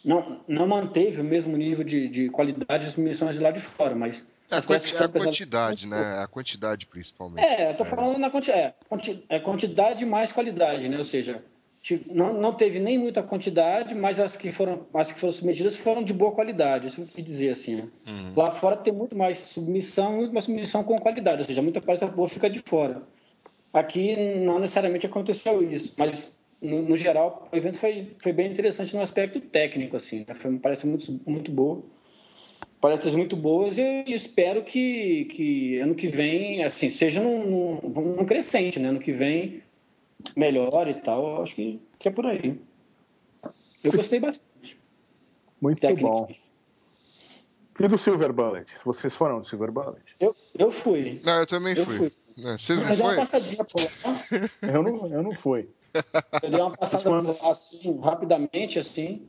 não, 0.05 0.39
não 0.47 0.67
manteve 0.67 1.19
o 1.19 1.25
mesmo 1.25 1.57
nível 1.57 1.83
de, 1.83 2.07
de 2.07 2.29
qualidade 2.29 2.85
de 2.85 2.91
submissões 2.91 3.35
de 3.35 3.41
lá 3.41 3.51
de 3.51 3.59
fora, 3.59 3.93
mas 3.93 4.25
a, 4.51 4.61
quanti 4.61 4.95
a 4.95 5.07
quantidade, 5.07 5.87
né? 5.87 6.19
A 6.23 6.27
quantidade 6.27 6.85
principalmente. 6.85 7.45
É, 7.45 7.71
eu 7.71 7.77
tô 7.77 7.85
falando 7.85 8.17
na 8.17 8.29
quanti 8.29 8.51
é, 8.51 8.73
quanti 8.87 9.23
é 9.29 9.39
quantidade 9.39 10.05
mais 10.05 10.31
qualidade, 10.31 10.87
né? 10.89 10.97
Ou 10.97 11.03
seja, 11.03 11.43
não, 12.07 12.33
não 12.33 12.53
teve 12.53 12.79
nem 12.79 12.97
muita 12.97 13.23
quantidade, 13.23 13.95
mas 13.95 14.19
as 14.19 14.35
que 14.35 14.51
foram, 14.51 14.85
as 14.93 15.11
que 15.11 15.19
foram 15.19 15.33
submetidas 15.33 15.75
foram 15.77 16.03
de 16.03 16.13
boa 16.13 16.31
qualidade, 16.31 16.87
isso 16.87 17.05
que 17.05 17.21
dizer 17.21 17.51
assim. 17.51 17.75
Né? 17.75 17.87
Uhum. 18.07 18.33
Lá 18.35 18.51
fora 18.51 18.75
tem 18.75 18.91
muito 18.91 19.15
mais 19.15 19.37
submissão, 19.37 20.17
muito 20.17 20.33
mais 20.33 20.45
submissão 20.45 20.83
com 20.83 20.97
qualidade, 20.99 21.39
ou 21.39 21.45
seja, 21.45 21.61
muita 21.61 21.79
coisa 21.79 22.07
boa 22.07 22.27
fica 22.27 22.49
de 22.49 22.59
fora. 22.59 23.01
Aqui 23.71 24.15
não 24.37 24.59
necessariamente 24.59 25.05
aconteceu 25.05 25.63
isso, 25.71 25.93
mas 25.97 26.33
no, 26.61 26.81
no 26.81 26.97
geral 26.97 27.47
o 27.51 27.55
evento 27.55 27.77
foi, 27.79 28.13
foi 28.19 28.33
bem 28.33 28.51
interessante 28.51 28.95
no 28.95 29.01
aspecto 29.01 29.39
técnico, 29.39 29.95
assim, 29.95 30.25
né? 30.27 30.35
foi, 30.35 30.57
parece 30.57 30.85
muito, 30.85 31.19
muito 31.25 31.51
boa. 31.51 31.81
Palestras 32.81 33.13
muito 33.13 33.35
boas 33.35 33.77
e 33.77 34.05
espero 34.07 34.63
que, 34.63 35.25
que 35.25 35.79
ano 35.79 35.95
que 35.95 36.07
vem, 36.07 36.63
assim, 36.63 36.89
seja 36.89 37.21
num, 37.21 37.45
num, 37.45 38.15
num 38.15 38.25
crescente, 38.25 38.79
né? 38.79 38.89
Ano 38.89 38.99
que 38.99 39.11
vem 39.11 39.61
melhor 40.35 40.87
e 40.87 40.93
tal, 40.93 41.41
acho 41.41 41.55
que, 41.55 41.79
que 41.97 42.07
é 42.07 42.11
por 42.11 42.25
aí. 42.25 42.59
Eu 43.83 43.91
gostei 43.91 44.19
bastante. 44.19 44.79
Muito 45.61 45.95
bom. 45.97 46.29
E 47.79 47.87
do 47.87 47.97
Silver 47.97 48.33
Bullet? 48.33 48.69
Vocês 48.83 49.15
foram 49.15 49.39
do 49.39 49.45
Silver 49.45 49.71
Bullet? 49.71 50.03
Eu, 50.19 50.35
eu 50.57 50.71
fui. 50.71 51.21
Não, 51.23 51.39
eu 51.39 51.47
também 51.47 51.73
eu 51.77 51.85
fui. 51.85 51.97
fui. 51.97 52.11
É, 52.39 52.57
você 52.57 52.75
não 52.75 52.83
Mas 52.83 52.99
foi? 52.99 53.17
É 53.17 53.63
por 53.63 53.81
lá. 53.81 54.73
eu, 54.73 54.83
não, 54.83 55.13
eu 55.13 55.23
não 55.23 55.31
fui. 55.31 55.69
Eu 56.43 56.49
dei 56.49 56.59
uma 56.59 56.71
passada 56.71 57.09
assim, 57.49 57.97
rapidamente, 57.99 58.79
assim, 58.79 59.27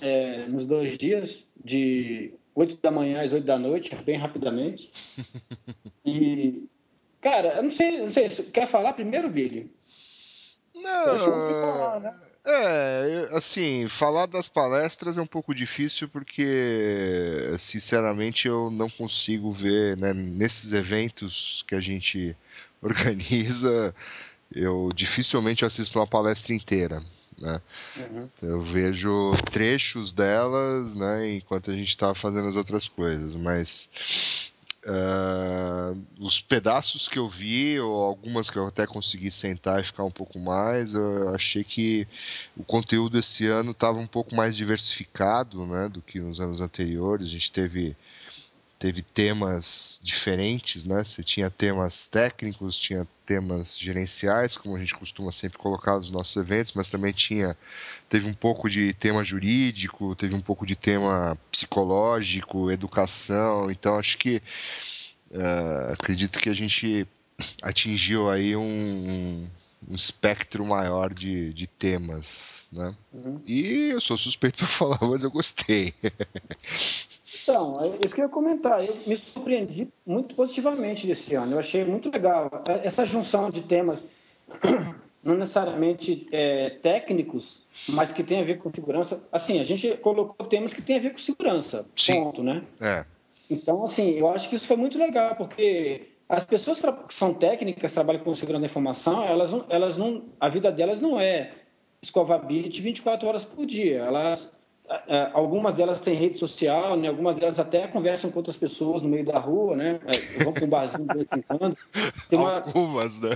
é, 0.00 0.46
nos 0.46 0.66
dois 0.66 0.96
dias, 0.96 1.46
de 1.62 2.32
8 2.60 2.78
da 2.82 2.90
manhã 2.90 3.22
às 3.22 3.32
8 3.32 3.44
da 3.44 3.58
noite, 3.58 3.94
bem 3.96 4.16
rapidamente. 4.16 4.90
E, 6.02 6.64
cara, 7.20 7.56
eu 7.56 7.62
não 7.62 7.70
sei, 7.70 8.00
não 8.00 8.10
sei, 8.10 8.30
quer 8.30 8.66
falar 8.66 8.94
primeiro, 8.94 9.28
Billy? 9.28 9.70
Não, 10.74 11.18
falar, 11.18 12.00
né? 12.00 12.20
É, 12.42 13.28
assim, 13.32 13.86
falar 13.86 14.24
das 14.24 14.48
palestras 14.48 15.18
é 15.18 15.22
um 15.22 15.26
pouco 15.26 15.54
difícil 15.54 16.08
porque, 16.08 17.54
sinceramente, 17.58 18.48
eu 18.48 18.70
não 18.70 18.88
consigo 18.88 19.52
ver, 19.52 19.94
né, 19.98 20.14
nesses 20.14 20.72
eventos 20.72 21.62
que 21.68 21.74
a 21.74 21.80
gente 21.80 22.34
organiza, 22.80 23.94
eu 24.50 24.88
dificilmente 24.94 25.66
assisto 25.66 25.98
uma 25.98 26.06
palestra 26.06 26.54
inteira. 26.54 27.02
Né? 27.40 27.60
Uhum. 27.96 28.28
Eu 28.42 28.60
vejo 28.60 29.34
trechos 29.50 30.12
delas, 30.12 30.94
né, 30.94 31.34
enquanto 31.34 31.70
a 31.70 31.74
gente 31.74 31.88
está 31.88 32.14
fazendo 32.14 32.48
as 32.48 32.56
outras 32.56 32.86
coisas, 32.86 33.34
mas 33.34 34.50
Uh, 34.82 36.02
os 36.18 36.40
pedaços 36.40 37.06
que 37.06 37.18
eu 37.18 37.28
vi, 37.28 37.78
ou 37.78 38.02
algumas 38.02 38.48
que 38.48 38.56
eu 38.56 38.66
até 38.66 38.86
consegui 38.86 39.30
sentar 39.30 39.78
e 39.78 39.84
ficar 39.84 40.04
um 40.04 40.10
pouco 40.10 40.38
mais, 40.38 40.94
eu 40.94 41.34
achei 41.34 41.62
que 41.62 42.08
o 42.56 42.64
conteúdo 42.64 43.18
esse 43.18 43.46
ano 43.46 43.72
estava 43.72 43.98
um 43.98 44.06
pouco 44.06 44.34
mais 44.34 44.56
diversificado 44.56 45.66
né, 45.66 45.86
do 45.90 46.00
que 46.00 46.18
nos 46.18 46.40
anos 46.40 46.62
anteriores. 46.62 47.26
A 47.26 47.30
gente 47.30 47.52
teve 47.52 47.94
teve 48.80 49.02
temas 49.02 50.00
diferentes, 50.02 50.86
né? 50.86 51.04
Você 51.04 51.22
tinha 51.22 51.50
temas 51.50 52.08
técnicos, 52.08 52.78
tinha 52.78 53.06
temas 53.26 53.78
gerenciais, 53.78 54.56
como 54.56 54.74
a 54.74 54.78
gente 54.80 54.94
costuma 54.94 55.30
sempre 55.30 55.58
colocar 55.58 55.96
nos 55.96 56.10
nossos 56.10 56.34
eventos, 56.34 56.72
mas 56.72 56.88
também 56.88 57.12
tinha 57.12 57.54
teve 58.08 58.26
um 58.26 58.32
pouco 58.32 58.70
de 58.70 58.94
tema 58.94 59.22
jurídico, 59.22 60.16
teve 60.16 60.34
um 60.34 60.40
pouco 60.40 60.64
de 60.64 60.74
tema 60.74 61.38
psicológico, 61.52 62.70
educação. 62.70 63.70
Então 63.70 63.98
acho 63.98 64.16
que 64.16 64.42
uh, 65.30 65.92
acredito 65.92 66.38
que 66.38 66.48
a 66.48 66.54
gente 66.54 67.06
atingiu 67.60 68.30
aí 68.30 68.56
um, 68.56 69.46
um 69.86 69.94
espectro 69.94 70.64
maior 70.64 71.12
de, 71.12 71.52
de 71.52 71.66
temas, 71.66 72.64
né? 72.72 72.96
Uhum. 73.12 73.42
E 73.46 73.90
eu 73.90 74.00
sou 74.00 74.16
suspeito 74.16 74.56
para 74.56 74.66
falar, 74.72 74.98
mas 75.02 75.22
eu 75.22 75.30
gostei. 75.30 75.92
Então, 77.42 77.78
é 77.80 77.98
isso 78.04 78.14
que 78.14 78.20
eu 78.20 78.24
ia 78.24 78.30
comentar. 78.30 78.84
Eu 78.84 78.94
me 79.06 79.16
surpreendi 79.16 79.88
muito 80.04 80.34
positivamente 80.34 81.06
desse 81.06 81.34
ano. 81.34 81.52
Eu 81.52 81.58
achei 81.58 81.84
muito 81.84 82.10
legal 82.10 82.50
essa 82.82 83.04
junção 83.04 83.50
de 83.50 83.62
temas, 83.62 84.08
não 85.22 85.36
necessariamente 85.36 86.26
é, 86.32 86.70
técnicos, 86.82 87.62
mas 87.88 88.12
que 88.12 88.24
tem 88.24 88.40
a 88.40 88.44
ver 88.44 88.58
com 88.58 88.72
segurança. 88.72 89.20
Assim, 89.30 89.60
a 89.60 89.64
gente 89.64 89.96
colocou 89.98 90.46
temas 90.46 90.72
que 90.72 90.82
tem 90.82 90.96
a 90.96 91.00
ver 91.00 91.12
com 91.12 91.18
segurança, 91.18 91.86
Sim. 91.94 92.24
ponto, 92.24 92.42
né? 92.42 92.62
É. 92.80 93.04
Então, 93.48 93.84
assim, 93.84 94.12
eu 94.12 94.28
acho 94.30 94.48
que 94.48 94.56
isso 94.56 94.66
foi 94.66 94.76
muito 94.76 94.98
legal, 94.98 95.36
porque 95.36 96.08
as 96.28 96.44
pessoas 96.44 96.80
que 96.80 97.14
são 97.14 97.34
técnicas, 97.34 97.92
trabalham 97.92 98.22
com 98.22 98.34
segurança 98.34 98.62
da 98.62 98.66
informação, 98.66 99.24
elas, 99.24 99.50
elas 99.68 99.96
não, 99.96 100.24
a 100.38 100.48
vida 100.48 100.70
delas 100.70 101.00
não 101.00 101.20
é 101.20 101.52
escovar 102.02 102.44
bit 102.46 102.80
24 102.80 103.28
horas 103.28 103.44
por 103.44 103.66
dia. 103.66 103.98
Elas 103.98 104.48
é, 104.48 104.59
algumas 105.32 105.74
delas 105.74 106.00
têm 106.00 106.14
rede 106.14 106.38
social, 106.38 106.96
né? 106.96 107.08
algumas 107.08 107.36
delas 107.36 107.60
até 107.60 107.86
conversam 107.86 108.30
com 108.30 108.38
outras 108.40 108.56
pessoas 108.56 109.02
no 109.02 109.08
meio 109.08 109.24
da 109.24 109.38
rua, 109.38 109.76
né? 109.76 110.00
É, 110.04 110.44
vão 110.44 110.52
para 110.52 110.64
um 110.64 110.68
barzinho 110.70 111.06
de 111.06 111.14
vez 111.14 111.26
em 111.32 111.56
quando. 111.56 111.76
Uma... 112.32 112.56
Algumas, 112.56 113.20
né? 113.20 113.30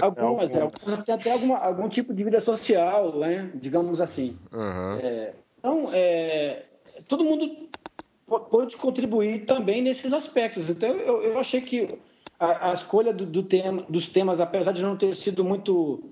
Algumas, 0.00 0.50
né? 0.50 0.60
Algumas 0.62 1.04
têm 1.04 1.14
até 1.14 1.32
alguma, 1.32 1.58
algum 1.58 1.88
tipo 1.88 2.14
de 2.14 2.24
vida 2.24 2.40
social, 2.40 3.14
né? 3.18 3.50
Digamos 3.54 4.00
assim. 4.00 4.38
Uhum. 4.50 4.98
É, 5.00 5.34
então, 5.58 5.90
é, 5.92 6.62
todo 7.06 7.24
mundo 7.24 7.68
pode 8.26 8.76
contribuir 8.76 9.44
também 9.44 9.82
nesses 9.82 10.12
aspectos. 10.12 10.68
Então, 10.70 10.88
eu, 10.88 11.22
eu 11.22 11.38
achei 11.38 11.60
que 11.60 11.98
a, 12.40 12.70
a 12.70 12.72
escolha 12.72 13.12
do, 13.12 13.26
do 13.26 13.42
tema, 13.42 13.84
dos 13.88 14.08
temas, 14.08 14.40
apesar 14.40 14.72
de 14.72 14.82
não 14.82 14.96
ter 14.96 15.14
sido 15.14 15.44
muito 15.44 16.04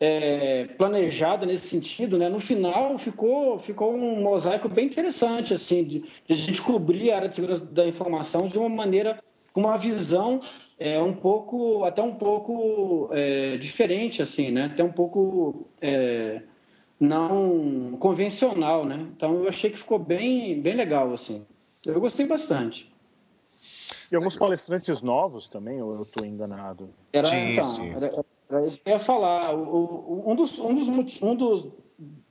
é, 0.00 0.64
planejada 0.78 1.44
nesse 1.44 1.68
sentido, 1.68 2.16
né? 2.16 2.28
No 2.28 2.40
final 2.40 2.98
ficou 2.98 3.58
ficou 3.58 3.94
um 3.94 4.22
mosaico 4.22 4.66
bem 4.66 4.86
interessante 4.86 5.52
assim 5.52 5.84
de, 5.84 6.00
de 6.00 6.32
a 6.32 6.34
gente 6.34 6.62
cobrir 6.62 7.12
a 7.12 7.16
área 7.16 7.28
de 7.28 7.34
segurança 7.34 7.64
da 7.66 7.86
informação 7.86 8.48
de 8.48 8.58
uma 8.58 8.68
maneira 8.68 9.22
com 9.52 9.60
uma 9.60 9.76
visão 9.76 10.40
é, 10.78 11.00
um 11.00 11.12
pouco, 11.12 11.84
até 11.84 12.02
um 12.02 12.14
pouco 12.14 13.10
é, 13.12 13.58
diferente, 13.58 14.22
assim, 14.22 14.50
né? 14.50 14.66
Até 14.72 14.82
um 14.82 14.92
pouco 14.92 15.66
é, 15.80 16.40
não 16.98 17.96
convencional, 17.98 18.86
né? 18.86 19.06
Então 19.14 19.42
eu 19.42 19.48
achei 19.48 19.70
que 19.70 19.76
ficou 19.76 19.98
bem, 19.98 20.60
bem 20.62 20.74
legal, 20.74 21.12
assim. 21.12 21.46
Eu 21.84 22.00
gostei 22.00 22.26
bastante. 22.26 22.90
E 24.10 24.16
alguns 24.16 24.36
palestrantes 24.36 25.02
novos 25.02 25.48
também, 25.48 25.82
ou 25.82 25.94
eu 25.94 26.02
estou 26.02 26.24
enganado? 26.24 26.90
Era, 27.12 27.28
sim, 27.28 27.52
então, 27.52 27.64
sim. 27.64 27.94
Era, 27.94 28.24
eu 28.50 28.92
ia 28.92 28.98
falar. 28.98 29.54
Um 29.54 30.34
dos, 30.34 30.58
um 30.58 30.74
dos, 30.74 31.22
um 31.22 31.34
dos 31.34 31.68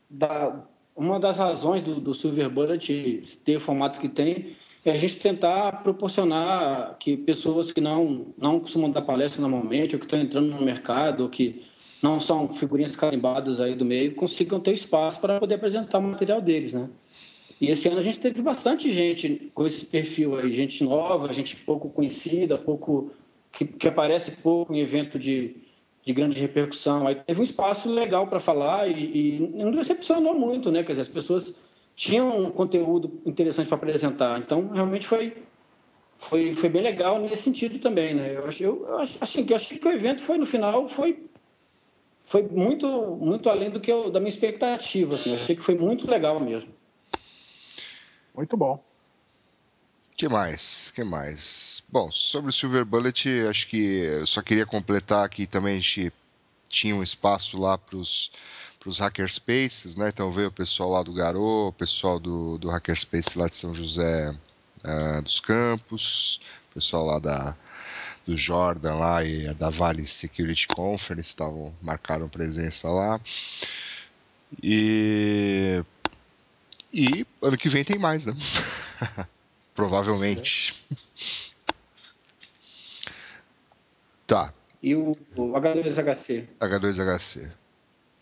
da, 0.09 0.65
uma 0.95 1.19
das 1.19 1.37
razões 1.37 1.81
do, 1.81 1.99
do 1.99 2.13
Silver 2.13 2.49
Bullet 2.49 3.23
ter 3.45 3.57
o 3.57 3.61
formato 3.61 3.99
que 3.99 4.09
tem 4.09 4.55
é 4.83 4.91
a 4.91 4.95
gente 4.95 5.17
tentar 5.17 5.83
proporcionar 5.83 6.97
que 6.99 7.17
pessoas 7.17 7.71
que 7.71 7.81
não, 7.81 8.27
não 8.37 8.59
costumam 8.59 8.89
dar 8.89 9.01
palestra 9.01 9.41
normalmente, 9.41 9.95
ou 9.95 9.99
que 9.99 10.05
estão 10.05 10.19
entrando 10.19 10.47
no 10.47 10.61
mercado, 10.61 11.23
ou 11.23 11.29
que 11.29 11.63
não 12.01 12.19
são 12.19 12.53
figurinhas 12.53 12.95
carimbadas 12.95 13.59
aí 13.59 13.75
do 13.75 13.83
meio, 13.83 14.15
consigam 14.15 14.59
ter 14.59 14.73
espaço 14.73 15.19
para 15.19 15.39
poder 15.39 15.55
apresentar 15.55 15.99
o 15.99 16.03
material 16.03 16.41
deles, 16.41 16.73
né? 16.73 16.89
E 17.59 17.67
esse 17.67 17.89
ano 17.89 17.99
a 17.99 18.01
gente 18.01 18.19
teve 18.19 18.41
bastante 18.41 18.91
gente 18.93 19.51
com 19.53 19.65
esse 19.65 19.85
perfil 19.85 20.37
aí, 20.37 20.55
gente 20.55 20.81
nova, 20.81 21.31
gente 21.33 21.57
pouco 21.57 21.89
conhecida, 21.89 22.57
pouco 22.57 23.11
que, 23.51 23.65
que 23.65 23.87
aparece 23.87 24.31
pouco 24.31 24.73
em 24.73 24.79
evento 24.79 25.19
de, 25.19 25.57
de 26.05 26.13
grande 26.13 26.39
repercussão. 26.39 27.07
Aí 27.07 27.15
teve 27.15 27.39
um 27.39 27.43
espaço 27.43 27.89
legal 27.89 28.27
para 28.27 28.39
falar 28.39 28.87
e, 28.87 29.37
e 29.37 29.39
não 29.39 29.71
decepcionou 29.71 30.33
muito, 30.33 30.71
né? 30.71 30.83
Quer 30.83 30.93
dizer, 30.93 31.01
as 31.03 31.09
pessoas 31.09 31.55
tinham 31.95 32.45
um 32.45 32.51
conteúdo 32.51 33.21
interessante 33.25 33.67
para 33.67 33.75
apresentar. 33.75 34.39
Então, 34.39 34.69
realmente 34.69 35.05
foi, 35.05 35.35
foi, 36.17 36.53
foi 36.53 36.69
bem 36.69 36.81
legal 36.81 37.19
nesse 37.19 37.43
sentido 37.43 37.79
também, 37.79 38.13
né? 38.13 38.35
Eu, 38.37 38.47
acho, 38.47 38.63
eu, 38.63 38.87
assim, 39.19 39.45
eu 39.49 39.55
achei 39.55 39.77
que 39.77 39.87
o 39.87 39.91
evento 39.91 40.21
foi, 40.21 40.37
no 40.37 40.45
final, 40.45 40.87
foi, 40.87 41.25
foi 42.25 42.43
muito, 42.43 42.87
muito 43.19 43.49
além 43.49 43.69
do 43.69 43.81
que 43.81 43.91
eu, 43.91 44.09
da 44.09 44.19
minha 44.19 44.29
expectativa. 44.29 45.15
Assim. 45.15 45.31
Eu 45.31 45.35
achei 45.35 45.55
que 45.55 45.61
foi 45.61 45.75
muito 45.75 46.09
legal 46.09 46.39
mesmo. 46.39 46.69
Muito 48.33 48.55
bom. 48.55 48.81
Que 50.19 50.27
mais? 50.27 50.91
que 50.91 51.01
mais? 51.01 51.81
Bom, 51.87 52.11
sobre 52.11 52.49
o 52.49 52.51
Silver 52.51 52.83
Bullet, 52.83 53.47
acho 53.49 53.65
que 53.67 53.99
eu 53.99 54.27
só 54.27 54.41
queria 54.41 54.65
completar 54.65 55.23
aqui 55.23 55.47
também 55.47 55.77
a 55.77 55.79
gente 55.79 56.11
tinha 56.67 56.93
um 56.93 57.01
espaço 57.01 57.57
lá 57.57 57.77
para 57.77 57.95
os 57.95 58.29
hackerspaces, 58.99 59.95
né? 59.95 60.09
Então 60.09 60.29
veio 60.29 60.49
o 60.49 60.51
pessoal 60.51 60.89
lá 60.89 61.03
do 61.03 61.13
Garou, 61.13 61.69
o 61.69 61.73
pessoal 61.73 62.19
do, 62.19 62.57
do 62.57 62.69
hackerspace 62.69 63.39
lá 63.39 63.47
de 63.47 63.55
São 63.55 63.73
José 63.73 64.35
uh, 64.83 65.21
dos 65.21 65.39
Campos, 65.39 66.41
o 66.69 66.73
pessoal 66.73 67.05
lá 67.05 67.19
da 67.19 67.55
do 68.27 68.35
Jordan 68.35 68.95
lá 68.95 69.23
e 69.23 69.53
da 69.53 69.69
Vale 69.69 70.05
Security 70.05 70.67
Conference 70.67 71.29
estavam 71.29 71.73
marcaram 71.81 72.27
presença 72.27 72.89
lá. 72.89 73.21
E 74.61 75.81
e 76.93 77.25
ano 77.41 77.55
que 77.55 77.69
vem 77.69 77.85
tem 77.85 77.97
mais, 77.97 78.25
né? 78.25 78.35
Provavelmente. 79.79 80.75
tá. 84.27 84.53
E 84.83 84.93
o, 84.93 85.15
o 85.37 85.53
H2HC? 85.53 86.47
H2HC. 86.59 87.49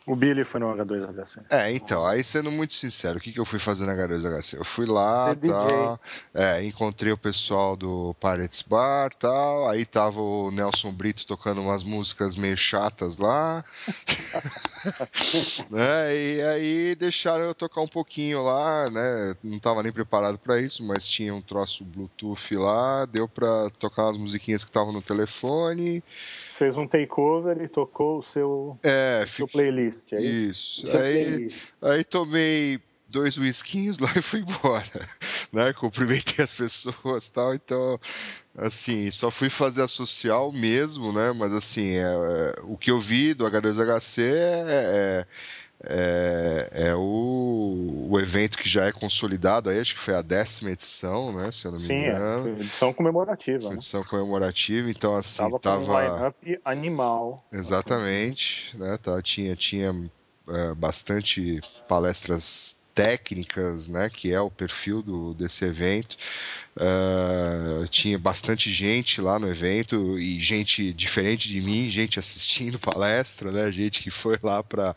O 0.08 0.16
Billy 0.16 0.46
foi 0.46 0.62
no 0.62 0.68
H2HC. 0.74 1.44
É, 1.50 1.70
então, 1.74 2.06
aí 2.06 2.24
sendo 2.24 2.50
muito 2.50 2.74
sincero, 2.74 3.18
o 3.18 3.22
que, 3.22 3.34
que 3.34 3.40
eu 3.40 3.46
fui 3.46 3.60
fazer 3.60 3.86
no 3.86 3.92
H2HC? 3.92 4.58
Eu 4.58 4.64
fui 4.64 4.86
lá, 4.86 5.36
tal, 5.36 6.00
é, 6.34 6.64
encontrei 6.64 7.12
o 7.12 7.18
pessoal 7.18 7.76
do 7.76 8.16
Pirates 8.16 8.62
Bar 8.62 9.14
tal, 9.14 9.70
aí 9.70 9.86
tava 9.86 10.22
o 10.22 10.50
Nelson 10.50 10.94
Brito 10.94 11.28
tocando 11.28 11.60
umas 11.60 11.84
músicas 11.84 12.38
meio 12.38 12.56
chatas 12.56 13.18
lá. 13.18 13.66
né, 15.70 16.16
e 16.16 16.42
aí 16.42 16.96
deixaram 16.96 17.44
eu 17.44 17.54
tocar 17.54 17.82
um 17.82 17.88
pouquinho 17.88 18.42
lá, 18.44 18.90
né? 18.90 19.36
Não 19.44 19.60
tava 19.60 19.84
nem 19.84 19.92
preparado 19.92 20.40
para 20.40 20.62
isso, 20.62 20.86
mas 20.86 21.06
tinha 21.06 21.36
um 21.36 21.42
troço 21.42 21.84
Bluetooth 21.84 22.56
lá, 22.56 23.06
deu 23.06 23.28
pra 23.28 23.70
tocar 23.78 24.04
umas 24.06 24.18
musiquinhas 24.18 24.64
que 24.64 24.70
estavam 24.70 24.94
no 24.94 25.02
telefone 25.02 26.02
fez 26.58 26.78
um 26.78 26.88
takeover 26.88 27.62
e 27.62 27.68
tocou 27.68 28.18
o 28.18 28.24
seu, 28.24 28.78
é, 28.84 29.24
seu 29.28 29.48
playlist. 29.48 30.14
É 30.14 30.22
isso. 30.22 30.86
isso. 30.86 30.98
Aí, 30.98 31.24
playlist. 31.24 31.68
aí 31.82 32.04
tomei 32.04 32.82
dois 33.10 33.38
whiskinhos 33.38 34.00
lá 34.00 34.12
e 34.16 34.22
fui 34.22 34.42
embora, 34.42 35.06
né? 35.54 35.72
Cumprimentei 35.74 36.44
as 36.44 36.54
pessoas 36.54 37.30
tal, 37.30 37.54
então 37.54 38.00
assim, 38.58 39.12
só 39.12 39.30
fui 39.30 39.50
fazer 39.50 39.84
a 39.84 39.88
social 39.88 40.52
mesmo, 40.52 41.14
né? 41.14 41.32
Mas 41.32 41.54
assim, 41.54 41.96
é, 41.96 42.02
é, 42.02 42.54
o 42.64 42.76
que 42.76 42.90
eu 42.90 43.00
vi 43.00 43.34
do 43.34 43.46
H2HC 43.46 44.24
é, 44.24 44.66
é 44.68 45.26
é, 45.84 46.70
é 46.72 46.96
o, 46.96 48.08
o, 48.10 48.20
evento 48.20 48.58
que 48.58 48.68
já 48.68 48.86
é 48.86 48.92
consolidado, 48.92 49.70
aí 49.70 49.80
acho 49.80 49.94
que 49.94 50.00
foi 50.00 50.16
a 50.16 50.22
décima 50.22 50.72
edição, 50.72 51.32
né? 51.32 51.52
Se 51.52 51.68
eu 51.68 51.72
não 51.72 51.80
me 51.80 51.86
Sim, 51.86 51.94
é. 51.94 52.10
engano. 52.10 52.48
É, 52.48 52.52
edição 52.52 52.94
comemorativa. 52.94 53.70
Né? 53.70 53.76
Edição 53.76 54.04
comemorativa, 54.04 54.90
então 54.90 55.16
assim, 55.16 55.38
tava. 55.38 55.60
tava... 55.60 56.34
Um 56.46 56.56
animal. 56.66 57.38
Exatamente, 57.52 58.76
né? 58.78 58.98
Tá, 58.98 59.22
tinha 59.22 59.56
tinha 59.56 59.94
é, 60.50 60.74
bastante 60.74 61.62
palestras 61.88 62.82
técnicas, 62.98 63.88
né, 63.88 64.10
que 64.10 64.34
é 64.34 64.42
o 64.42 64.50
perfil 64.50 65.04
do, 65.04 65.36
desse 65.36 65.64
evento. 65.64 66.18
Uh, 66.76 67.88
tinha 67.90 68.18
bastante 68.18 68.72
gente 68.72 69.22
lá 69.22 69.38
no 69.38 69.48
evento 69.48 70.18
e 70.18 70.40
gente 70.40 70.92
diferente 70.94 71.48
de 71.48 71.62
mim, 71.62 71.88
gente 71.90 72.18
assistindo 72.18 72.80
palestra, 72.80 73.52
né, 73.52 73.72
gente 73.72 74.02
que 74.02 74.10
foi 74.10 74.40
lá 74.42 74.64
para 74.64 74.96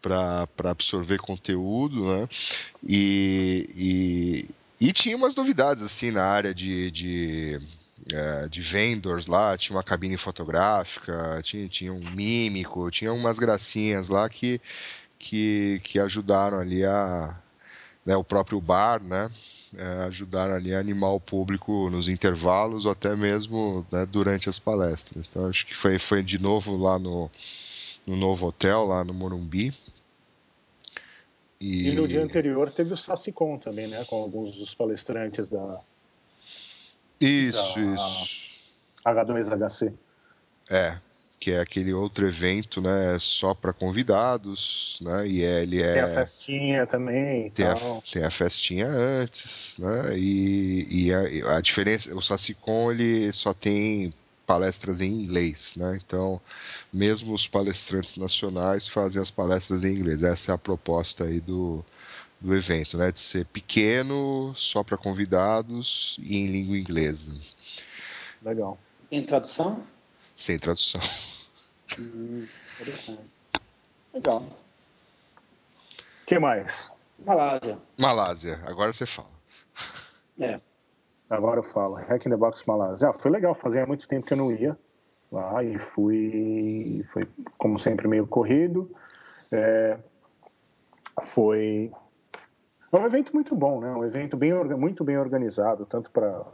para 0.00 0.48
absorver 0.64 1.18
conteúdo, 1.18 2.06
né? 2.06 2.28
E, 2.86 3.68
e, 4.80 4.88
e, 4.88 4.92
tinha 4.92 5.16
umas 5.16 5.34
novidades 5.34 5.82
assim 5.82 6.10
na 6.10 6.24
área 6.24 6.54
de, 6.54 6.90
de, 6.90 7.60
é, 8.12 8.48
de 8.48 8.60
vendors 8.62 9.26
lá, 9.26 9.56
tinha 9.56 9.76
uma 9.76 9.82
cabine 9.82 10.16
fotográfica, 10.16 11.40
tinha, 11.42 11.68
tinha 11.68 11.92
um 11.92 12.10
mímico, 12.10 12.90
tinha 12.90 13.12
umas 13.12 13.38
gracinhas 13.38 14.08
lá 14.08 14.28
que, 14.28 14.60
que, 15.18 15.80
que 15.82 15.98
ajudaram 15.98 16.58
ali 16.60 16.84
a 16.84 17.36
né, 18.06 18.16
o 18.16 18.24
próprio 18.24 18.60
bar, 18.60 19.02
né? 19.02 19.30
É, 19.76 20.04
ajudaram 20.04 20.54
ali 20.54 20.74
a 20.74 20.78
animar 20.78 21.10
o 21.10 21.20
público 21.20 21.90
nos 21.90 22.08
intervalos 22.08 22.86
ou 22.86 22.92
até 22.92 23.14
mesmo 23.14 23.86
né, 23.92 24.06
durante 24.06 24.48
as 24.48 24.58
palestras. 24.58 25.28
Então 25.28 25.46
acho 25.46 25.66
que 25.66 25.74
foi, 25.74 25.98
foi 25.98 26.22
de 26.22 26.38
novo 26.38 26.74
lá 26.78 26.98
no, 26.98 27.30
no 28.08 28.16
novo 28.16 28.46
hotel 28.46 28.86
lá 28.86 29.04
no 29.04 29.12
Morumbi. 29.12 29.74
E... 31.60 31.90
e 31.90 31.92
no 31.92 32.08
dia 32.08 32.22
anterior 32.22 32.70
teve 32.70 32.94
o 32.94 32.96
Sassicon 32.96 33.58
também, 33.58 33.86
né? 33.86 34.04
Com 34.06 34.22
alguns 34.22 34.56
dos 34.56 34.74
palestrantes 34.74 35.50
da. 35.50 35.80
Isso, 37.20 37.74
da 37.74 37.94
isso. 37.94 38.48
H2HC. 39.04 39.92
É, 40.70 40.98
que 41.38 41.50
é 41.50 41.60
aquele 41.60 41.92
outro 41.92 42.26
evento, 42.26 42.80
né, 42.80 43.18
só 43.18 43.54
para 43.54 43.72
convidados, 43.72 44.98
né, 45.00 45.26
e 45.26 45.42
é, 45.42 45.62
ele 45.62 45.80
é... 45.80 45.94
Tem 45.94 46.02
a 46.02 46.08
festinha 46.08 46.86
também 46.86 47.50
tem, 47.50 47.64
a, 47.64 47.74
tem 48.12 48.22
a 48.22 48.30
festinha 48.30 48.86
antes, 48.86 49.78
né, 49.78 50.18
e, 50.18 51.06
e 51.06 51.14
a, 51.14 51.56
a, 51.56 51.60
diferença, 51.62 52.14
o 52.14 52.20
Sassicon, 52.20 52.92
ele 52.92 53.32
só 53.32 53.54
tem 53.54 54.12
palestras 54.48 55.02
em 55.02 55.12
inglês, 55.12 55.74
né? 55.76 56.00
Então, 56.02 56.40
mesmo 56.90 57.34
os 57.34 57.46
palestrantes 57.46 58.16
nacionais 58.16 58.88
fazem 58.88 59.20
as 59.20 59.30
palestras 59.30 59.84
em 59.84 59.94
inglês. 59.94 60.22
Essa 60.22 60.52
é 60.52 60.54
a 60.54 60.58
proposta 60.58 61.24
aí 61.24 61.38
do, 61.38 61.84
do 62.40 62.56
evento, 62.56 62.96
né? 62.96 63.12
De 63.12 63.18
ser 63.18 63.44
pequeno, 63.44 64.50
só 64.56 64.82
para 64.82 64.96
convidados 64.96 66.16
e 66.22 66.38
em 66.38 66.46
língua 66.46 66.78
inglesa. 66.78 67.38
Legal. 68.42 68.78
Tem 69.10 69.22
tradução? 69.22 69.86
Sem 70.34 70.58
tradução. 70.58 71.02
Hum, 71.98 72.46
interessante. 72.80 73.30
Legal. 74.14 74.40
O 76.22 76.26
que 76.26 76.38
mais? 76.38 76.90
Malásia. 77.18 77.78
Malásia, 77.98 78.62
agora 78.64 78.94
você 78.94 79.04
fala. 79.04 79.30
É. 80.40 80.58
Agora 81.28 81.60
eu 81.60 81.64
falo, 81.64 81.94
Hack 81.94 82.26
in 82.26 82.30
the 82.30 82.36
Box 82.36 82.64
Malásia. 82.66 83.10
Ah, 83.10 83.12
foi 83.12 83.30
legal, 83.30 83.54
fazia 83.54 83.86
muito 83.86 84.08
tempo 84.08 84.26
que 84.26 84.32
eu 84.32 84.38
não 84.38 84.50
ia 84.50 84.76
lá 85.30 85.62
e 85.62 85.78
fui, 85.78 87.04
foi 87.12 87.28
como 87.58 87.78
sempre 87.78 88.08
meio 88.08 88.26
corrido. 88.26 88.90
É, 89.52 89.98
foi 91.22 91.92
um 92.92 93.04
evento 93.04 93.34
muito 93.34 93.54
bom, 93.54 93.80
né? 93.80 93.90
Um 93.90 94.04
evento 94.04 94.36
bem, 94.36 94.52
muito 94.76 95.04
bem 95.04 95.18
organizado, 95.18 95.84
tanto 95.84 96.10
para 96.10 96.44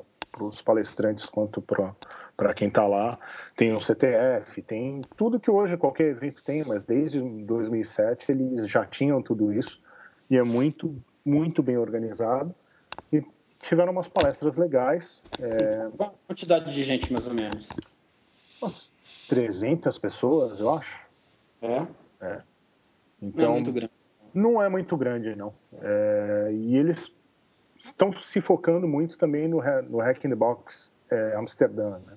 os 0.40 0.60
palestrantes 0.60 1.26
quanto 1.26 1.62
para 1.62 2.54
quem 2.54 2.68
está 2.68 2.86
lá. 2.86 3.16
Tem 3.54 3.72
o 3.72 3.80
CTF, 3.80 4.60
tem 4.62 5.02
tudo 5.16 5.38
que 5.38 5.50
hoje 5.50 5.76
qualquer 5.76 6.08
evento 6.08 6.42
tem, 6.42 6.64
mas 6.64 6.84
desde 6.84 7.20
2007 7.20 8.32
eles 8.32 8.68
já 8.68 8.84
tinham 8.84 9.22
tudo 9.22 9.52
isso 9.52 9.80
e 10.28 10.36
é 10.36 10.42
muito, 10.42 10.96
muito 11.24 11.62
bem 11.62 11.78
organizado. 11.78 12.52
Tiveram 13.68 13.92
umas 13.92 14.08
palestras 14.08 14.56
legais. 14.56 15.22
É, 15.40 15.88
Qual 15.96 16.10
a 16.10 16.28
quantidade 16.28 16.72
de 16.72 16.84
gente, 16.84 17.12
mais 17.12 17.26
ou 17.26 17.34
menos? 17.34 17.66
umas 18.60 18.92
300 19.28 19.98
pessoas, 19.98 20.60
eu 20.60 20.72
acho. 20.72 21.06
É? 21.62 21.86
Então, 23.22 23.46
Não 23.46 23.50
é 23.50 23.54
muito 23.54 23.72
grande. 23.72 23.92
Não 24.34 24.62
é 24.62 24.68
muito 24.68 24.96
grande, 24.96 25.36
não. 25.36 25.54
É, 25.80 26.50
e 26.52 26.76
eles 26.76 27.12
estão 27.78 28.12
se 28.12 28.40
focando 28.40 28.86
muito 28.86 29.16
também 29.16 29.48
no, 29.48 29.62
no 29.88 29.98
Hack 29.98 30.24
in 30.24 30.30
the 30.30 30.34
Box 30.34 30.92
é, 31.10 31.34
Amsterdã. 31.36 31.98
Né? 31.98 32.14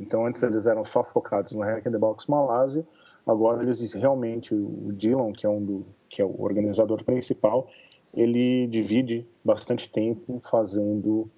Então, 0.00 0.26
antes 0.26 0.42
eles 0.42 0.66
eram 0.66 0.84
só 0.84 1.04
focados 1.04 1.52
no 1.52 1.62
Hack 1.62 1.86
in 1.86 1.92
the 1.92 1.98
Box 1.98 2.26
Malásia. 2.28 2.84
Agora 3.26 3.62
eles 3.62 3.92
realmente, 3.92 4.52
o 4.54 4.92
Dylan, 4.92 5.32
que 5.32 5.46
é, 5.46 5.48
um 5.48 5.64
do, 5.64 5.86
que 6.08 6.20
é 6.20 6.24
o 6.24 6.42
organizador 6.42 7.04
principal, 7.04 7.68
ele 8.14 8.66
divide 8.66 9.26
bastante 9.44 9.90
tempo 9.90 10.40
fazendo 10.44 11.30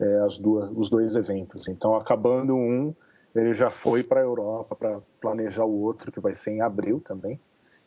é, 0.00 0.18
as 0.20 0.38
duas, 0.38 0.70
os 0.74 0.90
dois 0.90 1.14
eventos. 1.14 1.68
Então, 1.68 1.94
acabando 1.94 2.54
um, 2.54 2.94
ele 3.34 3.54
já 3.54 3.70
foi 3.70 4.02
para 4.02 4.20
a 4.20 4.24
Europa 4.24 4.74
para 4.74 5.00
planejar 5.20 5.64
o 5.64 5.80
outro, 5.80 6.10
que 6.10 6.20
vai 6.20 6.34
ser 6.34 6.52
em 6.52 6.60
abril 6.60 7.00
também. 7.00 7.38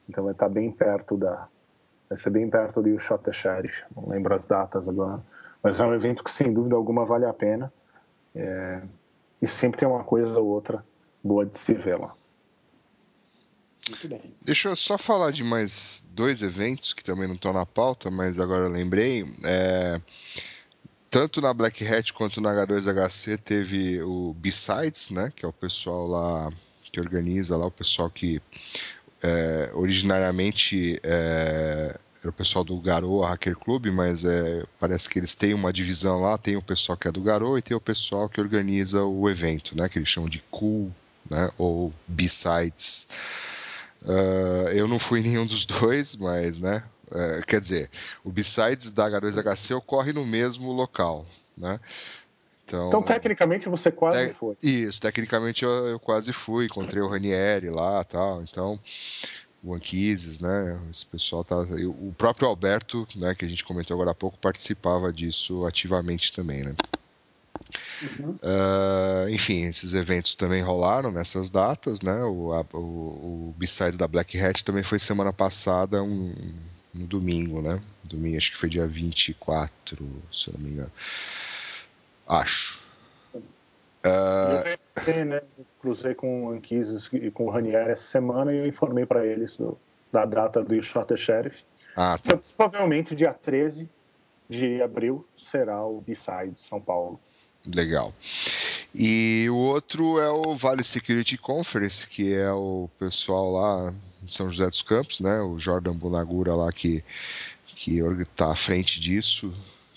Então, 0.08 0.24
vai 0.24 0.34
estar 0.34 0.50
bem 0.50 0.72
perto 0.72 1.18
da, 1.18 1.48
Vai 2.08 2.18
ser 2.18 2.30
bem 2.30 2.50
perto 2.50 2.82
do 2.82 3.00
Shot 3.00 3.24
não 3.96 4.08
lembro 4.08 4.34
as 4.34 4.48
datas 4.48 4.88
agora. 4.88 5.22
Mas 5.62 5.80
é 5.80 5.86
um 5.86 5.94
evento 5.94 6.24
que, 6.24 6.30
sem 6.30 6.54
dúvida 6.54 6.76
alguma, 6.76 7.06
vale 7.06 7.26
a 7.26 7.34
pena. 7.34 7.74
É, 8.36 8.82
E 9.42 9.48
sempre 9.48 9.80
tem 9.80 9.90
uma 9.90 10.04
coisa 10.04 10.40
ou 10.40 10.48
outra 10.48 10.84
boa 11.24 11.46
de 11.46 11.58
se 11.58 11.74
ver 11.74 12.00
lá. 12.00 12.14
Muito 13.90 14.08
bem. 14.08 14.22
Deixa 14.42 14.70
eu 14.70 14.76
só 14.76 14.98
falar 14.98 15.32
de 15.32 15.44
mais 15.44 16.08
dois 16.12 16.42
eventos 16.42 16.94
que 16.94 17.04
também 17.04 17.28
não 17.28 17.36
estão 17.36 17.54
na 17.54 17.66
pauta, 17.66 18.10
mas 18.10 18.40
agora 18.40 18.68
lembrei. 18.68 19.24
É, 19.44 20.02
tanto 21.10 21.40
na 21.40 21.54
Black 21.54 21.86
Hat 21.88 22.12
quanto 22.14 22.42
na 22.42 22.52
H2HC 22.54 23.38
teve 23.38 24.02
o 24.02 24.34
Besides, 24.38 25.12
né? 25.12 25.32
Que 25.36 25.46
é 25.46 25.48
o 25.48 25.54
pessoal 25.54 26.08
lá 26.08 26.52
que 26.92 27.00
organiza 27.00 27.56
lá, 27.58 27.66
o 27.66 27.72
pessoal 27.72 28.10
que 28.10 28.42
é, 29.22 29.72
originariamente 29.74 31.00
é, 31.04 31.98
era 32.22 32.30
o 32.30 32.34
pessoal 32.34 32.64
do 32.64 32.80
Garou 32.80 33.24
Hacker 33.24 33.56
Club, 33.56 33.88
mas 33.88 34.24
é, 34.24 34.64
parece 34.80 35.10
que 35.10 35.20
eles 35.20 35.36
têm 35.36 35.54
uma 35.54 35.72
divisão 35.72 36.22
lá, 36.22 36.38
tem 36.38 36.56
o 36.56 36.62
pessoal 36.62 36.98
que 36.98 37.08
é 37.08 37.12
do 37.12 37.22
Garou 37.22 37.58
e 37.58 37.62
tem 37.62 37.76
o 37.76 37.82
pessoal 37.82 38.28
que 38.28 38.42
organiza 38.42 39.04
o 39.04 39.30
evento, 39.30 39.76
né? 39.76 39.88
Que 39.88 40.00
eles 40.00 40.10
chamam 40.10 40.30
de 40.30 40.40
Cool, 40.50 40.92
né? 41.30 41.52
Ou 41.58 41.94
Besides. 42.08 43.08
Uh, 44.06 44.70
eu 44.70 44.88
não 44.88 45.00
fui 45.00 45.22
nenhum 45.24 45.46
dos 45.46 45.66
dois, 45.66 46.16
mas, 46.16 46.60
né? 46.60 46.84
uh, 47.12 47.46
quer 47.46 47.60
dizer, 47.60 47.90
o 48.24 48.32
Besides 48.32 48.92
da 48.92 49.10
H2HC 49.10 49.76
ocorre 49.76 50.14
no 50.14 50.26
mesmo 50.26 50.72
local, 50.72 51.26
né? 51.58 51.80
Então, 52.66 52.88
Então, 52.88 53.04
tecnicamente, 53.04 53.70
você 53.70 53.92
quase 53.92 54.30
Te- 54.30 54.36
foi. 54.36 54.58
isso, 54.62 55.00
tecnicamente 55.00 55.64
eu, 55.64 55.70
eu 55.88 56.00
quase 56.00 56.34
fui, 56.34 56.66
encontrei 56.66 57.02
o 57.02 57.08
Ranieri 57.08 57.70
lá 57.70 58.04
tal, 58.04 58.42
então 58.42 58.80
o 59.64 59.74
Anquises, 59.74 60.40
né? 60.40 60.80
Esse 60.90 61.06
pessoal 61.06 61.44
tá. 61.44 61.58
O 61.58 62.14
próprio 62.18 62.48
Alberto, 62.48 63.08
né, 63.16 63.34
que 63.36 63.46
a 63.46 63.48
gente 63.48 63.64
comentou 63.64 63.96
agora 63.96 64.12
há 64.12 64.16
pouco, 64.16 64.38
participava 64.38 65.12
disso 65.14 65.66
ativamente 65.66 66.32
também, 66.34 66.64
né? 66.64 66.76
Uhum. 68.02 68.38
Ah, 68.44 69.26
enfim, 69.30 69.64
esses 69.64 69.94
eventos 69.94 70.36
também 70.36 70.62
rolaram 70.62 71.12
nessas 71.12 71.50
datas, 71.50 72.02
né? 72.02 72.24
O, 72.24 72.54
a- 72.54 72.66
o, 72.74 73.50
o 73.50 73.56
Besides 73.58 73.98
da 73.98 74.08
Black 74.08 74.40
Hat 74.40 74.64
também 74.64 74.84
foi 74.84 75.00
semana 75.00 75.32
passada, 75.34 76.04
um, 76.04 76.34
no 76.94 77.08
domingo, 77.08 77.62
né? 77.62 77.82
Domingo, 78.10 78.38
acho 78.38 78.52
que 78.52 78.58
foi 78.58 78.70
dia 78.70 78.88
24, 78.88 79.98
se 80.32 80.50
eu 80.50 80.54
não 80.58 80.62
me 80.66 80.72
engano. 80.74 80.92
Acho. 82.28 82.80
Ah, 84.04 84.64
Eu 84.66 84.78
cruzei, 84.96 85.26
né, 85.26 85.42
cruzei 85.80 86.14
com 86.16 86.46
o 86.46 86.52
Anquises 86.52 87.10
e 87.12 87.32
com 87.32 87.46
o 87.46 87.50
Ranieri 87.50 87.92
essa 87.92 88.04
semana 88.04 88.54
e 88.54 88.58
eu 88.58 88.68
informei 88.68 89.06
para 89.06 89.26
eles 89.26 89.58
do- 89.58 89.78
da 90.12 90.26
data 90.26 90.64
do 90.64 90.82
Shot 90.82 91.08
the 91.08 91.18
Sheriff. 91.18 91.64
ah, 91.96 92.18
tá. 92.22 92.38
Provavelmente 92.56 93.16
dia 93.16 93.34
13 93.34 93.90
de 94.50 94.82
abril 94.82 95.28
será 95.38 95.84
o 95.86 96.00
B-Side 96.02 96.54
São 96.60 96.80
Paulo. 96.80 97.20
Legal. 97.74 98.14
E 98.94 99.48
o 99.50 99.56
outro 99.56 100.20
é 100.20 100.30
o 100.30 100.56
Vale 100.56 100.84
Security 100.84 101.38
Conference, 101.38 102.08
que 102.08 102.34
é 102.34 102.52
o 102.52 102.90
pessoal 103.00 103.52
lá 103.52 103.94
de 104.22 104.34
São 104.34 104.50
José 104.50 104.70
dos 104.70 104.82
Campos, 104.82 105.20
né? 105.20 105.42
O 105.42 105.58
Jordan 105.58 105.96
Bunagura 105.96 106.56
lá 106.56 106.72
que 106.72 107.04
que 107.76 108.00
está 108.22 108.52
à 108.52 108.56
frente 108.56 109.00
disso, 109.00 109.54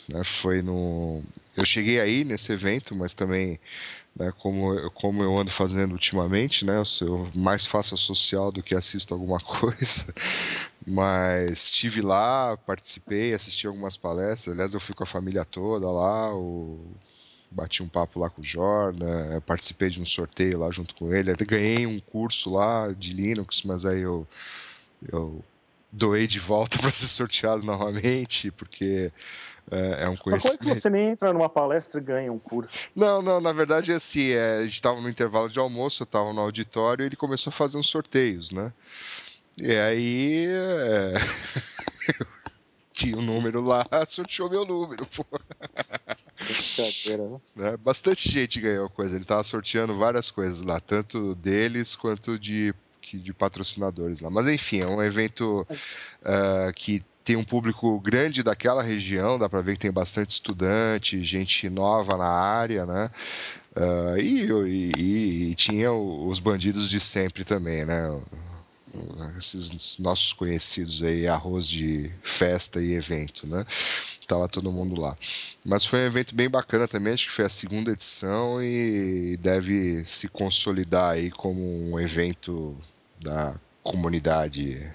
né? 0.09 0.25
Foi 0.25 0.63
no 0.63 1.23
eu 1.57 1.65
cheguei 1.65 2.01
aí 2.01 2.25
nesse 2.25 2.53
evento, 2.53 2.95
mas 2.95 3.15
também 3.15 3.59
né, 4.19 4.33
como, 4.39 4.91
como 4.93 5.23
eu 5.23 5.37
ando 5.39 5.51
fazendo 5.51 5.93
ultimamente, 5.93 6.65
né? 6.65 6.83
Eu 7.01 7.31
mais 7.35 7.65
faço 7.65 7.95
a 7.95 7.99
social 7.99 8.51
do 8.51 8.63
que 8.63 8.75
assisto 8.75 9.15
alguma 9.15 9.39
coisa. 9.41 10.13
Mas 10.87 11.65
estive 11.65 12.01
lá, 12.01 12.57
participei, 12.59 13.35
assisti 13.35 13.67
algumas 13.67 13.97
palestras. 13.97 14.55
Aliás, 14.55 14.75
eu 14.75 14.81
fui 14.81 14.95
com 14.95 15.05
a 15.05 15.07
família 15.07 15.45
toda 15.45 15.91
lá. 15.91 16.35
O, 16.35 16.81
bati 17.51 17.83
um 17.83 17.89
papo 17.89 18.21
lá 18.21 18.29
com 18.31 18.41
o 18.41 18.45
Jordan, 18.45 19.41
participei 19.41 19.91
de 19.91 20.01
um 20.01 20.05
sorteio 20.05 20.59
lá 20.59 20.71
junto 20.71 20.95
com 20.95 21.13
ele. 21.15 21.31
Até 21.31 21.45
ganhei 21.45 21.87
um 21.87 22.01
curso 22.01 22.53
lá 22.53 22.89
de 22.93 23.13
Linux, 23.13 23.63
mas 23.63 23.85
aí 23.87 24.01
eu, 24.01 24.27
eu 25.11 25.43
doei 25.91 26.27
de 26.27 26.39
volta 26.39 26.79
para 26.81 26.91
ser 26.91 27.07
sorteado 27.09 27.65
novamente, 27.65 28.51
porque 28.51 29.13
é, 29.71 30.05
é 30.05 30.09
um 30.09 30.13
Uma 30.13 30.19
coisa 30.19 30.57
que 30.59 30.65
conhecimento. 30.65 30.81
você 30.81 30.91
nem 30.91 31.09
entra 31.09 31.33
numa 31.33 31.49
palestra 31.49 32.01
e 32.01 32.05
ganha 32.05 32.33
um 32.33 32.39
curso. 32.39 32.91
Não, 32.95 33.21
não, 33.23 33.41
na 33.41 33.53
verdade 33.53 33.93
é 33.93 33.95
assim, 33.95 34.31
é, 34.31 34.59
a 34.59 34.63
gente 34.63 34.75
estava 34.75 35.01
no 35.01 35.09
intervalo 35.09 35.49
de 35.49 35.59
almoço, 35.59 36.03
eu 36.03 36.05
estava 36.05 36.33
no 36.33 36.41
auditório 36.41 37.03
e 37.03 37.07
ele 37.07 37.17
começou 37.17 37.51
a 37.51 37.55
fazer 37.55 37.79
uns 37.79 37.89
sorteios, 37.89 38.51
né? 38.51 38.73
E 39.61 39.73
aí 39.73 40.47
é, 40.47 41.15
tinha 42.93 43.17
um 43.17 43.23
número 43.23 43.61
lá, 43.61 43.85
sorteou 44.07 44.49
meu 44.49 44.65
número, 44.65 45.05
pô. 45.07 45.25
Né? 47.57 47.71
né? 47.71 47.77
Bastante 47.77 48.31
gente 48.31 48.61
ganhou 48.61 48.89
coisa, 48.89 49.15
ele 49.17 49.25
estava 49.25 49.43
sorteando 49.43 49.95
várias 49.95 50.31
coisas 50.31 50.63
lá, 50.63 50.81
tanto 50.81 51.35
deles 51.35 51.97
quanto 51.97 52.39
de, 52.39 52.75
de 53.13 53.33
patrocinadores 53.33 54.21
lá. 54.21 54.31
Mas 54.31 54.49
enfim, 54.49 54.81
é 54.81 54.87
um 54.87 55.03
evento 55.03 55.67
ah, 56.25 56.71
que 56.75 57.03
tem 57.25 57.37
um 57.37 57.45
público 57.45 58.01
grande 58.01 58.43
daquela 58.43 58.83
região, 58.83 59.39
dá 59.39 59.49
para 59.49 59.61
ver 59.61 59.75
que 59.75 59.81
tem 59.81 59.93
bastante 59.93 60.31
estudante, 60.31 61.23
gente 61.23 61.69
nova 61.69 62.17
na 62.17 62.29
área, 62.29 62.87
né? 62.87 63.11
Ah, 63.77 64.15
e, 64.19 64.47
e- 64.67 65.51
e 65.51 65.55
tinha 65.55 65.93
os 65.93 66.39
bandidos 66.39 66.89
de 66.89 66.99
sempre 66.99 67.45
também, 67.45 67.85
né? 67.85 68.21
Esses 69.37 69.99
nossos 69.99 70.33
conhecidos 70.33 71.03
aí, 71.03 71.27
arroz 71.27 71.69
de 71.69 72.11
festa 72.23 72.81
e 72.81 72.95
evento, 72.95 73.47
né? 73.47 73.65
Tava 74.27 74.49
todo 74.49 74.73
mundo 74.73 75.01
lá. 75.01 75.17
Mas 75.65 75.85
foi 75.85 76.01
um 76.01 76.07
evento 76.07 76.35
bem 76.35 76.49
bacana 76.49 76.87
também, 76.87 77.13
acho 77.13 77.27
que 77.29 77.33
foi 77.33 77.45
a 77.45 77.49
segunda 77.49 77.93
edição 77.93 78.63
e 78.63 79.37
deve 79.39 80.05
se 80.05 80.29
consolidar 80.29 81.13
aí 81.13 81.31
como 81.31 81.61
um 81.91 81.99
evento 81.99 82.77
da 83.21 83.59
comunidade 83.83 84.87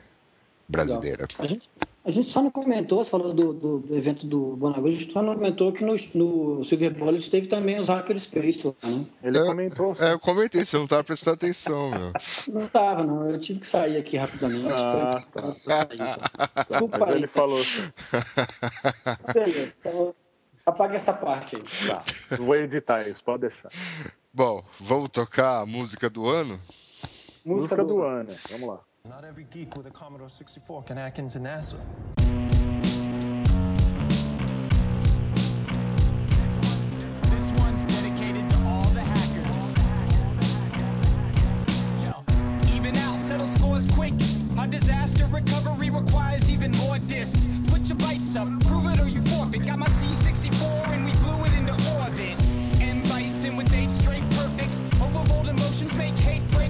brasileira. 0.67 1.27
A 1.39 1.45
gente, 1.45 1.69
a 2.05 2.11
gente 2.11 2.29
só 2.29 2.41
não 2.41 2.51
comentou, 2.51 3.01
você 3.03 3.09
falou 3.09 3.33
do, 3.33 3.53
do, 3.53 3.79
do 3.79 3.95
evento 3.95 4.25
do 4.27 4.55
Bonagura, 4.57 4.91
a 4.91 4.95
gente 4.95 5.11
só 5.13 5.21
não 5.21 5.35
comentou 5.35 5.71
que 5.71 5.83
no, 5.85 5.95
no 6.13 6.63
Silver 6.65 6.93
Bullet 6.93 7.29
teve 7.29 7.47
também 7.47 7.79
os 7.79 7.87
Hacker 7.87 8.19
Space 8.19 8.67
lá, 8.67 8.73
né? 8.83 9.05
Ele 9.23 9.37
Eu- 9.37 9.45
comentou. 9.45 9.95
É, 9.99 10.11
eu 10.13 10.19
comentei, 10.19 10.65
você 10.65 10.77
não 10.77 10.85
tava 10.87 11.03
prestando 11.03 11.35
atenção, 11.35 11.89
meu. 11.91 12.11
Não 12.51 12.67
tava, 12.67 13.03
não. 13.03 13.29
Eu 13.29 13.39
tive 13.39 13.59
que 13.61 13.67
sair 13.67 13.97
aqui 13.97 14.17
rapidamente. 14.17 14.67
Ah, 14.71 15.21
pra- 15.31 15.41
pra 15.43 15.51
sair, 15.53 15.97
tá? 15.97 16.63
Desculpa 16.69 16.97
Mas 16.99 17.09
aí. 17.09 17.15
ele 17.15 17.27
falou. 17.27 17.59
Beleza, 19.33 19.73
então 19.79 20.15
apaga 20.65 20.95
essa 20.95 21.13
parte 21.13 21.55
aí. 21.55 21.63
Tá, 21.89 22.03
vou 22.37 22.55
editar 22.55 23.07
isso, 23.07 23.23
pode 23.23 23.47
deixar. 23.47 23.69
Bom, 24.33 24.63
vamos 24.79 25.09
tocar 25.09 25.61
a 25.61 25.65
música 25.65 26.09
do 26.09 26.27
ano? 26.27 26.59
Música 27.45 27.83
do 27.83 28.01
ano, 28.01 28.29
vamos 28.49 28.67
lá. 28.69 28.79
Not 29.09 29.25
every 29.25 29.43
geek 29.51 29.75
with 29.75 29.85
a 29.85 29.91
Commodore 29.91 30.29
64 30.29 30.83
can 30.83 30.95
hack 30.95 31.19
into 31.19 31.37
NASA. 31.37 31.75
This 37.29 37.51
one's 37.59 37.83
dedicated 37.83 38.49
to 38.49 38.57
all 38.65 38.85
the 38.95 39.01
hackers. 39.01 39.75
Even 42.73 42.95
out, 42.95 43.19
settle 43.19 43.45
scores 43.45 43.87
quick. 43.87 44.13
Our 44.57 44.67
disaster 44.67 45.25
recovery 45.25 45.89
requires 45.89 46.49
even 46.49 46.71
more 46.71 46.97
discs. 46.99 47.49
Put 47.67 47.89
your 47.89 47.97
bites 47.97 48.37
up, 48.37 48.47
prove 48.61 48.85
it 48.85 49.01
or 49.01 49.09
you 49.09 49.21
forfeit. 49.23 49.65
Got 49.65 49.79
my 49.79 49.87
C64 49.87 50.93
and 50.93 51.03
we 51.03 51.11
blew 51.11 51.43
it 51.43 51.51
into 51.55 51.73
orbit. 51.99 52.37
M 52.79 53.01
Bison 53.09 53.57
with 53.57 53.73
eight 53.73 53.91
straight 53.91 54.23
perfects. 54.31 54.79
Overload 55.01 55.49
emotions 55.49 55.93
make 55.95 56.17
hate 56.19 56.49
break 56.51 56.62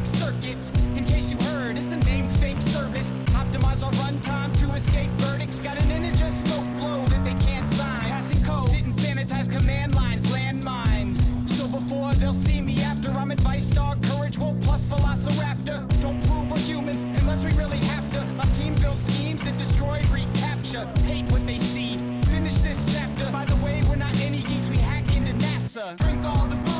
A 3.84 3.86
runtime 3.86 3.99
run 3.99 4.21
time 4.21 4.53
to 4.53 4.73
escape 4.75 5.09
verdicts. 5.11 5.59
Got 5.59 5.77
an 5.84 5.91
integer 5.91 6.31
scope 6.31 6.63
flow 6.79 7.05
that 7.07 7.23
they 7.25 7.34
can't 7.45 7.67
sign. 7.67 7.99
Passing 8.09 8.41
code, 8.45 8.69
didn't 8.69 8.93
sanitize 8.93 9.51
command 9.51 9.93
lines, 9.93 10.25
landmine. 10.27 11.19
So 11.49 11.67
before 11.67 12.13
they'll 12.13 12.34
see 12.34 12.61
me 12.61 12.81
after, 12.81 13.09
I'm 13.11 13.31
advice 13.31 13.69
dog, 13.69 14.01
courage 14.03 14.38
woke 14.38 14.61
plus 14.61 14.86
velociraptor. 14.86 15.79
Don't 16.01 16.23
prove 16.27 16.49
we're 16.49 16.59
human 16.59 17.13
unless 17.17 17.43
we 17.43 17.51
really 17.61 17.79
have 17.79 18.09
to. 18.13 18.23
My 18.36 18.45
team 18.55 18.73
built 18.75 18.99
schemes 18.99 19.45
and 19.47 19.57
destroy 19.57 20.01
recapture. 20.11 20.88
Hate 21.03 21.29
what 21.34 21.45
they 21.45 21.59
see. 21.59 21.97
Finish 22.31 22.55
this 22.59 22.86
chapter. 22.93 23.29
By 23.34 23.43
the 23.43 23.57
way, 23.57 23.84
we're 23.89 23.97
not 23.97 24.15
any 24.21 24.43
geeks, 24.43 24.69
we 24.69 24.77
hack 24.77 25.13
into 25.13 25.34
NASA. 25.34 25.97
Drink 25.97 26.23
all 26.23 26.47
the 26.47 26.72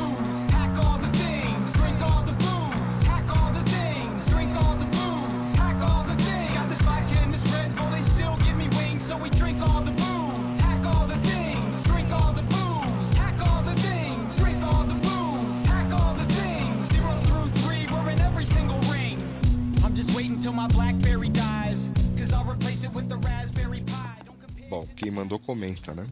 Bom, 24.68 24.86
quem 24.94 25.10
mandou 25.10 25.38
comenta, 25.38 25.94
né? 25.94 26.06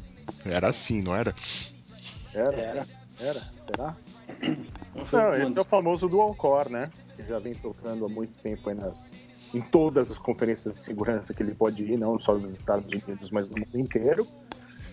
Era 0.46 0.68
assim, 0.68 1.02
não 1.02 1.14
era? 1.14 1.34
Era, 2.34 2.56
Era. 2.56 2.86
era, 3.20 3.40
será? 3.58 3.96
Não 4.94 5.34
esse 5.34 5.58
é 5.58 5.60
o 5.60 5.64
famoso 5.64 6.08
dual 6.08 6.34
core, 6.34 6.72
né? 6.72 6.90
Que 7.14 7.24
já 7.24 7.38
vem 7.38 7.54
tocando 7.54 8.06
há 8.06 8.08
muito 8.08 8.32
tempo 8.34 8.70
aí 8.70 8.74
nas, 8.74 9.12
em 9.52 9.60
todas 9.60 10.10
as 10.10 10.18
conferências 10.18 10.76
de 10.76 10.80
segurança 10.80 11.34
que 11.34 11.42
ele 11.42 11.54
pode 11.54 11.82
ir, 11.84 11.98
não 11.98 12.18
só 12.18 12.34
dos 12.34 12.52
Estados 12.52 12.88
Unidos, 12.88 13.30
mas 13.30 13.48
do 13.48 13.58
mundo 13.58 13.78
inteiro. 13.78 14.26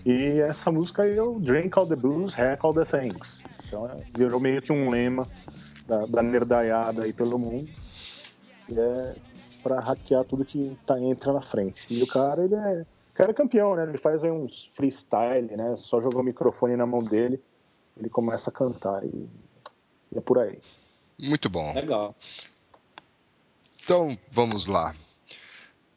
E 0.05 0.41
essa 0.41 0.71
música 0.71 1.03
aí 1.03 1.17
é 1.17 1.23
o 1.23 1.39
Drink 1.39 1.77
All 1.77 1.87
the 1.87 1.95
Booze, 1.95 2.35
Hack 2.35 2.63
All 2.63 2.73
the 2.73 2.85
Things. 2.85 3.41
Então 3.65 3.85
é, 3.87 3.97
virou 4.17 4.39
meio 4.39 4.61
que 4.61 4.71
um 4.71 4.89
lema 4.89 5.27
da, 5.87 6.05
da 6.05 6.21
nerdaiada 6.21 7.03
aí 7.03 7.13
pelo 7.13 7.39
mundo. 7.39 7.69
Que 8.65 8.79
é 8.79 9.15
pra 9.61 9.79
hackear 9.79 10.23
tudo 10.25 10.45
que 10.45 10.77
tá, 10.85 10.99
entra 10.99 11.33
na 11.33 11.41
frente. 11.41 11.93
E 11.93 12.01
o 12.03 12.07
cara, 12.07 12.43
ele 12.43 12.55
é, 12.55 12.81
o 12.81 13.13
cara 13.13 13.31
é 13.31 13.33
campeão, 13.33 13.75
né? 13.75 13.83
Ele 13.83 13.97
faz 13.97 14.23
aí 14.23 14.31
uns 14.31 14.71
freestyle, 14.73 15.55
né? 15.55 15.75
Só 15.75 16.01
joga 16.01 16.17
o 16.17 16.23
microfone 16.23 16.75
na 16.75 16.85
mão 16.85 17.03
dele, 17.03 17.41
ele 17.97 18.09
começa 18.09 18.49
a 18.49 18.53
cantar 18.53 19.03
e, 19.03 19.29
e 20.11 20.17
é 20.17 20.21
por 20.21 20.39
aí. 20.39 20.59
Muito 21.21 21.49
bom. 21.49 21.73
Legal. 21.73 22.15
Então, 23.83 24.17
vamos 24.31 24.67
lá. 24.67 24.95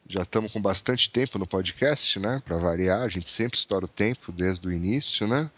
Já 0.07 0.21
estamos 0.21 0.51
com 0.51 0.61
bastante 0.61 1.09
tempo 1.09 1.39
no 1.39 1.47
podcast, 1.47 2.19
né? 2.19 2.41
Para 2.43 2.57
variar, 2.57 3.01
a 3.01 3.07
gente 3.07 3.29
sempre 3.29 3.57
estoura 3.57 3.85
o 3.85 3.87
tempo 3.87 4.31
desde 4.31 4.67
o 4.67 4.71
início, 4.71 5.27
né? 5.27 5.49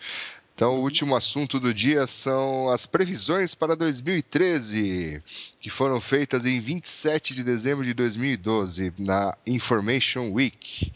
Então, 0.56 0.78
o 0.78 0.84
último 0.84 1.18
assunto 1.18 1.60
do 1.60 1.74
dia 1.74 2.08
são 2.08 2.70
as 2.70 2.86
previsões 2.86 3.54
para 3.54 3.76
2013, 3.76 5.22
que 5.60 5.70
foram 5.70 6.00
feitas 6.00 6.46
em 6.46 6.62
27 6.62 7.36
de 7.36 7.44
dezembro 7.44 7.84
de 7.84 7.94
2012, 7.94 8.94
na 8.98 9.38
Information 9.46 10.32
Week. 10.32 10.94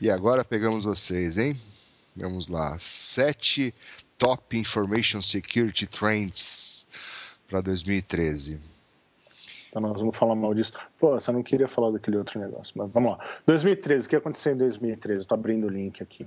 E 0.00 0.10
agora 0.10 0.44
pegamos 0.44 0.82
vocês, 0.82 1.38
hein? 1.38 1.56
Vamos 2.16 2.48
lá. 2.48 2.76
Sete 2.76 3.72
Top 4.18 4.58
Information 4.58 5.22
Security 5.22 5.86
Trends 5.86 6.84
para 7.48 7.60
2013. 7.60 8.58
Então 9.70 9.80
nós 9.80 9.96
vamos 9.96 10.16
falar 10.18 10.34
mal 10.34 10.52
disso. 10.54 10.72
Pô, 10.98 11.12
você 11.12 11.30
não 11.30 11.44
queria 11.44 11.68
falar 11.68 11.92
daquele 11.92 12.16
outro 12.16 12.40
negócio, 12.40 12.72
mas 12.74 12.90
vamos 12.90 13.12
lá. 13.12 13.24
2013, 13.46 14.06
o 14.06 14.08
que 14.10 14.16
aconteceu 14.16 14.54
em 14.54 14.58
2013? 14.58 15.22
Estou 15.22 15.36
abrindo 15.36 15.68
o 15.68 15.70
link 15.70 16.02
aqui. 16.02 16.26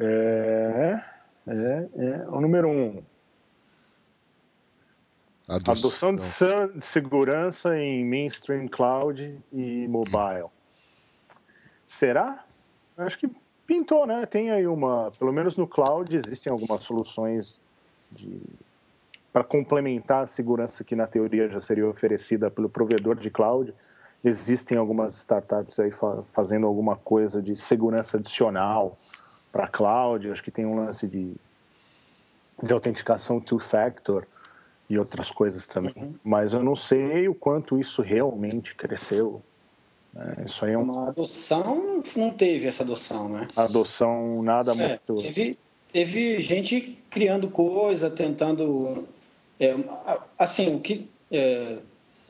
É, 0.00 1.02
é, 1.46 1.88
é. 1.94 2.28
O 2.28 2.40
número 2.40 2.68
um, 2.68 3.02
adoção 5.48 6.14
de, 6.16 6.22
san- 6.22 6.68
de 6.68 6.84
segurança 6.84 7.76
em 7.76 8.04
mainstream 8.04 8.68
cloud 8.68 9.38
e 9.52 9.88
mobile. 9.88 10.48
Será? 11.86 12.44
Acho 12.96 13.18
que 13.18 13.30
pintou, 13.66 14.06
né? 14.06 14.24
Tem 14.26 14.50
aí 14.50 14.66
uma, 14.66 15.10
pelo 15.18 15.32
menos 15.32 15.56
no 15.56 15.66
cloud 15.66 16.14
existem 16.16 16.50
algumas 16.52 16.82
soluções 16.82 17.60
de 18.10 18.40
para 19.32 19.44
complementar 19.44 20.24
a 20.24 20.26
segurança 20.26 20.82
que 20.82 20.96
na 20.96 21.06
teoria 21.06 21.48
já 21.48 21.60
seria 21.60 21.86
oferecida 21.88 22.50
pelo 22.50 22.68
provedor 22.68 23.14
de 23.16 23.30
cloud. 23.30 23.72
Existem 24.24 24.76
algumas 24.76 25.14
startups 25.16 25.78
aí 25.78 25.92
fa- 25.92 26.24
fazendo 26.32 26.66
alguma 26.66 26.96
coisa 26.96 27.40
de 27.40 27.54
segurança 27.54 28.16
adicional 28.16 28.98
para 29.52 29.66
cloud. 29.68 30.30
Acho 30.30 30.42
que 30.42 30.50
tem 30.50 30.66
um 30.66 30.76
lance 30.76 31.06
de, 31.06 31.34
de 32.62 32.72
autenticação 32.72 33.40
two-factor 33.40 34.26
e 34.88 34.98
outras 34.98 35.30
coisas 35.30 35.66
também. 35.66 36.14
Mas 36.24 36.52
eu 36.52 36.62
não 36.62 36.74
sei 36.76 37.28
o 37.28 37.34
quanto 37.34 37.78
isso 37.78 38.02
realmente 38.02 38.74
cresceu. 38.74 39.42
né? 40.12 40.44
Isso 40.46 40.64
aí 40.64 40.72
é 40.72 40.78
uma 40.78 40.92
Uma 40.92 41.08
adoção 41.10 42.02
não 42.16 42.30
teve 42.30 42.66
essa 42.66 42.82
adoção, 42.82 43.28
né? 43.28 43.46
adoção 43.56 44.42
nada 44.42 44.72
É, 44.72 44.74
muito. 44.76 45.22
teve, 45.22 45.58
teve 45.92 46.40
gente 46.40 46.98
criando 47.10 47.48
coisa, 47.48 48.10
tentando. 48.10 49.06
é, 49.58 49.72
a- 49.72 50.22
assim, 50.38 50.74
o 50.74 50.80
que, 50.80 51.08
é, 51.30 51.78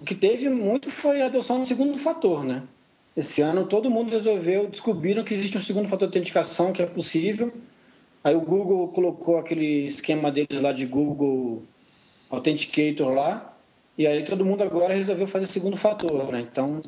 o 0.01 0.05
que 0.05 0.15
teve 0.15 0.49
muito 0.49 0.91
foi 0.91 1.23
a 1.23 1.27
adoção 1.27 1.61
do 1.61 1.67
segundo 1.67 1.99
fator, 1.99 2.45
né? 2.45 2.63
Esse 3.17 3.43
ano 3.43 3.67
todo 3.67 3.91
mundo 3.91 4.11
resolveu, 4.11 4.69
descobriram 4.69 5.25
que 5.25 5.35
existe 5.35 5.59
um 5.59 5.63
segundo 5.63 5.89
fator 5.89 6.09
de 6.09 6.17
autenticação 6.17 6.73
que 6.73 6.83
é 6.83 6.87
possível. 6.87 7.53
Aí 8.23 8.35
o 8.35 8.41
Google 8.41 8.89
colocou 8.89 9.39
aquele 9.39 9.87
esquema 9.87 10.31
deles 10.31 10.61
lá 10.63 10.73
de 10.73 10.87
Google 10.87 11.63
Authenticator 12.29 13.13
lá, 13.13 13.57
e 13.99 14.07
aí 14.07 14.25
todo 14.25 14.45
mundo 14.45 14.63
agora 14.63 14.95
resolveu 14.95 15.27
fazer 15.27 15.47
segundo 15.47 15.77
fator, 15.77 16.31
né? 16.31 16.41
Então, 16.41 16.81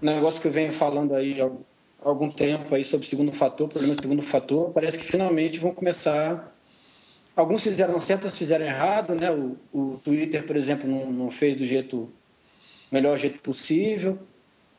negócio 0.00 0.40
que 0.40 0.46
eu 0.46 0.52
venho 0.52 0.72
falando 0.72 1.14
aí 1.14 1.40
há 1.40 1.50
algum 2.00 2.30
tempo 2.30 2.74
aí 2.74 2.84
sobre 2.84 3.08
segundo 3.08 3.32
fator, 3.32 3.68
problema 3.68 3.96
de 3.96 4.02
segundo 4.02 4.22
fator, 4.22 4.70
parece 4.70 4.96
que 4.96 5.04
finalmente 5.04 5.58
vão 5.58 5.74
começar. 5.74 6.54
Alguns 7.34 7.62
fizeram 7.62 7.98
certo, 7.98 8.24
outros 8.24 8.38
fizeram 8.38 8.64
errado, 8.64 9.14
né? 9.14 9.30
O, 9.32 9.56
o 9.72 10.00
Twitter, 10.04 10.46
por 10.46 10.56
exemplo, 10.56 10.88
não, 10.88 11.10
não 11.10 11.30
fez 11.30 11.56
do 11.56 11.66
jeito 11.66 12.08
melhor 12.90 13.18
jeito 13.18 13.40
possível. 13.40 14.18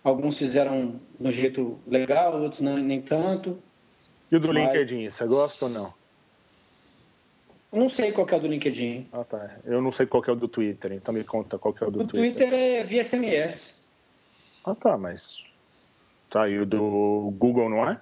Alguns 0.03 0.37
fizeram 0.37 0.99
do 1.19 1.31
jeito 1.31 1.77
legal, 1.85 2.39
outros 2.41 2.61
não, 2.61 2.77
nem 2.77 3.01
tanto. 3.01 3.61
E 4.31 4.35
o 4.35 4.39
do 4.39 4.53
Mas- 4.53 4.57
LinkedIn, 4.71 5.09
você 5.09 5.25
gosta 5.25 5.65
ou 5.65 5.71
não? 5.71 5.93
Eu 7.71 7.79
não 7.79 7.89
sei 7.89 8.11
qual 8.11 8.25
que 8.25 8.33
é 8.33 8.37
o 8.37 8.39
do 8.41 8.47
LinkedIn. 8.47 9.07
Ah, 9.11 9.23
tá. 9.23 9.57
Eu 9.63 9.81
não 9.81 9.91
sei 9.91 10.05
qual 10.07 10.23
que 10.23 10.29
é 10.29 10.33
o 10.33 10.35
do 10.35 10.47
Twitter, 10.47 10.91
então 10.93 11.13
me 11.13 11.23
conta 11.23 11.57
qual 11.59 11.73
que 11.73 11.83
é 11.83 11.87
o 11.87 11.91
do 11.91 12.01
O 12.01 12.07
Twitter 12.07 12.51
é 12.51 12.83
via 12.83 13.03
SMS. 13.03 13.75
Ah, 14.65 14.73
tá, 14.73 14.97
mas. 14.97 15.43
Tá, 16.29 16.47
e 16.49 16.57
o 16.59 16.65
do 16.65 17.33
Google 17.37 17.69
não 17.69 17.87
é? 17.89 18.01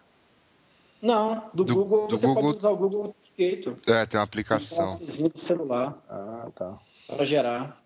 Não, 1.02 1.50
do, 1.54 1.64
Do- 1.64 1.76
Google 1.76 2.08
do 2.08 2.18
você 2.18 2.26
Google- 2.26 2.44
pode 2.44 2.58
usar 2.58 2.70
o 2.70 2.78
Google 2.78 3.04
Authenticator. 3.06 3.76
É, 3.88 4.06
tem 4.06 4.20
uma 4.20 4.24
aplicação. 4.24 4.96
Um 5.02 5.28
do 5.30 5.38
celular 5.40 5.98
Ah, 6.10 6.48
tá. 6.56 6.78
para 7.08 7.26
gerar. 7.26 7.82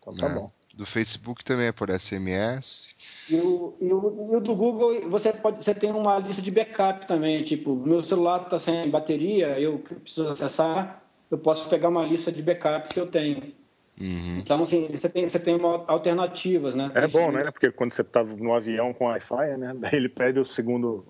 Então 0.00 0.14
tá 0.14 0.26
É. 0.26 0.34
bom. 0.34 0.50
Do 0.76 0.84
Facebook 0.84 1.42
também 1.42 1.68
é 1.68 1.72
por 1.72 1.90
SMS. 1.90 2.94
E 3.30 3.36
o, 3.36 3.74
e 3.80 3.92
o, 3.92 4.28
e 4.32 4.36
o 4.36 4.40
do 4.40 4.54
Google, 4.54 5.08
você, 5.08 5.32
pode, 5.32 5.64
você 5.64 5.74
tem 5.74 5.90
uma 5.90 6.18
lista 6.18 6.42
de 6.42 6.50
backup 6.50 7.08
também. 7.08 7.42
Tipo, 7.42 7.74
meu 7.74 8.02
celular 8.02 8.42
está 8.42 8.58
sem 8.58 8.90
bateria, 8.90 9.58
eu 9.58 9.78
preciso 9.78 10.28
acessar, 10.28 11.02
eu 11.30 11.38
posso 11.38 11.68
pegar 11.70 11.88
uma 11.88 12.04
lista 12.04 12.30
de 12.30 12.42
backup 12.42 12.92
que 12.92 13.00
eu 13.00 13.06
tenho. 13.06 13.54
Uhum. 13.98 14.38
Então, 14.38 14.62
assim, 14.62 14.88
você 14.88 15.08
tem, 15.08 15.28
você 15.28 15.38
tem 15.38 15.54
uma, 15.54 15.82
alternativas, 15.88 16.74
né? 16.74 16.90
É 16.94 17.06
bom, 17.06 17.32
né? 17.32 17.50
Porque 17.50 17.70
quando 17.70 17.94
você 17.94 18.04
tá 18.04 18.22
no 18.22 18.52
avião 18.52 18.92
com 18.92 19.06
Wi-Fi, 19.06 19.56
né? 19.56 19.72
Daí 19.74 19.94
ele 19.94 20.10
pede 20.10 20.38
o 20.38 20.44
segundo. 20.44 21.06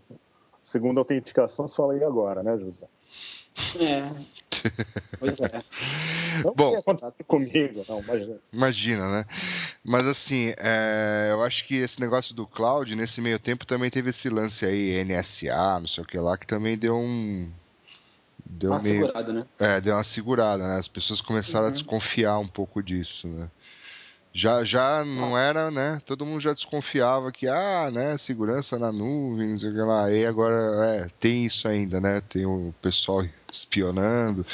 Segunda 0.66 1.00
autenticação, 1.00 1.68
você 1.68 1.76
fala 1.76 1.92
aí 1.92 2.02
agora, 2.02 2.42
né, 2.42 2.58
José? 2.58 2.88
É. 3.78 4.02
Pois 5.20 5.38
é. 5.38 6.42
Não 6.44 6.52
Bom. 6.56 6.82
comigo, 7.24 7.84
não, 7.88 8.00
imagina. 8.00 8.38
Imagina, 8.52 9.12
né? 9.12 9.24
Mas 9.84 10.08
assim, 10.08 10.52
é, 10.58 11.28
eu 11.30 11.44
acho 11.44 11.64
que 11.66 11.76
esse 11.76 12.00
negócio 12.00 12.34
do 12.34 12.48
cloud, 12.48 12.96
nesse 12.96 13.20
meio 13.20 13.38
tempo, 13.38 13.64
também 13.64 13.90
teve 13.90 14.10
esse 14.10 14.28
lance 14.28 14.66
aí, 14.66 15.04
NSA, 15.04 15.78
não 15.78 15.86
sei 15.86 16.02
o 16.02 16.06
que 16.06 16.18
lá, 16.18 16.36
que 16.36 16.48
também 16.48 16.76
deu 16.76 16.96
um. 16.96 17.48
Deu 18.44 18.72
Uma 18.72 18.82
meio. 18.82 19.06
segurada, 19.06 19.32
né? 19.32 19.46
É, 19.60 19.80
deu 19.80 19.94
uma 19.94 20.02
segurada, 20.02 20.66
né? 20.66 20.78
As 20.78 20.88
pessoas 20.88 21.20
começaram 21.20 21.68
a 21.68 21.70
desconfiar 21.70 22.40
um 22.40 22.48
pouco 22.48 22.82
disso, 22.82 23.28
né? 23.28 23.48
Já, 24.36 24.62
já 24.62 25.02
não 25.02 25.36
era, 25.36 25.70
né? 25.70 25.98
Todo 26.04 26.26
mundo 26.26 26.40
já 26.40 26.52
desconfiava 26.52 27.32
que, 27.32 27.48
ah, 27.48 27.90
né, 27.90 28.18
segurança 28.18 28.78
na 28.78 28.92
nuvem, 28.92 29.48
não 29.48 29.58
sei 29.58 29.70
o 29.70 29.72
que 29.72 29.80
lá. 29.80 30.12
E 30.12 30.26
agora, 30.26 30.54
é, 30.84 31.08
tem 31.18 31.46
isso 31.46 31.66
ainda, 31.66 32.02
né? 32.02 32.20
Tem 32.20 32.44
o 32.44 32.74
pessoal 32.82 33.24
espionando. 33.50 34.44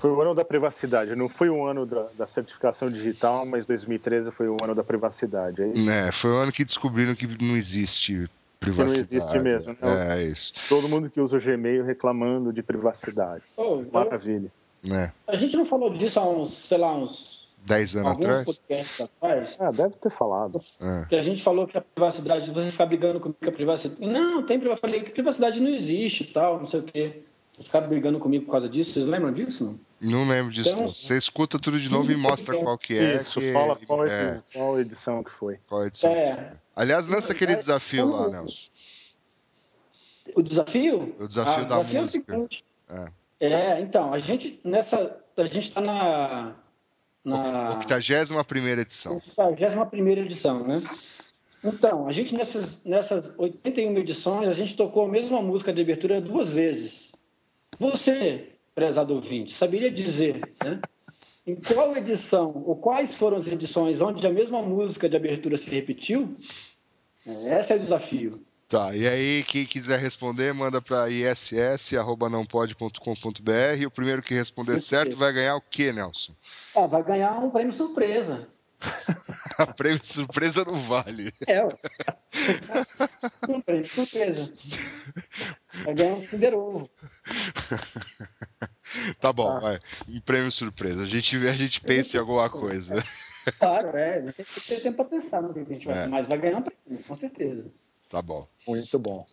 Foi 0.00 0.10
o 0.12 0.20
ano 0.20 0.32
da 0.32 0.44
privacidade. 0.44 1.16
Não 1.16 1.28
foi 1.28 1.50
o 1.50 1.66
ano 1.66 1.84
da, 1.84 2.06
da 2.16 2.24
certificação 2.24 2.88
digital, 2.88 3.44
mas 3.44 3.66
2013 3.66 4.30
foi 4.30 4.46
o 4.46 4.56
ano 4.62 4.72
da 4.72 4.84
privacidade. 4.84 5.62
É 5.62 5.68
isso? 5.72 5.90
É, 5.90 6.12
foi 6.12 6.30
o 6.30 6.36
ano 6.36 6.52
que 6.52 6.64
descobriram 6.64 7.16
que 7.16 7.26
não 7.42 7.56
existe 7.56 8.30
privacidade. 8.60 9.12
existe 9.12 9.38
mesmo, 9.40 9.76
não. 9.82 9.88
É, 9.90 10.22
isso. 10.22 10.52
Todo 10.68 10.88
mundo 10.88 11.10
que 11.10 11.20
usa 11.20 11.36
o 11.36 11.40
Gmail 11.40 11.82
reclamando 11.82 12.52
de 12.52 12.62
privacidade. 12.62 13.42
Eu- 13.58 13.84
Maravilha. 13.92 14.52
Né? 14.88 15.12
a 15.26 15.34
gente 15.34 15.56
não 15.56 15.66
falou 15.66 15.92
disso 15.92 16.20
há 16.20 16.28
uns, 16.28 16.68
sei 16.68 16.78
lá, 16.78 16.94
uns 16.94 17.35
Dez 17.66 17.96
anos 17.96 18.10
alguns 18.12 18.26
atrás? 18.26 19.00
atrás. 19.00 19.56
Ah, 19.58 19.70
deve 19.72 19.96
ter 19.96 20.10
falado. 20.10 20.60
É. 20.80 21.06
Que 21.08 21.16
a 21.16 21.22
gente 21.22 21.42
falou 21.42 21.66
que 21.66 21.76
a 21.76 21.80
privacidade, 21.80 22.50
você 22.50 22.70
ficar 22.70 22.86
brigando 22.86 23.18
comigo 23.20 23.38
que 23.42 23.48
a 23.48 23.52
privacidade. 23.52 24.00
Não, 24.06 24.46
tem 24.46 24.58
privacidade. 24.58 24.70
Eu 24.70 24.76
falei 24.76 25.00
que 25.02 25.10
privacidade 25.10 25.60
não 25.60 25.70
existe 25.74 26.22
e 26.22 26.26
tal, 26.28 26.58
não 26.60 26.66
sei 26.66 26.80
o 26.80 26.82
quê. 26.84 27.02
Vocês 27.52 27.66
ficaram 27.66 27.88
brigando 27.88 28.18
comigo 28.18 28.44
por 28.44 28.52
causa 28.52 28.68
disso? 28.68 28.92
Vocês 28.92 29.06
lembram 29.06 29.32
disso? 29.32 29.64
Não? 30.00 30.10
Não 30.10 30.28
lembro 30.28 30.52
disso. 30.52 30.68
Então- 30.70 30.82
não. 30.84 30.92
Você 30.92 31.16
escuta 31.16 31.58
tudo 31.58 31.80
de 31.80 31.90
novo 31.90 32.12
e 32.12 32.16
mostra 32.16 32.56
qual 32.58 32.76
que 32.78 32.96
é. 32.98 33.16
Isso, 33.16 33.40
que- 33.40 33.52
fala 33.52 33.76
qual, 33.86 34.06
é, 34.06 34.42
qual 34.52 34.78
edição 34.80 35.24
que 35.24 35.30
foi. 35.32 35.58
qual 35.66 35.86
edição. 35.86 36.12
É. 36.12 36.52
Aliás, 36.76 37.06
lança 37.08 37.32
aquele 37.32 37.52
É, 37.52 37.56
desafio 37.56 38.10
lá, 38.10 38.28
Nelson. 38.28 38.68
O 40.34 40.42
desafio? 40.42 41.16
O 41.18 41.26
desafio 41.26 41.64
Ah, 41.64 41.66
da 41.66 41.76
desafio 41.82 42.00
música. 42.02 42.32
É 42.32 42.36
o 42.36 42.38
seguinte. 42.40 42.64
É. 42.90 43.06
É, 43.38 43.80
então, 43.80 44.12
a 44.12 44.18
gente 44.18 44.60
nessa. 44.64 45.16
A 45.36 45.44
gente 45.44 45.68
está 45.68 45.80
na, 45.80 46.54
na 47.26 47.74
81 47.74 48.68
edição. 48.68 49.20
81 49.36 50.08
edição, 50.10 50.66
né? 50.66 50.80
Então, 51.64 52.06
a 52.06 52.12
gente 52.12 52.34
nessas, 52.34 52.80
nessas 52.84 53.36
81 53.36 53.98
edições, 53.98 54.48
a 54.48 54.52
gente 54.52 54.76
tocou 54.76 55.06
a 55.06 55.08
mesma 55.08 55.42
música 55.42 55.72
de 55.72 55.80
abertura 55.80 56.20
duas 56.20 56.52
vezes. 56.52 57.10
Você, 57.78 58.52
prezado 58.74 59.14
ouvinte, 59.14 59.52
saberia 59.52 59.90
dizer, 59.90 60.40
né? 60.64 60.80
Em 61.44 61.56
qual 61.56 61.96
edição, 61.96 62.62
ou 62.64 62.76
quais 62.76 63.14
foram 63.14 63.36
as 63.36 63.46
edições 63.46 64.00
onde 64.00 64.26
a 64.26 64.30
mesma 64.30 64.62
música 64.62 65.08
de 65.08 65.16
abertura 65.16 65.56
se 65.56 65.68
repetiu? 65.70 66.36
Esse 67.24 67.72
é 67.72 67.76
o 67.76 67.80
desafio. 67.80 68.40
Tá, 68.68 68.96
e 68.96 69.06
aí 69.06 69.44
quem 69.44 69.64
quiser 69.64 70.00
responder, 70.00 70.52
manda 70.52 70.82
para 70.82 71.08
iss@nãopode.com.br. 71.08 73.86
O 73.86 73.90
primeiro 73.90 74.22
que 74.22 74.34
responder 74.34 74.80
certo 74.80 75.16
vai 75.16 75.32
ganhar 75.32 75.54
o 75.54 75.60
quê, 75.60 75.92
Nelson? 75.92 76.34
Ah, 76.74 76.86
vai 76.86 77.04
ganhar 77.04 77.38
um 77.38 77.48
prêmio 77.48 77.72
surpresa. 77.72 78.48
A 79.58 79.66
prêmio 79.72 80.04
surpresa 80.04 80.64
no 80.64 80.74
vale. 80.74 81.32
É, 81.46 81.64
um 83.48 83.60
prêmio 83.60 83.88
surpresa. 83.88 84.52
Vai 85.84 85.94
ganhar 85.94 86.14
um 86.14 86.20
Kinder 86.20 86.54
Ovo. 86.54 86.90
Tá 89.20 89.32
bom, 89.32 89.60
vai. 89.60 89.78
Um 90.08 90.20
prêmio 90.20 90.50
surpresa. 90.50 91.02
A 91.02 91.06
gente, 91.06 91.36
a 91.48 91.52
gente 91.52 91.80
pensa 91.80 92.16
em 92.16 92.20
alguma 92.20 92.48
coisa. 92.48 92.94
Claro, 93.58 93.96
é. 93.96 94.22
Tem 94.22 94.44
que 94.44 94.60
ter 94.60 94.80
tempo 94.80 94.96
para 94.96 95.04
pensar 95.06 95.42
no 95.42 95.52
que 95.52 95.60
a 95.60 95.64
gente 95.64 95.86
vai 95.86 96.04
É. 96.04 96.06
Mas 96.06 96.26
vai 96.26 96.38
ganhar 96.38 96.58
um 96.58 96.62
prêmio, 96.62 97.04
com 97.04 97.14
certeza. 97.14 97.70
Tá 98.08 98.22
bom. 98.22 98.46
Muito 98.66 98.98
bom. 98.98 99.26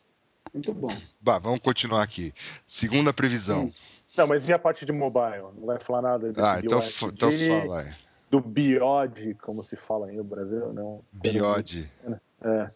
Muito 0.54 0.74
bom. 0.74 0.94
Bah, 1.20 1.40
vamos 1.40 1.60
continuar 1.60 2.04
aqui. 2.04 2.34
Segunda 2.66 3.14
previsão. 3.14 3.72
Não, 4.18 4.28
mas 4.28 4.48
e 4.48 4.54
a 4.54 4.60
parte 4.60 4.86
de 4.86 4.92
mobile? 4.92 5.44
Não 5.58 5.66
vai 5.66 5.80
falar 5.80 6.02
nada 6.02 6.28
desse 6.32 6.40
Ah, 6.40 6.60
então, 6.64 6.80
então 7.12 7.32
fala 7.32 7.82
aí. 7.82 7.90
do 8.30 8.40
Biod, 8.40 9.36
como 9.42 9.64
se 9.64 9.76
fala 9.76 10.08
aí 10.08 10.16
no 10.16 10.24
Brasil, 10.24 10.72
não? 10.72 11.02
Biode. 11.12 11.92
É. 12.44 12.70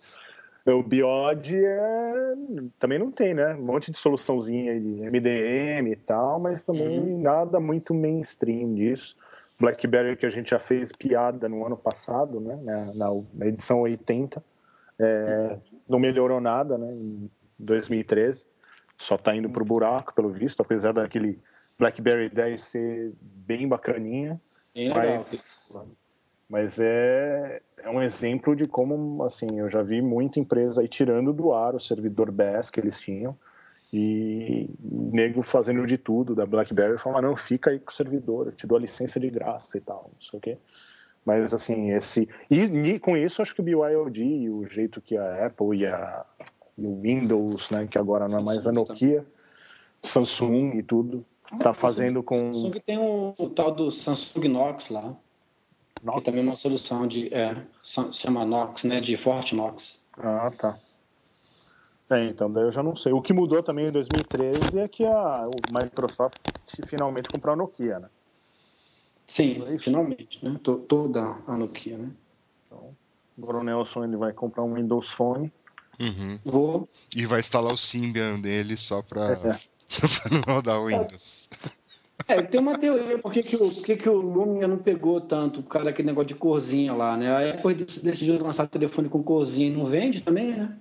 O 0.72 0.84
Biod 0.84 1.56
é... 1.56 2.34
também 2.80 3.00
não 3.00 3.12
tem, 3.12 3.34
né? 3.34 3.54
Um 3.56 3.64
monte 3.66 3.92
de 3.92 3.98
soluçãozinha 3.98 4.72
aí 4.74 4.80
de 4.80 5.02
MDM 5.04 5.92
e 5.92 5.96
tal, 5.96 6.40
mas 6.40 6.64
também 6.64 7.00
nada 7.18 7.60
muito 7.60 7.94
mainstream 7.94 8.74
disso. 8.74 9.16
BlackBerry 9.60 10.18
que 10.18 10.26
a 10.26 10.30
gente 10.30 10.50
já 10.52 10.60
fez 10.60 10.92
piada 10.92 11.48
no 11.48 11.66
ano 11.66 11.78
passado, 11.78 12.40
né? 12.40 12.56
Na, 12.64 12.94
na- 12.94 13.22
na 13.34 13.46
edição 13.48 13.82
80. 13.82 14.44
É, 15.00 15.58
não 15.88 16.00
melhorou 16.00 16.42
nada, 16.42 16.78
né? 16.78 16.92
Em 16.92 17.30
2013. 17.60 18.46
Só 18.98 19.18
tá 19.18 19.36
indo 19.36 19.50
pro 19.50 19.66
buraco, 19.66 20.14
pelo 20.14 20.30
visto, 20.30 20.62
apesar 20.62 20.94
daquele 20.94 21.40
BlackBerry 21.78 22.30
10 22.30 22.62
ser 22.62 23.14
bem 23.22 23.68
bacaninha. 23.68 24.42
Bem 24.74 24.90
legal. 24.90 25.04
Mas, 25.04 25.86
mas 26.50 26.80
é, 26.80 27.62
é 27.78 27.90
um 27.90 28.02
exemplo 28.02 28.56
de 28.56 28.68
como, 28.68 29.24
assim, 29.24 29.60
eu 29.60 29.70
já 29.70 29.84
vi 29.84 30.02
muita 30.02 30.40
empresa 30.40 30.82
aí 30.82 30.88
tirando 30.88 31.32
do 31.32 31.54
ar 31.54 31.76
o 31.76 31.80
servidor 31.80 32.32
BES 32.32 32.72
que 32.72 32.80
eles 32.80 33.00
tinham 33.00 33.38
e 33.92 34.70
o 34.84 35.12
nego 35.14 35.42
fazendo 35.42 35.86
de 35.86 35.98
tudo 35.98 36.36
da 36.36 36.46
BlackBerry, 36.46 36.98
falando, 36.98 37.24
não, 37.24 37.36
fica 37.36 37.70
aí 37.70 37.80
com 37.80 37.92
o 37.92 37.94
servidor, 37.94 38.48
eu 38.48 38.52
te 38.52 38.68
dou 38.68 38.78
a 38.78 38.82
licença 38.82 39.20
de 39.20 39.30
graça 39.30 39.78
e 39.78 39.82
tal, 39.82 40.12
não 40.14 40.22
sei 40.22 40.38
o 40.38 40.42
quê. 40.42 40.58
Mas, 41.28 41.54
assim, 41.54 41.92
esse... 41.92 42.30
E, 42.50 42.56
e 42.62 43.00
com 43.00 43.18
isso, 43.18 43.42
acho 43.42 43.54
que 43.54 43.60
o 43.60 43.64
BYOD 43.66 44.24
e 44.24 44.50
o 44.50 44.66
jeito 44.66 45.02
que 45.02 45.18
a 45.18 45.48
Apple 45.48 45.78
e, 45.78 45.86
a, 45.86 46.26
e 46.78 46.88
o 46.88 47.02
Windows, 47.02 47.70
né, 47.70 47.86
que 47.86 47.98
agora 47.98 48.30
não 48.30 48.40
é 48.40 48.42
mais 48.42 48.66
a 48.66 48.72
Nokia, 48.72 49.26
Samsung 50.02 50.78
e 50.78 50.84
tudo, 50.84 51.20
tá 51.62 51.74
fazendo 51.74 52.24
com... 52.24 52.54
Samsung 52.54 52.80
tem 52.80 52.98
o, 52.98 53.34
o 53.38 53.50
tal 53.50 53.76
do 53.76 53.92
Samsung 53.92 54.48
Knox 54.48 54.90
lá, 54.90 55.14
que 56.14 56.22
também 56.22 56.40
é 56.40 56.44
uma 56.44 56.56
solução 56.56 57.06
de. 57.06 57.28
É, 57.34 57.54
chama 58.14 58.46
Knox, 58.46 58.86
né? 58.86 59.02
De 59.02 59.18
Fort 59.18 59.52
Knox. 59.52 60.00
Ah, 60.18 60.50
tá. 60.58 60.80
É, 62.10 62.24
então, 62.26 62.50
daí 62.50 62.64
eu 62.64 62.72
já 62.72 62.82
não 62.82 62.96
sei. 62.96 63.12
O 63.12 63.22
que 63.22 63.34
mudou 63.34 63.62
também 63.62 63.88
em 63.88 63.92
2013 63.92 64.80
é 64.80 64.88
que 64.88 65.04
a 65.04 65.46
o 65.50 65.66
Microsoft 65.68 66.38
finalmente 66.86 67.30
comprou 67.30 67.52
a 67.52 67.58
Nokia, 67.58 68.00
né? 68.00 68.10
Sim, 69.28 69.78
finalmente, 69.80 70.44
né? 70.44 70.58
To- 70.64 70.78
Toda 70.80 71.36
a 71.46 71.58
Nokia, 71.58 71.98
né? 71.98 72.12
Agora 73.38 73.58
o 73.58 73.64
Nelson 73.64 74.04
ele 74.04 74.18
vai 74.18 74.34
comprar 74.34 74.64
um 74.64 74.74
Windows 74.74 75.12
Phone. 75.12 75.52
Uhum. 76.00 76.40
Vou. 76.46 76.90
E 77.16 77.26
vai 77.26 77.40
instalar 77.40 77.72
o 77.72 77.78
Symbian 77.78 78.40
dele 78.40 78.76
só 78.78 79.02
pra, 79.02 79.34
É. 79.34 79.54
só 79.90 80.30
não 80.32 80.42
rodar 80.56 80.80
o 80.82 80.88
Windows. 80.88 81.50
É, 82.28 82.42
tem 82.42 82.60
uma 82.60 82.78
teoria 82.78 83.20
por 83.20 83.32
que, 83.32 83.44
que, 83.44 83.56
o, 83.56 83.60
por 83.72 83.84
que, 83.84 83.96
que 83.96 84.10
o 84.10 84.18
Lumia 84.20 84.68
não 84.68 84.78
pegou 84.80 85.22
tanto 85.22 85.62
por 85.62 85.70
causa 85.70 85.86
daquele 85.86 86.08
negócio 86.08 86.28
de 86.30 86.36
corzinha 86.36 86.94
lá, 86.94 87.16
né? 87.16 87.30
A 87.32 87.52
Apple 87.52 87.76
dec- 87.76 88.00
decidiu 88.02 88.42
lançar 88.44 88.68
telefone 88.68 89.08
com 89.08 89.24
corzinha 89.24 89.68
e 89.68 89.72
não 89.76 89.86
vende 89.86 90.22
também, 90.22 90.56
né? 90.58 90.78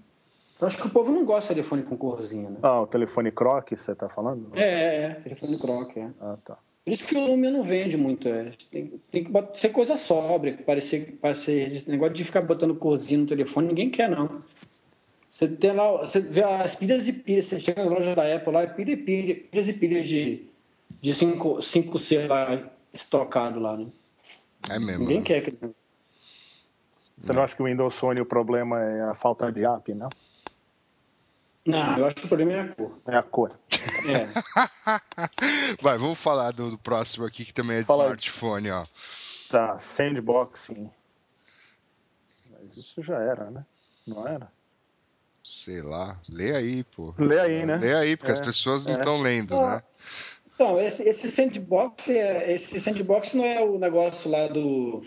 Eu 0.58 0.66
acho 0.66 0.78
que 0.78 0.86
o 0.86 0.90
povo 0.90 1.12
não 1.12 1.24
gosta 1.24 1.48
de 1.54 1.60
telefone 1.60 1.82
com 1.82 1.96
corzinha, 1.96 2.48
né? 2.48 2.58
Ah, 2.62 2.80
o 2.80 2.86
telefone 2.86 3.30
Croc, 3.30 3.70
você 3.70 3.94
tá 3.94 4.08
falando? 4.08 4.50
É, 4.54 4.62
é, 4.62 5.02
é, 5.04 5.14
telefone 5.16 5.58
croc, 5.58 5.96
é. 5.98 6.10
Ah, 6.20 6.36
tá. 6.44 6.58
Por 6.86 6.92
isso 6.92 7.04
que 7.04 7.16
o 7.16 7.26
Lumia 7.26 7.50
não 7.50 7.64
vende 7.64 7.96
muito, 7.96 8.28
é. 8.28 8.52
Tem, 8.70 8.92
tem 9.10 9.24
que 9.24 9.58
ser 9.58 9.70
coisa 9.70 9.96
sóbria, 9.96 10.56
parecer, 10.64 11.18
parecer 11.20 11.66
esse 11.66 11.90
negócio 11.90 12.14
de 12.14 12.22
ficar 12.22 12.42
botando 12.42 12.76
corzinha 12.76 13.18
no 13.18 13.26
telefone, 13.26 13.66
ninguém 13.66 13.90
quer, 13.90 14.08
não. 14.08 14.40
Você 15.32 15.48
tem 15.48 15.72
lá, 15.72 15.90
você 15.98 16.20
vê 16.20 16.44
as 16.44 16.76
pilhas 16.76 17.08
e 17.08 17.12
pilhas, 17.12 17.46
você 17.46 17.58
chega 17.58 17.82
nas 17.82 17.90
lojas 17.90 18.14
da 18.14 18.32
Apple 18.32 18.52
lá, 18.52 18.62
é 18.62 18.66
pilha 18.68 18.92
e 18.92 18.96
pilha, 18.96 19.34
pilhas 19.34 19.66
e 19.66 19.72
pilhas 19.72 20.08
de, 20.08 20.44
de 21.02 21.12
5, 21.12 21.56
5C 21.56 22.28
lá 22.28 22.70
estocado 22.92 23.58
lá, 23.58 23.76
né? 23.76 23.88
É 24.70 24.78
mesmo. 24.78 25.00
Ninguém 25.00 25.18
né? 25.18 25.24
quer 25.24 25.38
aquele. 25.38 25.58
Você 27.18 27.32
não 27.32 27.42
acha 27.42 27.56
que 27.56 27.62
o 27.62 27.66
Windows 27.66 27.98
Phone 27.98 28.20
o 28.20 28.26
problema 28.26 28.80
é 28.80 29.02
a 29.02 29.14
falta 29.14 29.50
de 29.50 29.64
app, 29.64 29.92
não? 29.92 30.08
Não, 31.66 31.98
eu 31.98 32.06
acho 32.06 32.14
que 32.16 32.24
o 32.24 32.28
problema 32.28 32.52
é 32.52 32.60
a 32.60 32.68
cor. 32.74 32.98
É 33.06 33.16
a 33.16 33.22
cor. 33.22 33.58
É. 34.08 34.22
Vai, 35.82 35.98
vamos 35.98 36.18
falar 36.18 36.52
do, 36.52 36.70
do 36.70 36.78
próximo 36.78 37.26
aqui 37.26 37.44
que 37.44 37.52
também 37.52 37.78
é 37.78 37.80
de 37.80 37.86
Fala 37.86 38.04
aí. 38.04 38.06
smartphone, 38.08 38.70
ó. 38.70 38.84
Tá, 39.50 39.78
sandboxing. 39.78 40.90
Mas 42.50 42.76
isso 42.76 43.02
já 43.02 43.18
era, 43.18 43.50
né? 43.50 43.64
Não 44.06 44.26
era? 44.26 44.50
Sei 45.42 45.80
lá. 45.82 46.18
Lê 46.28 46.54
aí, 46.56 46.84
pô. 46.84 47.14
Lê 47.18 47.38
aí, 47.38 47.66
né? 47.66 47.76
Lê 47.76 47.94
aí, 47.94 48.16
porque 48.16 48.30
É, 48.30 48.34
as 48.34 48.40
pessoas 48.40 48.84
não 48.84 48.94
é. 48.94 48.98
estão 48.98 49.20
lendo, 49.20 49.56
Ah, 49.56 49.76
né? 49.76 49.82
Então, 50.54 50.80
esse, 50.80 51.02
esse 51.06 51.30
sandbox, 51.30 52.08
é- 52.08 52.52
esse 52.54 52.80
sandbox 52.80 53.34
não 53.34 53.44
é 53.44 53.62
o 53.62 53.78
negócio 53.78 54.30
lá 54.30 54.48
do. 54.48 55.04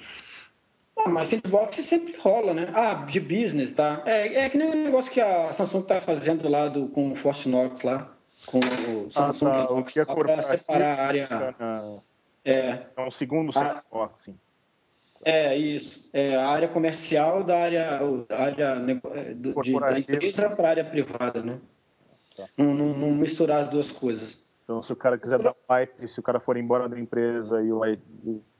Ah, 1.06 1.10
mas 1.10 1.30
sandbox 1.30 1.78
sempre 1.86 2.16
rola, 2.18 2.54
né? 2.54 2.70
Ah, 2.74 3.06
de 3.06 3.20
business, 3.20 3.74
tá? 3.74 4.02
É, 4.06 4.45
é 4.45 4.50
que 4.50 4.58
nem 4.58 4.70
o 4.70 4.76
negócio 4.76 5.12
que 5.12 5.22
a 5.22 5.52
Samsung 5.54 5.84
tá 5.84 6.02
fazendo 6.02 6.47
lá 6.50 6.68
do, 6.68 6.88
com 6.89 7.12
o 7.12 7.16
Fortinox 7.16 7.84
lá, 7.84 8.12
com 8.45 8.60
o 8.60 9.12
Samsung 9.12 9.47
Ah, 9.47 9.66
tá, 9.68 9.74
Knox, 9.74 9.97
é 9.97 10.06
corporativo 10.06 10.47
separar 10.47 11.00
a 11.00 11.06
área. 11.06 11.28
Ah, 11.60 11.97
É, 12.45 12.80
É 12.97 13.02
um 13.02 13.12
segundo 13.12 13.52
Ah. 13.56 13.82
sandboxing. 13.91 14.38
é 15.24 15.56
isso. 15.58 16.04
É 16.14 16.36
a 16.36 16.47
área 16.47 16.68
comercial 16.68 17.43
da 17.43 17.60
área, 17.60 18.00
área 18.30 18.76
é, 19.16 19.34
do- 19.34 19.62
de, 19.62 19.80
da 19.80 19.97
empresa 20.00 20.50
para 20.50 20.68
a 20.68 20.70
área 20.72 20.84
privada, 20.86 21.41
né? 21.43 21.60
Tá. 22.36 22.45
Não, 22.58 22.74
não- 22.74 22.93
não 22.97 23.12
misturar 23.12 23.64
as 23.64 23.70
duas 23.70 23.91
coisas. 23.91 24.43
Então, 24.64 24.82
se 24.82 24.93
o 24.93 24.95
cara 24.95 25.18
quiser 25.18 25.39
dar 25.39 25.52
um 25.52 25.74
wipe, 25.74 26.08
se 26.08 26.20
o 26.20 26.24
cara 26.24 26.39
for 26.39 26.56
embora 26.56 26.88
da 26.88 26.97
empresa 27.00 27.62
e 27.62 27.72
o, 27.72 27.82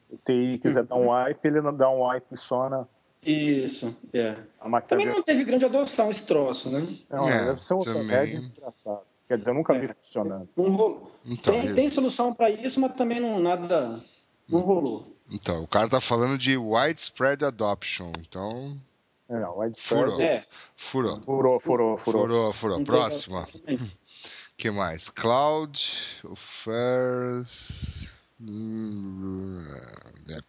o 0.10 0.18
TI 0.18 0.60
quiser 0.62 0.84
dar 0.84 0.95
um 0.95 1.10
wipe, 1.12 1.47
ele 1.47 1.62
não 1.62 1.76
dá 1.76 1.89
um 1.89 2.07
wipe 2.07 2.36
só 2.38 2.70
na 2.70 2.86
Isso, 3.24 3.95
é. 4.14 4.36
a 4.60 4.68
máquina 4.70 4.88
Também 4.99 5.05
não 5.05 5.22
teve 5.24 5.43
grande 5.43 5.66
adoção 5.66 6.10
esse 6.10 6.24
troço, 6.24 6.70
né? 6.70 6.86
Não, 7.10 7.28
É, 7.30 7.45
deve 7.45 7.62
ser 7.62 7.74
um 7.74 7.80
também. 7.80 8.01
remédio 8.03 8.41
desgraçado. 8.41 9.01
Quer 9.28 9.38
dizer, 9.38 9.51
eu 9.51 9.53
nunca 9.55 9.78
vi 9.78 9.86
É. 9.86 9.93
funcionando. 9.93 10.49
Não 10.57 10.72
rolou. 10.72 11.12
Então, 11.26 11.53
Tem, 11.53 11.76
tem 11.76 11.89
solução 11.89 12.34
para 12.34 12.49
isso, 12.49 12.80
mas 12.80 12.95
também 12.95 13.20
não 13.20 13.39
nada 13.39 13.99
não 14.47 14.62
rolou. 14.62 15.16
então, 15.32 15.62
o 15.64 15.68
cara 15.68 15.88
tá 15.88 16.01
falando 16.01 16.38
de 16.38 16.57
widespread 16.57 17.45
adoption. 17.45 18.12
Então, 18.20 18.76
É, 19.30 19.38
não, 19.39 19.60
widespread. 19.60 20.05
Furou. 20.10 20.22
É. 20.22 20.45
furou. 20.76 21.22
Furou, 21.22 21.60
furou, 21.60 21.97
furou. 21.97 22.22
Furou, 22.24 22.53
furou. 22.53 22.84
Próxima. 22.84 23.47
que 24.57 24.72
mais? 24.72 25.10
Cloud, 25.10 25.80
Affairs. 26.32 28.10
Hum, 28.42 29.66
é. 30.30 30.40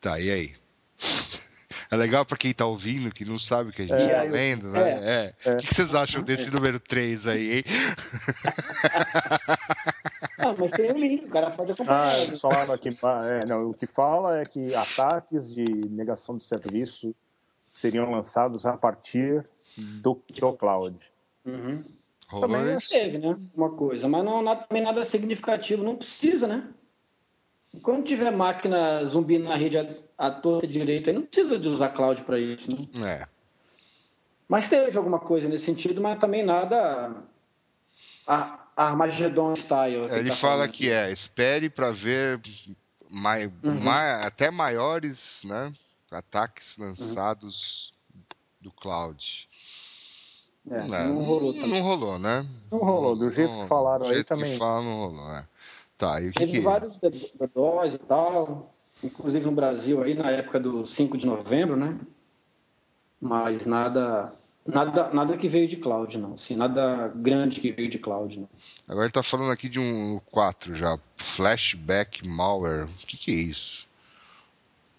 Tá, 0.00 0.20
e 0.20 0.30
aí? 0.30 0.54
É 1.88 1.94
legal 1.94 2.26
pra 2.26 2.36
quem 2.36 2.52
tá 2.52 2.66
ouvindo, 2.66 3.12
que 3.12 3.24
não 3.24 3.38
sabe 3.38 3.70
o 3.70 3.72
que 3.72 3.82
a 3.82 3.86
gente 3.86 4.10
É, 4.10 4.12
tá 4.12 4.22
lendo, 4.24 4.72
né? 4.72 4.90
É. 4.90 5.34
é. 5.44 5.52
O 5.52 5.56
que, 5.58 5.68
que 5.68 5.74
vocês 5.74 5.94
acham 5.94 6.20
desse 6.20 6.50
número 6.50 6.80
3 6.80 7.28
aí, 7.28 7.58
hein? 7.58 7.64
Ah, 10.38 10.54
mas 10.58 10.72
tem 10.72 10.90
o 10.92 10.98
link, 10.98 11.24
o 11.24 11.28
cara 11.28 11.50
pode 11.50 11.70
Ah, 11.70 11.74
acompanhar. 11.74 12.18
eles 12.22 12.40
falaram 12.40 12.74
aqui. 12.74 12.88
é, 12.88 13.46
não, 13.46 13.70
o 13.70 13.74
que 13.74 13.86
fala 13.86 14.38
é 14.40 14.44
que 14.44 14.74
ataques 14.74 15.52
de 15.52 15.64
negação 15.64 16.36
de 16.36 16.44
serviço 16.44 17.14
seriam 17.68 18.10
lançados 18.10 18.66
a 18.66 18.76
partir 18.76 19.44
do, 19.76 20.20
do 20.28 20.52
cloud. 20.54 20.96
Uhum. 21.44 21.84
Rolou 22.28 22.48
Também 22.48 22.76
isso? 22.76 22.90
Teve, 22.90 23.18
né? 23.18 23.36
Uma 23.54 23.70
coisa, 23.70 24.08
mas 24.08 24.24
não 24.24 24.42
nada, 24.42 24.62
também 24.64 24.82
nada 24.82 25.04
significativo, 25.04 25.84
não 25.84 25.96
precisa, 25.96 26.46
né? 26.46 26.68
Quando 27.82 28.04
tiver 28.04 28.30
máquina 28.32 29.04
zumbi 29.04 29.38
na 29.38 29.54
rede 29.54 29.78
à, 29.78 29.86
à 30.18 30.30
torta 30.30 30.66
direita, 30.66 31.12
não 31.12 31.22
precisa 31.22 31.58
de 31.58 31.68
usar 31.68 31.90
cloud 31.90 32.22
para 32.24 32.38
isso, 32.38 32.70
né? 32.70 32.88
É. 33.06 33.28
Mas 34.48 34.68
teve 34.68 34.96
alguma 34.96 35.18
coisa 35.20 35.48
nesse 35.48 35.64
sentido, 35.66 36.00
mas 36.00 36.18
também 36.18 36.44
nada 36.44 37.14
a, 38.26 38.66
Armageddon 38.76 39.54
style. 39.56 40.06
Ele 40.10 40.28
tá 40.30 40.36
fala 40.36 40.54
falando. 40.58 40.70
que 40.72 40.90
é, 40.90 41.10
espere 41.10 41.70
para 41.70 41.90
ver 41.92 42.40
mai, 43.10 43.46
Uhum. 43.46 43.80
mai- 43.80 44.24
até 44.24 44.50
maiores 44.50 45.44
né, 45.44 45.72
ataques 46.10 46.76
lançados 46.76 47.92
do 48.60 48.70
cloud. 48.70 49.48
É, 50.70 50.78
É, 50.78 51.06
não 51.08 51.22
rolou 51.22 51.52
também. 51.52 51.70
Não 51.70 51.82
rolou, 51.82 52.18
né? 52.18 52.46
Não 52.70 52.78
rolou, 52.78 53.16
do 53.16 53.30
jeito 53.30 53.52
que 53.52 53.66
falaram 53.66 54.00
do 54.00 54.08
aí 54.08 54.14
jeito 54.14 54.26
também. 54.26 54.52
que 54.52 54.58
falam, 54.58 54.84
não 54.84 54.96
rolou, 55.06 55.30
é. 55.32 55.44
Tá, 55.96 56.20
e 56.20 56.28
o 56.28 56.32
que 56.32 56.40
Teve 56.40 56.52
que... 56.52 56.60
vários 56.60 56.96
DDoS 56.98 57.94
e 57.94 57.98
tal, 57.98 58.74
inclusive 59.02 59.46
no 59.46 59.52
Brasil 59.52 60.02
aí 60.02 60.14
na 60.14 60.30
época 60.30 60.60
do 60.60 60.86
5 60.86 61.16
de 61.16 61.26
novembro, 61.26 61.76
né? 61.76 61.98
Mas 63.20 63.64
nada, 63.64 64.32
nada, 64.66 65.10
nada 65.10 65.36
que 65.38 65.48
veio 65.48 65.66
de 65.66 65.76
cloud, 65.76 66.18
não. 66.18 66.34
Assim, 66.34 66.54
nada 66.54 67.10
grande 67.14 67.60
que 67.60 67.72
veio 67.72 67.88
de 67.88 67.98
cloud, 67.98 68.40
não. 68.40 68.48
Agora 68.86 69.06
ele 69.06 69.12
tá 69.12 69.22
falando 69.22 69.50
aqui 69.50 69.68
de 69.68 69.80
um 69.80 70.20
4 70.30 70.74
já, 70.74 70.98
flashback 71.16 72.26
malware. 72.26 72.84
O 72.84 73.06
que 73.06 73.16
que 73.16 73.30
é 73.30 73.34
isso? 73.34 73.86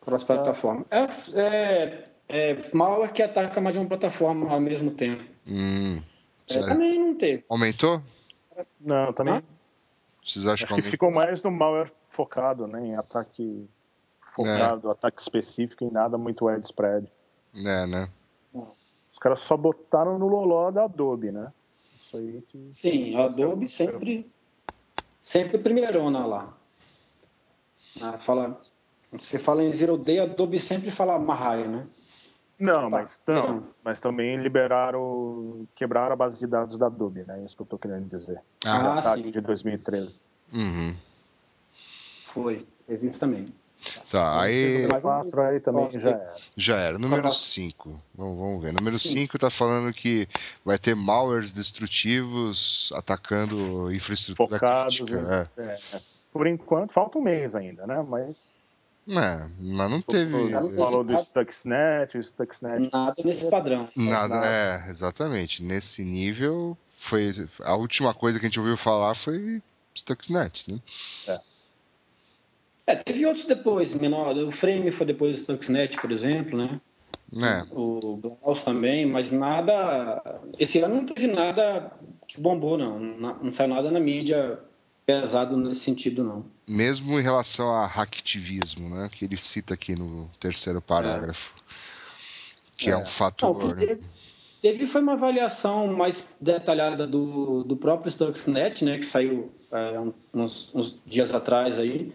Plataformas. 0.01 0.85
É, 0.89 1.07
é, 1.35 2.07
é 2.29 2.69
malware 2.73 3.11
que 3.11 3.21
ataca 3.21 3.61
mais 3.61 3.75
de 3.75 3.79
uma 3.79 3.87
plataforma 3.87 4.49
ao 4.49 4.59
mesmo 4.59 4.91
tempo. 4.91 5.36
Hum, 5.47 6.01
É, 6.49 6.59
também 6.65 6.99
não 6.99 7.15
teve. 7.15 7.45
aumentou? 7.49 8.01
Não, 8.79 9.13
também? 9.13 9.41
Vocês 10.23 10.45
acham 10.45 10.53
acho 10.53 10.65
que 10.65 10.71
aumentou? 10.73 10.91
ficou 10.91 11.11
mais 11.11 11.41
no 11.41 11.51
malware 11.51 11.91
focado, 12.09 12.67
né? 12.67 12.85
Em 12.85 12.95
ataque 12.95 13.67
focado, 14.21 14.89
ataque 14.91 15.21
específico 15.21 15.83
e 15.83 15.91
nada 15.91 16.17
muito 16.17 16.45
widespread. 16.45 17.07
É, 17.55 17.85
né? 17.87 18.09
Os 19.09 19.17
caras 19.17 19.39
só 19.39 19.57
botaram 19.57 20.19
no 20.19 20.27
loló 20.27 20.69
da 20.69 20.83
Adobe, 20.83 21.31
né? 21.31 21.51
Isso 21.95 22.17
aí 22.17 22.43
que... 22.49 22.69
Sim, 22.71 23.15
a 23.15 23.25
Adobe 23.25 23.67
sempre, 23.67 24.29
sempre 25.21 25.57
primeirona 25.57 26.25
lá. 26.25 26.57
Ah, 28.01 28.17
fala, 28.17 28.61
você 29.11 29.39
fala 29.39 29.63
em 29.63 29.73
Zero 29.73 29.97
Day, 29.97 30.19
a 30.19 30.23
Adobe 30.23 30.59
sempre 30.59 30.91
fala 30.91 31.17
Mahai, 31.17 31.67
né? 31.67 31.87
Não, 32.59 32.89
mas, 32.89 33.17
Tá. 33.19 33.33
não, 33.33 33.67
mas 33.83 33.99
também 33.99 34.35
liberaram, 34.37 35.67
quebraram 35.75 36.13
a 36.13 36.15
base 36.15 36.39
de 36.39 36.47
dados 36.47 36.77
da 36.77 36.87
Adobe, 36.87 37.23
né? 37.27 37.43
Isso 37.45 37.55
que 37.55 37.61
eu 37.61 37.65
tô 37.67 37.77
querendo 37.77 38.07
dizer. 38.07 38.39
Ah, 38.65 38.97
Ah, 38.97 39.15
sim. 39.15 39.29
de 39.29 39.39
2013. 39.41 40.19
Uhum. 40.51 40.95
Foi, 42.33 42.65
isso 42.89 43.19
também. 43.19 43.53
Tá, 44.09 44.41
aí 44.41 44.87
O 44.87 45.01
4 45.01 45.39
aí 45.41 45.59
também 45.59 45.91
já 45.91 46.09
era. 46.09 46.35
já 46.55 46.77
era. 46.77 46.97
Número 46.97 47.21
Qual- 47.21 47.31
5. 47.33 48.01
Vamos, 48.15 48.37
vamos 48.39 48.63
ver. 48.63 48.73
Número 48.73 48.97
5 48.97 49.37
tá 49.37 49.51
falando 49.51 49.93
que 49.93 50.27
vai 50.65 50.79
ter 50.79 50.95
malwares 50.95 51.53
destrutivos 51.53 52.91
atacando 52.95 53.93
infraestrutura 53.93 54.57
Focados. 54.57 54.95
crítica. 54.99 55.47
em- 55.59 55.63
é, 55.63 55.79
é. 55.93 56.01
Por 56.33 56.47
enquanto, 56.47 56.91
falta 56.91 57.19
um 57.19 57.21
mês 57.21 57.55
ainda, 57.55 57.85
né? 57.85 58.03
Mas 58.07 58.56
É, 59.09 59.47
mas 59.59 59.89
não 59.91 60.01
teve 60.01 60.35
o- 60.35 60.75
falou 60.75 61.03
do 61.03 61.17
Stuxnet, 61.17 62.17
o 62.17 62.23
Stuxnet 62.23 62.89
Nada 62.91 63.15
nesse 63.23 63.49
padrão. 63.49 63.87
nada. 63.95 64.41
É, 64.45 64.89
exatamente. 64.89 65.63
Nesse 65.63 66.03
nível, 66.03 66.77
foi 66.89 67.31
a 67.63 67.75
última 67.75 68.13
coisa 68.13 68.37
que 68.39 68.45
a 68.45 68.49
gente 68.49 68.59
ouviu 68.59 68.75
falar 68.75 69.15
foi 69.15 69.61
Stuxnet, 69.95 70.71
né? 70.73 70.79
É, 72.85 72.95
teve 72.95 73.25
outros 73.25 73.45
depois, 73.45 73.93
menor. 73.93 74.35
O 74.37 74.51
Frame 74.51 74.91
foi 74.91 75.05
depois 75.05 75.37
do 75.37 75.41
Stuxnet, 75.43 75.97
por 75.99 76.11
exemplo, 76.11 76.57
né? 76.57 76.79
É, 77.43 77.65
O 77.73 78.17
Blouse 78.17 78.63
também, 78.63 79.05
mas 79.05 79.31
nada. 79.31 80.21
Esse 80.57 80.79
ano 80.79 80.95
não 80.95 81.05
teve 81.05 81.27
nada 81.27 81.91
que 82.27 82.39
bombou, 82.39 82.77
não. 82.77 82.97
Não, 82.99 83.43
não 83.43 83.51
saiu 83.51 83.69
nada 83.69 83.91
na 83.91 83.99
mídia 83.99 84.57
pesado 85.07 85.55
nesse 85.55 85.79
sentido, 85.79 86.21
não. 86.23 86.45
mesmo 86.67 87.17
em 87.17 87.23
relação 87.23 87.73
a 87.73 87.85
hacktivismo, 87.87 88.89
né? 88.93 89.07
Que 89.09 89.23
ele 89.25 89.37
cita 89.37 89.73
aqui 89.73 89.95
no 89.95 90.29
terceiro 90.39 90.81
parágrafo. 90.81 91.53
Que 92.77 92.91
é, 92.91 92.95
um 92.95 92.99
Não, 92.99 93.05
fator. 93.07 93.55
o 93.55 93.59
que 93.59 93.67
né? 93.67 93.85
teve, 93.87 94.03
teve 94.61 94.85
foi 94.85 95.01
uma 95.01 95.13
avaliação 95.13 95.87
mais 95.87 96.21
detalhada 96.41 97.07
do, 97.07 97.63
do 97.63 97.75
próprio 97.77 98.11
Stuxnet, 98.11 98.83
né, 98.83 98.99
que 98.99 99.05
saiu 99.05 99.49
é, 99.71 99.99
um- 99.99 100.13
uns, 100.33 100.69
uns 100.75 100.95
dias 101.05 101.33
atrás 101.33 101.79
aí, 101.79 102.13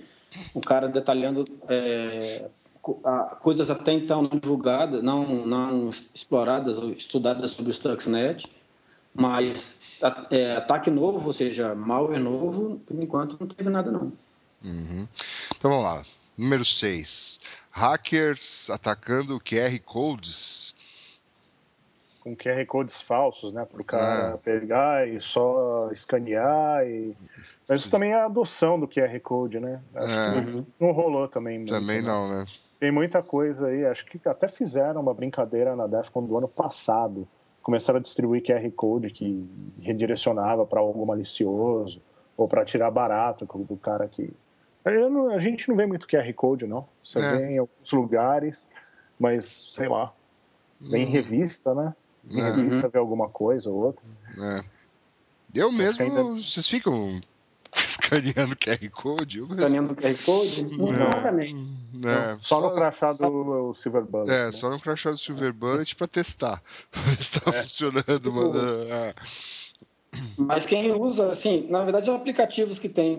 o 0.54 0.60
cara 0.60 0.86
detalhando 0.86 1.44
é, 1.68 2.48
coisas 3.40 3.70
até 3.70 3.92
então 3.92 4.22
não 4.22 4.38
divulgadas, 4.38 5.02
não, 5.02 5.24
não 5.46 5.90
exploradas 6.14 6.78
ou 6.78 6.90
estudadas 6.92 7.50
sobre 7.52 7.72
o 7.72 7.74
Stuxnet, 7.74 8.46
mas 9.14 9.76
é, 10.30 10.56
ataque 10.56 10.90
novo, 10.90 11.26
ou 11.26 11.32
seja, 11.32 11.74
malware 11.74 12.20
novo, 12.20 12.80
por 12.86 12.96
enquanto 13.00 13.36
não 13.38 13.46
teve 13.46 13.68
nada 13.70 13.90
não. 13.90 14.12
Uhum. 14.64 15.06
Então 15.56 15.70
vamos 15.70 15.84
lá. 15.84 16.02
Número 16.38 16.64
6. 16.64 17.40
Hackers 17.70 18.70
atacando 18.70 19.38
QR 19.40 19.78
Codes. 19.84 20.74
com 22.20 22.36
QR 22.36 22.64
codes 22.66 23.00
falsos, 23.02 23.52
né? 23.52 23.64
Para 23.64 23.80
o 23.82 23.84
cara 23.84 24.34
Ah. 24.34 24.38
pegar 24.38 25.08
e 25.08 25.20
só 25.20 25.90
escanear. 25.92 26.86
E... 26.86 27.16
Mas 27.68 27.80
isso 27.80 27.90
também 27.90 28.12
é 28.12 28.14
a 28.14 28.26
adoção 28.26 28.78
do 28.78 28.86
QR 28.86 29.18
Code, 29.20 29.58
né? 29.58 29.82
Acho 29.92 30.12
É. 30.12 30.44
que 30.44 30.64
não 30.78 30.92
rolou 30.92 31.26
também. 31.26 31.58
muito, 31.58 31.72
Também 31.72 32.00
né? 32.00 32.06
não, 32.08 32.28
né? 32.30 32.46
Tem 32.78 32.92
muita 32.92 33.24
coisa 33.24 33.66
aí, 33.66 33.84
acho 33.84 34.06
que 34.06 34.20
até 34.28 34.46
fizeram 34.46 35.00
uma 35.00 35.12
brincadeira 35.12 35.74
na 35.74 35.88
DEFCON 35.88 36.24
do 36.24 36.38
ano 36.38 36.46
passado. 36.46 37.26
Começaram 37.62 37.98
a 37.98 38.02
distribuir 38.02 38.42
QR 38.42 38.68
Code 38.72 39.10
que 39.10 39.46
redirecionava 39.80 40.66
para 40.66 40.80
algo 40.80 41.06
malicioso 41.06 42.00
ou 42.36 42.48
para 42.48 42.64
tirar 42.64 42.90
barato 42.90 43.46
do 43.46 43.76
cara 43.76 44.08
que. 44.08 44.30
Não- 44.84 45.30
a 45.30 45.38
gente 45.38 45.68
não 45.68 45.76
vê 45.76 45.86
muito 45.86 46.08
QR 46.08 46.32
Code, 46.34 46.66
não. 46.66 46.86
Você 47.02 47.18
É. 47.20 47.36
vê 47.36 47.46
em 47.52 47.58
alguns 47.58 47.92
lugares, 47.92 48.66
mas 49.18 49.44
sei 49.46 49.88
lá. 49.88 50.12
Vem 50.80 51.02
em 51.04 51.06
Uhum. 51.06 51.12
revista, 51.12 51.72
né? 51.74 51.94
Em 52.28 52.40
É. 52.40 52.50
revista 52.50 52.88
vê 52.88 52.98
alguma 52.98 53.28
coisa 53.28 53.70
ou 53.70 53.76
outra. 53.76 54.04
É. 54.36 54.64
Eu 55.54 55.70
mesmo, 55.70 56.04
ainda- 56.04 56.22
vocês 56.24 56.66
ficam 56.66 57.20
escaneando 57.76 58.56
QR 58.56 58.90
Code? 58.90 59.38
Eu. 59.38 59.46
Escaneando 59.46 59.92
o 59.92 59.96
QR 59.96 60.14
Code? 60.24 60.76
Não, 60.76 60.92
Não. 60.92 61.22
também. 61.22 61.56
É, 62.04 62.36
só, 62.40 62.60
no 62.60 62.74
crachá 62.74 63.12
do 63.12 63.72
Silver 63.74 64.04
Bullet. 64.04 64.30
É, 64.30 64.46
né? 64.46 64.52
só 64.52 64.70
no 64.70 64.78
crachá 64.78 65.10
do 65.10 65.18
Silver 65.18 65.52
Bullet 65.52 65.96
pra 65.96 66.06
testar. 66.06 66.62
Pra 66.90 67.02
ver 67.02 67.22
se 67.22 67.40
tá 67.40 67.52
funcionando. 67.52 68.32
Manda... 68.32 68.58
é. 68.88 69.14
Mas 70.36 70.66
quem 70.66 70.92
usa, 70.92 71.30
assim, 71.30 71.66
na 71.70 71.82
verdade, 71.84 72.10
os 72.10 72.16
aplicativos 72.16 72.78
que 72.78 72.88
tem, 72.88 73.18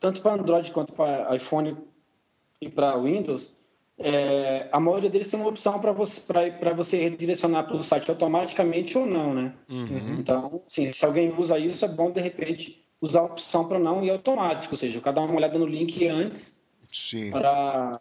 tanto 0.00 0.22
para 0.22 0.34
Android 0.34 0.70
quanto 0.70 0.92
para 0.94 1.36
iPhone 1.36 1.76
e 2.60 2.70
para 2.70 2.96
Windows, 2.96 3.50
é, 3.98 4.68
a 4.72 4.80
maioria 4.80 5.10
deles 5.10 5.28
tem 5.28 5.38
uma 5.38 5.50
opção 5.50 5.78
para 5.78 5.92
você, 5.92 6.20
para 6.20 6.72
você 6.72 6.96
redirecionar 6.96 7.66
para 7.66 7.76
o 7.76 7.82
site 7.82 8.10
automaticamente 8.10 8.96
ou 8.96 9.06
não, 9.06 9.34
né? 9.34 9.54
Uhum. 9.70 10.16
Então, 10.18 10.62
assim, 10.66 10.90
se 10.92 11.04
alguém 11.04 11.32
usa 11.36 11.58
isso, 11.58 11.84
é 11.84 11.88
bom, 11.88 12.10
de 12.10 12.20
repente, 12.20 12.81
usar 13.02 13.20
a 13.20 13.24
opção 13.24 13.66
para 13.66 13.78
não 13.78 14.02
ir 14.02 14.10
automático, 14.10 14.72
ou 14.72 14.78
seja, 14.78 15.00
cara 15.00 15.16
dá 15.16 15.22
uma 15.22 15.34
olhada 15.34 15.58
no 15.58 15.66
link 15.66 16.08
antes 16.08 16.56
para 17.30 18.00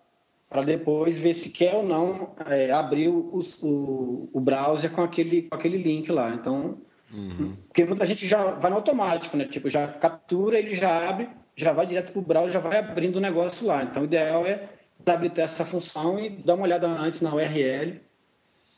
para 0.50 0.64
depois 0.64 1.18
ver 1.18 1.34
se 1.34 1.50
quer 1.50 1.76
ou 1.76 1.84
não 1.84 2.32
é, 2.46 2.72
abrir 2.72 3.08
o, 3.08 3.42
o, 3.62 4.30
o 4.34 4.40
browser 4.42 4.92
com 4.92 5.02
aquele, 5.02 5.44
com 5.44 5.56
aquele 5.56 5.78
link 5.78 6.12
lá. 6.12 6.34
Então, 6.34 6.78
Uhum. 7.14 7.58
porque 7.68 7.84
muita 7.84 8.06
gente 8.06 8.26
já 8.26 8.52
vai 8.52 8.72
no 8.72 8.78
automático, 8.78 9.36
né? 9.36 9.46
Tipo, 9.46 9.70
já 9.70 9.88
captura, 9.88 10.58
ele 10.58 10.74
já 10.76 11.10
abre, 11.10 11.30
já 11.56 11.74
vai 11.74 11.86
direto 11.86 12.12
para 12.12 12.20
o 12.20 12.24
browser, 12.24 12.52
já 12.52 12.60
vai 12.60 12.80
abrindo 12.80 13.18
o 13.18 13.22
negócio 13.22 13.68
lá. 13.68 13.84
Então, 13.84 14.04
o 14.04 14.06
ideal 14.06 14.46
é 14.46 14.70
habilitar 15.06 15.46
essa 15.46 15.66
função 15.66 16.20
e 16.20 16.30
dar 16.30 16.56
uma 16.56 16.64
olhada 16.64 16.88
antes 16.88 17.22
na 17.22 17.34
URL 17.34 18.00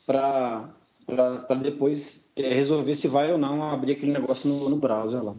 para 0.06 0.68
depois 1.62 2.24
é, 2.34 2.52
resolver 2.54 2.94
se 2.96 3.06
vai 3.06 3.30
ou 3.30 3.38
não 3.38 3.62
abrir 3.70 3.92
aquele 3.92 4.12
negócio 4.12 4.48
no, 4.48 4.68
no 4.68 4.76
browser 4.76 5.22
lá. 5.22 5.34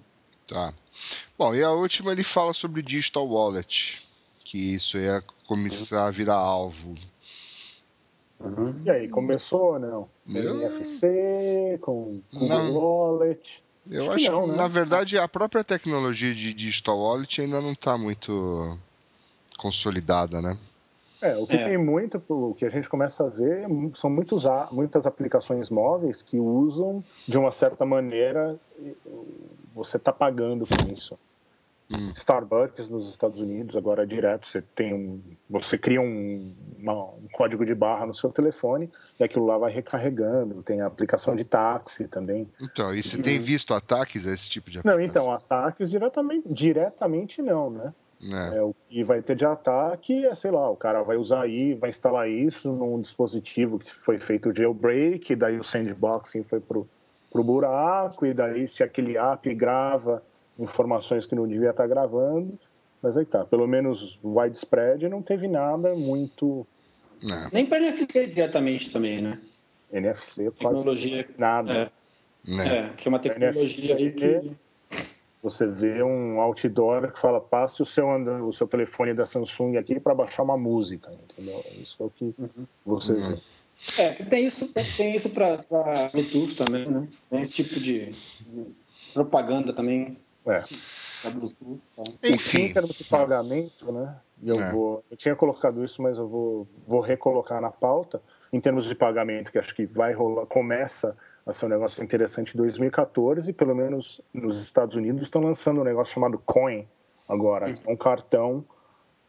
Tá. 0.47 0.73
Bom, 1.37 1.53
e 1.55 1.63
a 1.63 1.71
última 1.71 2.11
ele 2.11 2.23
fala 2.23 2.53
sobre 2.53 2.81
Digital 2.81 3.27
Wallet. 3.27 4.07
Que 4.43 4.75
isso 4.75 4.97
ia 4.97 5.23
começar 5.47 6.07
a 6.07 6.11
virar 6.11 6.35
alvo. 6.35 6.95
E 8.83 8.89
aí, 8.91 9.07
começou, 9.09 9.79
não? 9.79 10.07
Com 10.25 10.37
Eu- 10.37 10.61
NFC, 10.61 11.77
com 11.81 12.21
Google 12.31 12.47
Não. 12.49 12.73
Wallet. 12.73 13.63
Eu 13.89 14.03
Acho 14.03 14.11
acho 14.11 14.19
que 14.19 14.25
que, 14.25 14.31
não, 14.31 14.47
né? 14.47 14.55
na 14.55 14.67
verdade, 14.67 15.17
a 15.17 15.27
própria 15.27 15.63
tecnologia 15.63 16.33
de 16.33 16.53
Digital 16.53 16.97
Wallet 16.99 17.41
ainda 17.41 17.61
não 17.61 17.71
está 17.73 17.97
muito 17.97 18.77
consolidada, 19.57 20.41
né? 20.41 20.57
É, 21.25 21.37
o 21.37 21.47
que 21.47 21.55
É. 21.55 21.63
tem 21.69 21.77
muito, 21.77 22.21
o 22.29 22.53
que 22.53 22.65
a 22.65 22.69
gente 22.69 22.87
começa 22.87 23.25
a 23.25 23.29
ver 23.29 23.65
são 23.95 24.09
muitos, 24.09 24.43
muitas 24.71 25.07
aplicações 25.07 25.69
móveis 25.71 26.21
que 26.21 26.37
usam 26.39 27.03
de 27.27 27.37
uma 27.37 27.51
certa 27.51 27.85
maneira 27.85 28.59
e, 28.79 28.95
você 29.73 29.97
está 29.97 30.13
pagando 30.13 30.65
com 30.65 30.93
isso. 30.93 31.17
Hum. 31.91 32.11
Starbucks 32.15 32.87
nos 32.87 33.07
Estados 33.09 33.41
Unidos, 33.41 33.75
agora 33.75 34.03
é 34.03 34.05
direto, 34.05 34.47
você 34.47 34.61
tem 34.75 34.91
um, 34.93 35.19
você 35.49 35.77
cria 35.77 36.01
um, 36.01 36.51
uma- 36.79 37.03
um 37.05 37.27
código 37.31 37.63
de 37.65 37.75
barra 37.75 38.05
no 38.07 38.13
seu 38.13 38.31
telefone 38.31 38.89
e 39.19 39.23
aquilo 39.23 39.45
lá 39.45 39.57
vai 39.57 39.71
recarregando. 39.71 40.63
Tem 40.63 40.81
a 40.81 40.87
aplicação 40.87 41.35
de 41.35 41.43
táxi 41.43 42.07
também. 42.07 42.47
Então, 42.61 42.91
e 42.93 43.03
você 43.03 43.21
tem 43.21 43.39
visto 43.39 43.73
ataques 43.73 44.25
a 44.27 44.31
esse 44.33 44.49
tipo 44.49 44.71
de 44.71 44.79
Não, 44.83 44.93
aplicação? 44.93 45.23
então, 45.23 45.33
ataques 45.35 45.91
diretamente, 45.91 46.51
diretamente 46.51 47.41
não, 47.41 47.69
né? 47.69 47.93
Né? 48.21 48.57
É, 48.57 48.61
o 48.61 48.73
que 48.89 49.03
vai 49.03 49.21
ter 49.21 49.35
de 49.35 49.45
ataque 49.45 50.25
é, 50.25 50.33
sei 50.33 50.51
lá, 50.51 50.69
o 50.69 50.75
cara 50.75 51.03
vai 51.03 51.17
usar 51.17 51.43
aí, 51.43 51.73
vai 51.73 51.89
instalar 51.89 52.29
isso 52.29 52.71
num 52.71 52.99
dispositivo 52.99 53.77
que 53.77 53.93
foi 53.93 54.17
feito 54.17 54.49
o 54.49 54.55
jailbreak, 54.55 55.35
daí 55.35 55.59
o 55.59 55.63
sandboxing 55.63 56.43
foi 56.43 56.59
pro, 56.59 56.87
pro 57.31 57.43
buraco, 57.43 58.25
e 58.25 58.33
daí 58.33 58.67
se 58.67 58.83
aquele 58.83 59.17
app 59.17 59.53
grava 59.53 60.23
informações 60.57 61.25
que 61.25 61.35
não 61.35 61.47
devia 61.47 61.71
estar 61.71 61.85
gravando, 61.87 62.57
mas 63.01 63.17
aí 63.17 63.25
tá, 63.25 63.45
pelo 63.45 63.67
menos 63.67 64.17
widespread 64.23 65.07
não 65.09 65.21
teve 65.21 65.47
nada 65.47 65.93
muito 65.93 66.65
Né? 67.21 67.49
Nem 67.51 67.65
para 67.65 67.77
NFC 67.77 68.27
diretamente 68.27 68.91
também, 68.91 69.21
né? 69.21 69.39
NFC, 69.91 70.51
quase 70.51 70.77
Tecnologia. 70.77 71.27
nada. 71.37 71.73
É, 71.73 71.91
Né? 72.47 72.77
é, 72.77 72.89
que 72.89 73.07
é 73.07 73.09
uma 73.09 73.19
tecnologia 73.19 73.95
aí 73.95 74.11
que. 74.11 74.51
Você 75.45 75.67
vê 75.67 76.01
um 76.01 76.41
outdoor 76.41 77.11
que 77.11 77.19
fala, 77.19 77.39
passe 77.39 77.79
o 77.79 77.85
seu, 77.85 78.07
o 78.07 78.51
seu 78.51 78.67
telefone 78.67 79.13
da 79.13 79.27
Samsung 79.27 79.77
aqui 79.77 79.99
para 79.99 80.15
baixar 80.15 80.41
uma 80.41 80.57
música, 80.57 81.11
entendeu? 81.13 81.63
Isso 81.79 82.01
é 82.01 82.05
o 82.07 82.09
que 82.09 82.33
você 82.83 83.13
Uhum. 83.13 83.35
vê. 83.35 83.39
É, 84.01 84.09
tem 84.25 84.47
isso, 84.47 84.67
tem, 84.97 85.15
isso 85.15 85.29
para 85.29 85.63
Bluetooth 86.11 86.55
também, 86.55 86.89
né? 86.89 87.07
Tem 87.29 87.41
esse 87.43 87.53
tipo 87.53 87.79
de, 87.79 88.07
de 88.07 88.75
propaganda 89.13 89.71
também 89.71 90.17
É. 90.47 90.63
para 91.21 91.29
Bluetooth. 91.29 91.79
Tá? 91.95 92.03
Enfim, 92.27 92.61
Em 92.61 92.73
termos 92.73 92.97
de 92.97 93.03
pagamento, 93.03 93.91
né? 93.91 94.19
e 94.41 94.49
Eu, 94.49 94.59
É. 94.59 94.71
vou, 94.71 95.03
eu 95.11 95.15
tinha 95.15 95.35
colocado 95.35 95.85
isso, 95.85 96.01
mas 96.01 96.17
eu 96.17 96.27
vou, 96.27 96.67
vou 96.87 97.01
recolocar 97.01 97.61
na 97.61 97.69
pauta. 97.69 98.19
Em 98.51 98.59
termos 98.59 98.85
de 98.85 98.95
pagamento, 98.95 99.51
que 99.51 99.59
acho 99.59 99.75
que 99.75 99.85
vai 99.85 100.11
rolar, 100.11 100.47
começa 100.47 101.15
a 101.45 101.53
ser 101.53 101.67
um 101.67 101.69
negócio 101.69 102.03
interessante 102.03 102.55
em 102.55 102.57
2014, 102.57 103.53
pelo 103.53 103.75
menos 103.75 104.19
nos 104.33 104.61
Estados 104.61 104.95
Unidos 104.95 105.23
estão 105.23 105.41
lançando 105.41 105.81
um 105.81 105.83
negócio 105.83 106.13
chamado 106.13 106.39
Coin 106.39 106.87
agora. 107.29 107.69
É 107.69 107.91
um 107.91 107.95
cartão, 107.95 108.65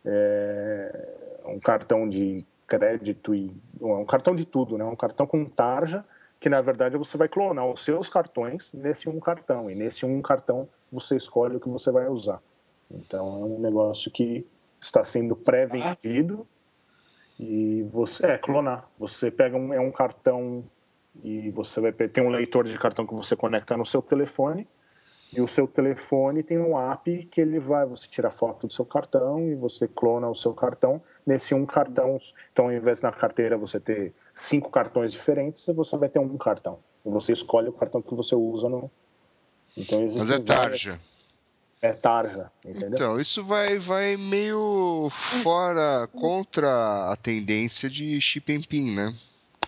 é, 0.04 1.08
um 1.44 1.60
cartão 1.60 2.08
de 2.08 2.44
crédito 2.66 3.34
e 3.34 3.54
um 3.80 4.04
cartão 4.04 4.34
de 4.34 4.44
tudo, 4.44 4.78
né? 4.78 4.84
Um 4.84 4.96
cartão 4.96 5.26
com 5.26 5.44
tarja 5.44 6.04
que 6.40 6.48
na 6.48 6.60
verdade 6.60 6.96
você 6.96 7.16
vai 7.16 7.28
clonar 7.28 7.66
os 7.66 7.82
seus 7.82 8.08
cartões 8.08 8.70
nesse 8.72 9.08
um 9.08 9.18
cartão 9.18 9.70
e 9.70 9.74
nesse 9.74 10.04
um 10.04 10.20
cartão 10.20 10.68
você 10.92 11.16
escolhe 11.16 11.56
o 11.56 11.60
que 11.60 11.68
você 11.68 11.90
vai 11.90 12.08
usar. 12.08 12.40
Então 12.90 13.26
é 13.26 13.44
um 13.44 13.58
negócio 13.58 14.10
que 14.10 14.46
está 14.80 15.02
sendo 15.04 15.34
pré-vendido 15.34 16.46
e 17.38 17.86
você 17.90 18.26
é 18.26 18.38
clonar. 18.38 18.88
Você 18.98 19.30
pega 19.30 19.56
um 19.56 19.72
é 19.72 19.80
um 19.80 19.90
cartão 19.90 20.64
e 21.24 21.50
você 21.50 21.80
vai 21.80 21.92
tem 21.92 22.24
um 22.24 22.30
leitor 22.30 22.64
de 22.64 22.78
cartão 22.78 23.06
que 23.06 23.14
você 23.14 23.34
conecta 23.36 23.76
no 23.76 23.86
seu 23.86 24.00
telefone 24.02 24.66
e 25.32 25.40
o 25.40 25.48
seu 25.48 25.66
telefone 25.66 26.42
tem 26.42 26.58
um 26.58 26.78
app 26.78 27.26
que 27.26 27.40
ele 27.40 27.58
vai 27.58 27.84
você 27.84 28.06
tira 28.06 28.30
foto 28.30 28.66
do 28.66 28.72
seu 28.72 28.84
cartão 28.84 29.40
e 29.40 29.54
você 29.54 29.88
clona 29.88 30.28
o 30.28 30.34
seu 30.34 30.54
cartão 30.54 31.02
nesse 31.26 31.54
um 31.54 31.66
cartão. 31.66 32.20
Então 32.52 32.66
ao 32.66 32.72
invés 32.72 33.00
na 33.00 33.10
carteira 33.10 33.56
você 33.58 33.80
ter 33.80 34.14
cinco 34.32 34.70
cartões 34.70 35.12
diferentes, 35.12 35.66
você 35.66 35.96
vai 35.96 36.08
ter 36.08 36.18
um 36.20 36.36
cartão. 36.38 36.78
E 37.04 37.10
você 37.10 37.32
escolhe 37.32 37.68
o 37.68 37.72
cartão 37.72 38.00
que 38.00 38.14
você 38.14 38.34
usa 38.34 38.68
no 38.68 38.90
então 39.76 40.00
mas 40.00 40.30
é 40.30 40.38
várias- 40.38 40.46
tarja. 40.46 41.00
É 41.82 41.92
tarja, 41.92 42.50
entendeu? 42.64 42.94
Então, 42.94 43.20
isso 43.20 43.44
vai, 43.44 43.78
vai 43.78 44.16
meio 44.16 45.08
fora, 45.10 46.08
contra 46.08 47.12
a 47.12 47.16
tendência 47.16 47.90
de 47.90 48.18
chip 48.18 48.50
and 48.50 48.62
pin, 48.62 48.94
né? 48.94 49.14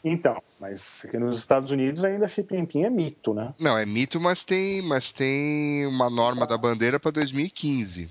Então, 0.09 0.43
mas 0.59 1.03
aqui 1.05 1.19
nos 1.19 1.39
Estados 1.39 1.71
Unidos 1.71 2.05
ainda 2.05 2.27
chip 2.27 2.57
and 2.57 2.67
pin 2.67 2.85
é 2.85 2.91
mito, 2.91 3.35
né? 3.35 3.53
Não, 3.61 3.77
é 3.77 3.85
mito, 3.85 4.21
mas 4.21 4.45
tem, 4.45 4.83
mas 4.83 5.13
tem 5.13 5.87
uma 5.87 6.09
norma 6.09 6.47
da 6.47 6.57
bandeira 6.57 6.99
para 6.99 7.11
2015. 7.11 8.11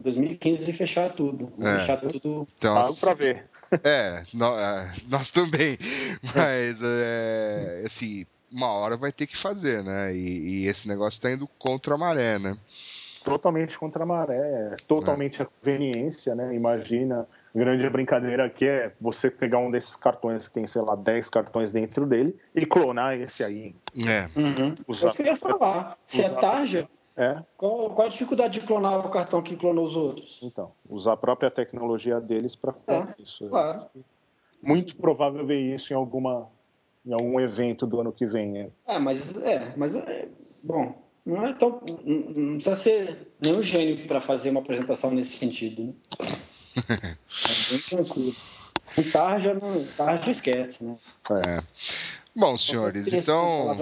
2015 0.00 0.70
e 0.70 0.72
fechar 0.72 1.10
tudo. 1.10 1.52
É. 1.60 1.80
Fechar 1.80 2.00
tudo. 2.00 2.46
Então, 2.56 2.74
Pago 2.74 2.96
pra 2.96 3.14
ver. 3.14 3.44
É, 3.82 4.22
é, 4.22 4.92
nós 5.08 5.30
também. 5.30 5.78
Mas, 6.34 6.82
é, 6.84 7.82
assim, 7.86 8.26
uma 8.50 8.66
hora 8.66 8.98
vai 8.98 9.10
ter 9.10 9.26
que 9.26 9.34
fazer, 9.34 9.82
né? 9.82 10.14
E, 10.14 10.64
e 10.64 10.66
esse 10.66 10.86
negócio 10.86 11.22
tá 11.22 11.32
indo 11.32 11.48
contra 11.58 11.94
a 11.94 11.98
maré, 11.98 12.38
né? 12.38 12.54
Totalmente 13.24 13.78
contra 13.78 14.02
a 14.02 14.06
maré, 14.06 14.72
é 14.72 14.76
totalmente 14.86 15.42
a 15.42 15.46
conveniência, 15.46 16.34
né? 16.34 16.54
Imagina, 16.54 17.26
grande 17.54 17.88
brincadeira 17.88 18.44
aqui 18.46 18.66
é 18.66 18.92
você 19.00 19.30
pegar 19.30 19.58
um 19.58 19.70
desses 19.70 19.94
cartões 19.96 20.48
que 20.48 20.54
tem, 20.54 20.66
sei 20.66 20.82
lá, 20.82 20.94
10 20.96 21.28
cartões 21.28 21.72
dentro 21.72 22.06
dele 22.06 22.36
e 22.54 22.66
clonar 22.66 23.14
esse 23.18 23.44
aí. 23.44 23.74
É, 24.08 24.28
Uhum. 24.38 24.74
Usar- 24.88 25.14
que 25.14 25.22
eu 25.22 25.26
ia 25.26 25.36
falar. 25.36 25.96
Se 26.04 26.22
é 26.22 26.26
Usar- 26.26 26.40
tarja, 26.40 26.88
É, 27.14 27.42
qual, 27.58 27.90
qual 27.90 28.08
a 28.08 28.10
dificuldade 28.10 28.58
de 28.58 28.66
clonar 28.66 29.06
o 29.06 29.10
cartão 29.10 29.42
que 29.42 29.54
clonou 29.54 29.86
os 29.86 29.94
outros? 29.96 30.40
então, 30.42 30.72
usar 30.88 31.12
a 31.12 31.16
própria 31.16 31.50
tecnologia 31.50 32.18
deles 32.20 32.56
para 32.56 32.74
É, 32.88 33.06
isso. 33.18 33.46
claro. 33.50 33.86
Muito 34.62 34.96
provável 34.96 35.44
ver 35.46 35.58
isso 35.60 35.92
em 35.92 35.96
alguma 35.96 36.48
em 37.04 37.12
algum 37.12 37.38
evento 37.40 37.84
do 37.86 38.00
ano 38.00 38.12
que 38.12 38.24
vem. 38.24 38.52
né? 38.52 38.70
É, 38.86 38.98
mas 38.98 39.36
é, 39.42 39.74
mas 39.76 39.94
é, 39.96 40.28
bom, 40.62 41.01
não 41.24 41.46
é 41.46 41.52
tão, 41.52 41.80
não, 42.04 42.54
precisa 42.54 42.76
ser 42.76 43.28
nenhum 43.40 43.62
gênio 43.62 44.06
para 44.06 44.20
fazer 44.20 44.50
uma 44.50 44.60
apresentação 44.60 45.10
nesse 45.10 45.38
sentido, 45.38 45.84
né? 45.84 45.92
É 46.88 47.70
bem 47.70 47.80
tranquilo. 47.80 48.34
Com 48.94 49.02
tarja, 49.10 49.54
não, 49.54 49.84
tarja 49.96 50.30
esquece, 50.30 50.84
né? 50.84 50.96
é. 51.46 51.62
Bom, 52.34 52.56
senhores, 52.56 53.12
então, 53.12 53.76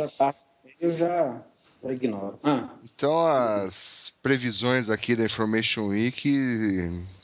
eu 0.80 0.96
já, 0.96 1.40
já 1.82 1.92
ignoro. 1.92 2.38
Ah, 2.42 2.68
então 2.84 3.26
as 3.26 4.12
previsões 4.22 4.90
aqui 4.90 5.16
da 5.16 5.24
Information 5.24 5.88
Week, 5.88 6.28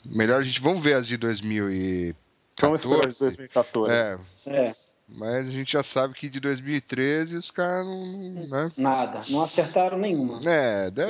melhor 0.05 0.39
a 0.39 0.43
gente, 0.43 0.61
vamos 0.61 0.81
ver 0.81 0.95
as 0.95 1.07
de 1.07 1.17
2014. 1.17 2.15
Vamos 2.59 2.81
esperar 2.81 3.11
de 3.11 3.19
2014. 3.19 3.93
É, 3.93 4.17
é, 4.47 4.75
mas 5.07 5.47
a 5.47 5.51
gente 5.51 5.71
já 5.71 5.83
sabe 5.83 6.13
que 6.13 6.29
de 6.29 6.39
2013 6.39 7.37
os 7.37 7.49
caras 7.51 7.85
não, 7.85 8.47
né? 8.47 8.71
nada, 8.77 9.21
não 9.29 9.41
acertaram 9.43 9.97
nenhuma. 9.97 10.39
É, 10.45 10.89
dá- 10.91 11.07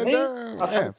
passaram. 0.60 0.88
é, 0.88 0.94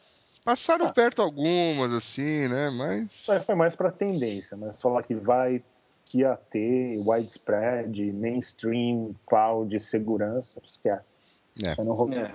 passaram 0.45 0.87
Ah. 0.87 0.93
perto 0.93 1.23
algumas, 1.23 1.93
assim, 1.93 2.49
né? 2.49 2.71
Mas. 2.71 3.29
Aí 3.29 3.41
foi 3.41 3.55
mais 3.55 3.77
para 3.77 3.91
tendência, 3.93 4.57
mas 4.57 4.81
falar 4.81 5.03
que 5.03 5.15
vai 5.15 5.63
que 6.07 6.19
ia 6.21 6.37
ter 6.51 6.97
widespread, 7.07 8.13
mainstream, 8.13 9.15
cloud, 9.27 9.79
segurança, 9.79 10.59
esquece. 10.65 11.17
É. 11.63 11.77
Não 11.77 11.93
rolou. 11.93 12.15
É, 12.15 12.33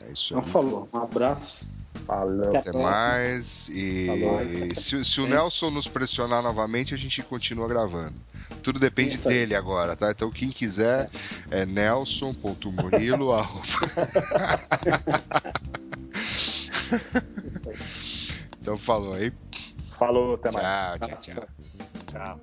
é 0.02 0.12
isso 0.12 0.34
Então 0.34 0.44
aí. 0.44 0.50
falou. 0.50 0.88
Um 0.92 0.98
abraço. 0.98 1.64
Falou. 2.06 2.48
Até. 2.56 2.70
Até 2.70 2.72
mais. 2.82 3.68
E 3.72 4.06
Falou. 4.06 4.74
se, 4.74 5.04
se 5.04 5.20
o 5.20 5.26
Nelson 5.26 5.70
nos 5.70 5.86
pressionar 5.88 6.42
novamente, 6.42 6.94
a 6.94 6.96
gente 6.96 7.22
continua 7.22 7.68
gravando. 7.68 8.14
Tudo 8.62 8.80
depende 8.80 9.14
Isso 9.14 9.28
aí. 9.28 9.34
dele 9.34 9.54
agora, 9.54 9.94
tá? 9.96 10.10
Então 10.10 10.30
quem 10.30 10.48
quiser 10.50 11.08
é 11.50 11.64
nelson.murilo. 11.64 13.32
arroba- 13.32 13.64
então 18.60 18.76
falou 18.76 19.14
aí. 19.14 19.32
Falou, 19.98 20.34
até 20.34 20.50
mais. 20.50 20.98
Tchau, 20.98 21.08
tchau, 21.08 21.18
tchau. 21.22 21.48
Tchau. 22.10 22.40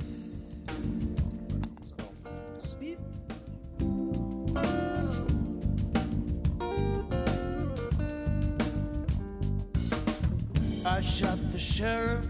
I 10.98 11.02
shot 11.02 11.38
the 11.52 11.60
sheriff, 11.60 12.26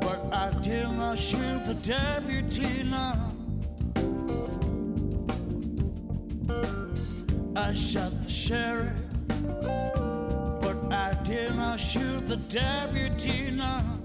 but 0.00 0.32
I 0.32 0.56
did 0.62 0.88
not 0.92 1.18
shoot 1.18 1.64
the 1.64 1.74
deputy. 1.74 2.84
Now 2.84 3.32
I 7.56 7.74
shot 7.74 8.12
the 8.22 8.30
sheriff, 8.30 8.92
but 10.60 10.76
I 10.92 11.14
did 11.24 11.56
not 11.56 11.80
shoot 11.80 12.28
the 12.28 12.36
deputy. 12.36 13.50
No. 13.50 13.99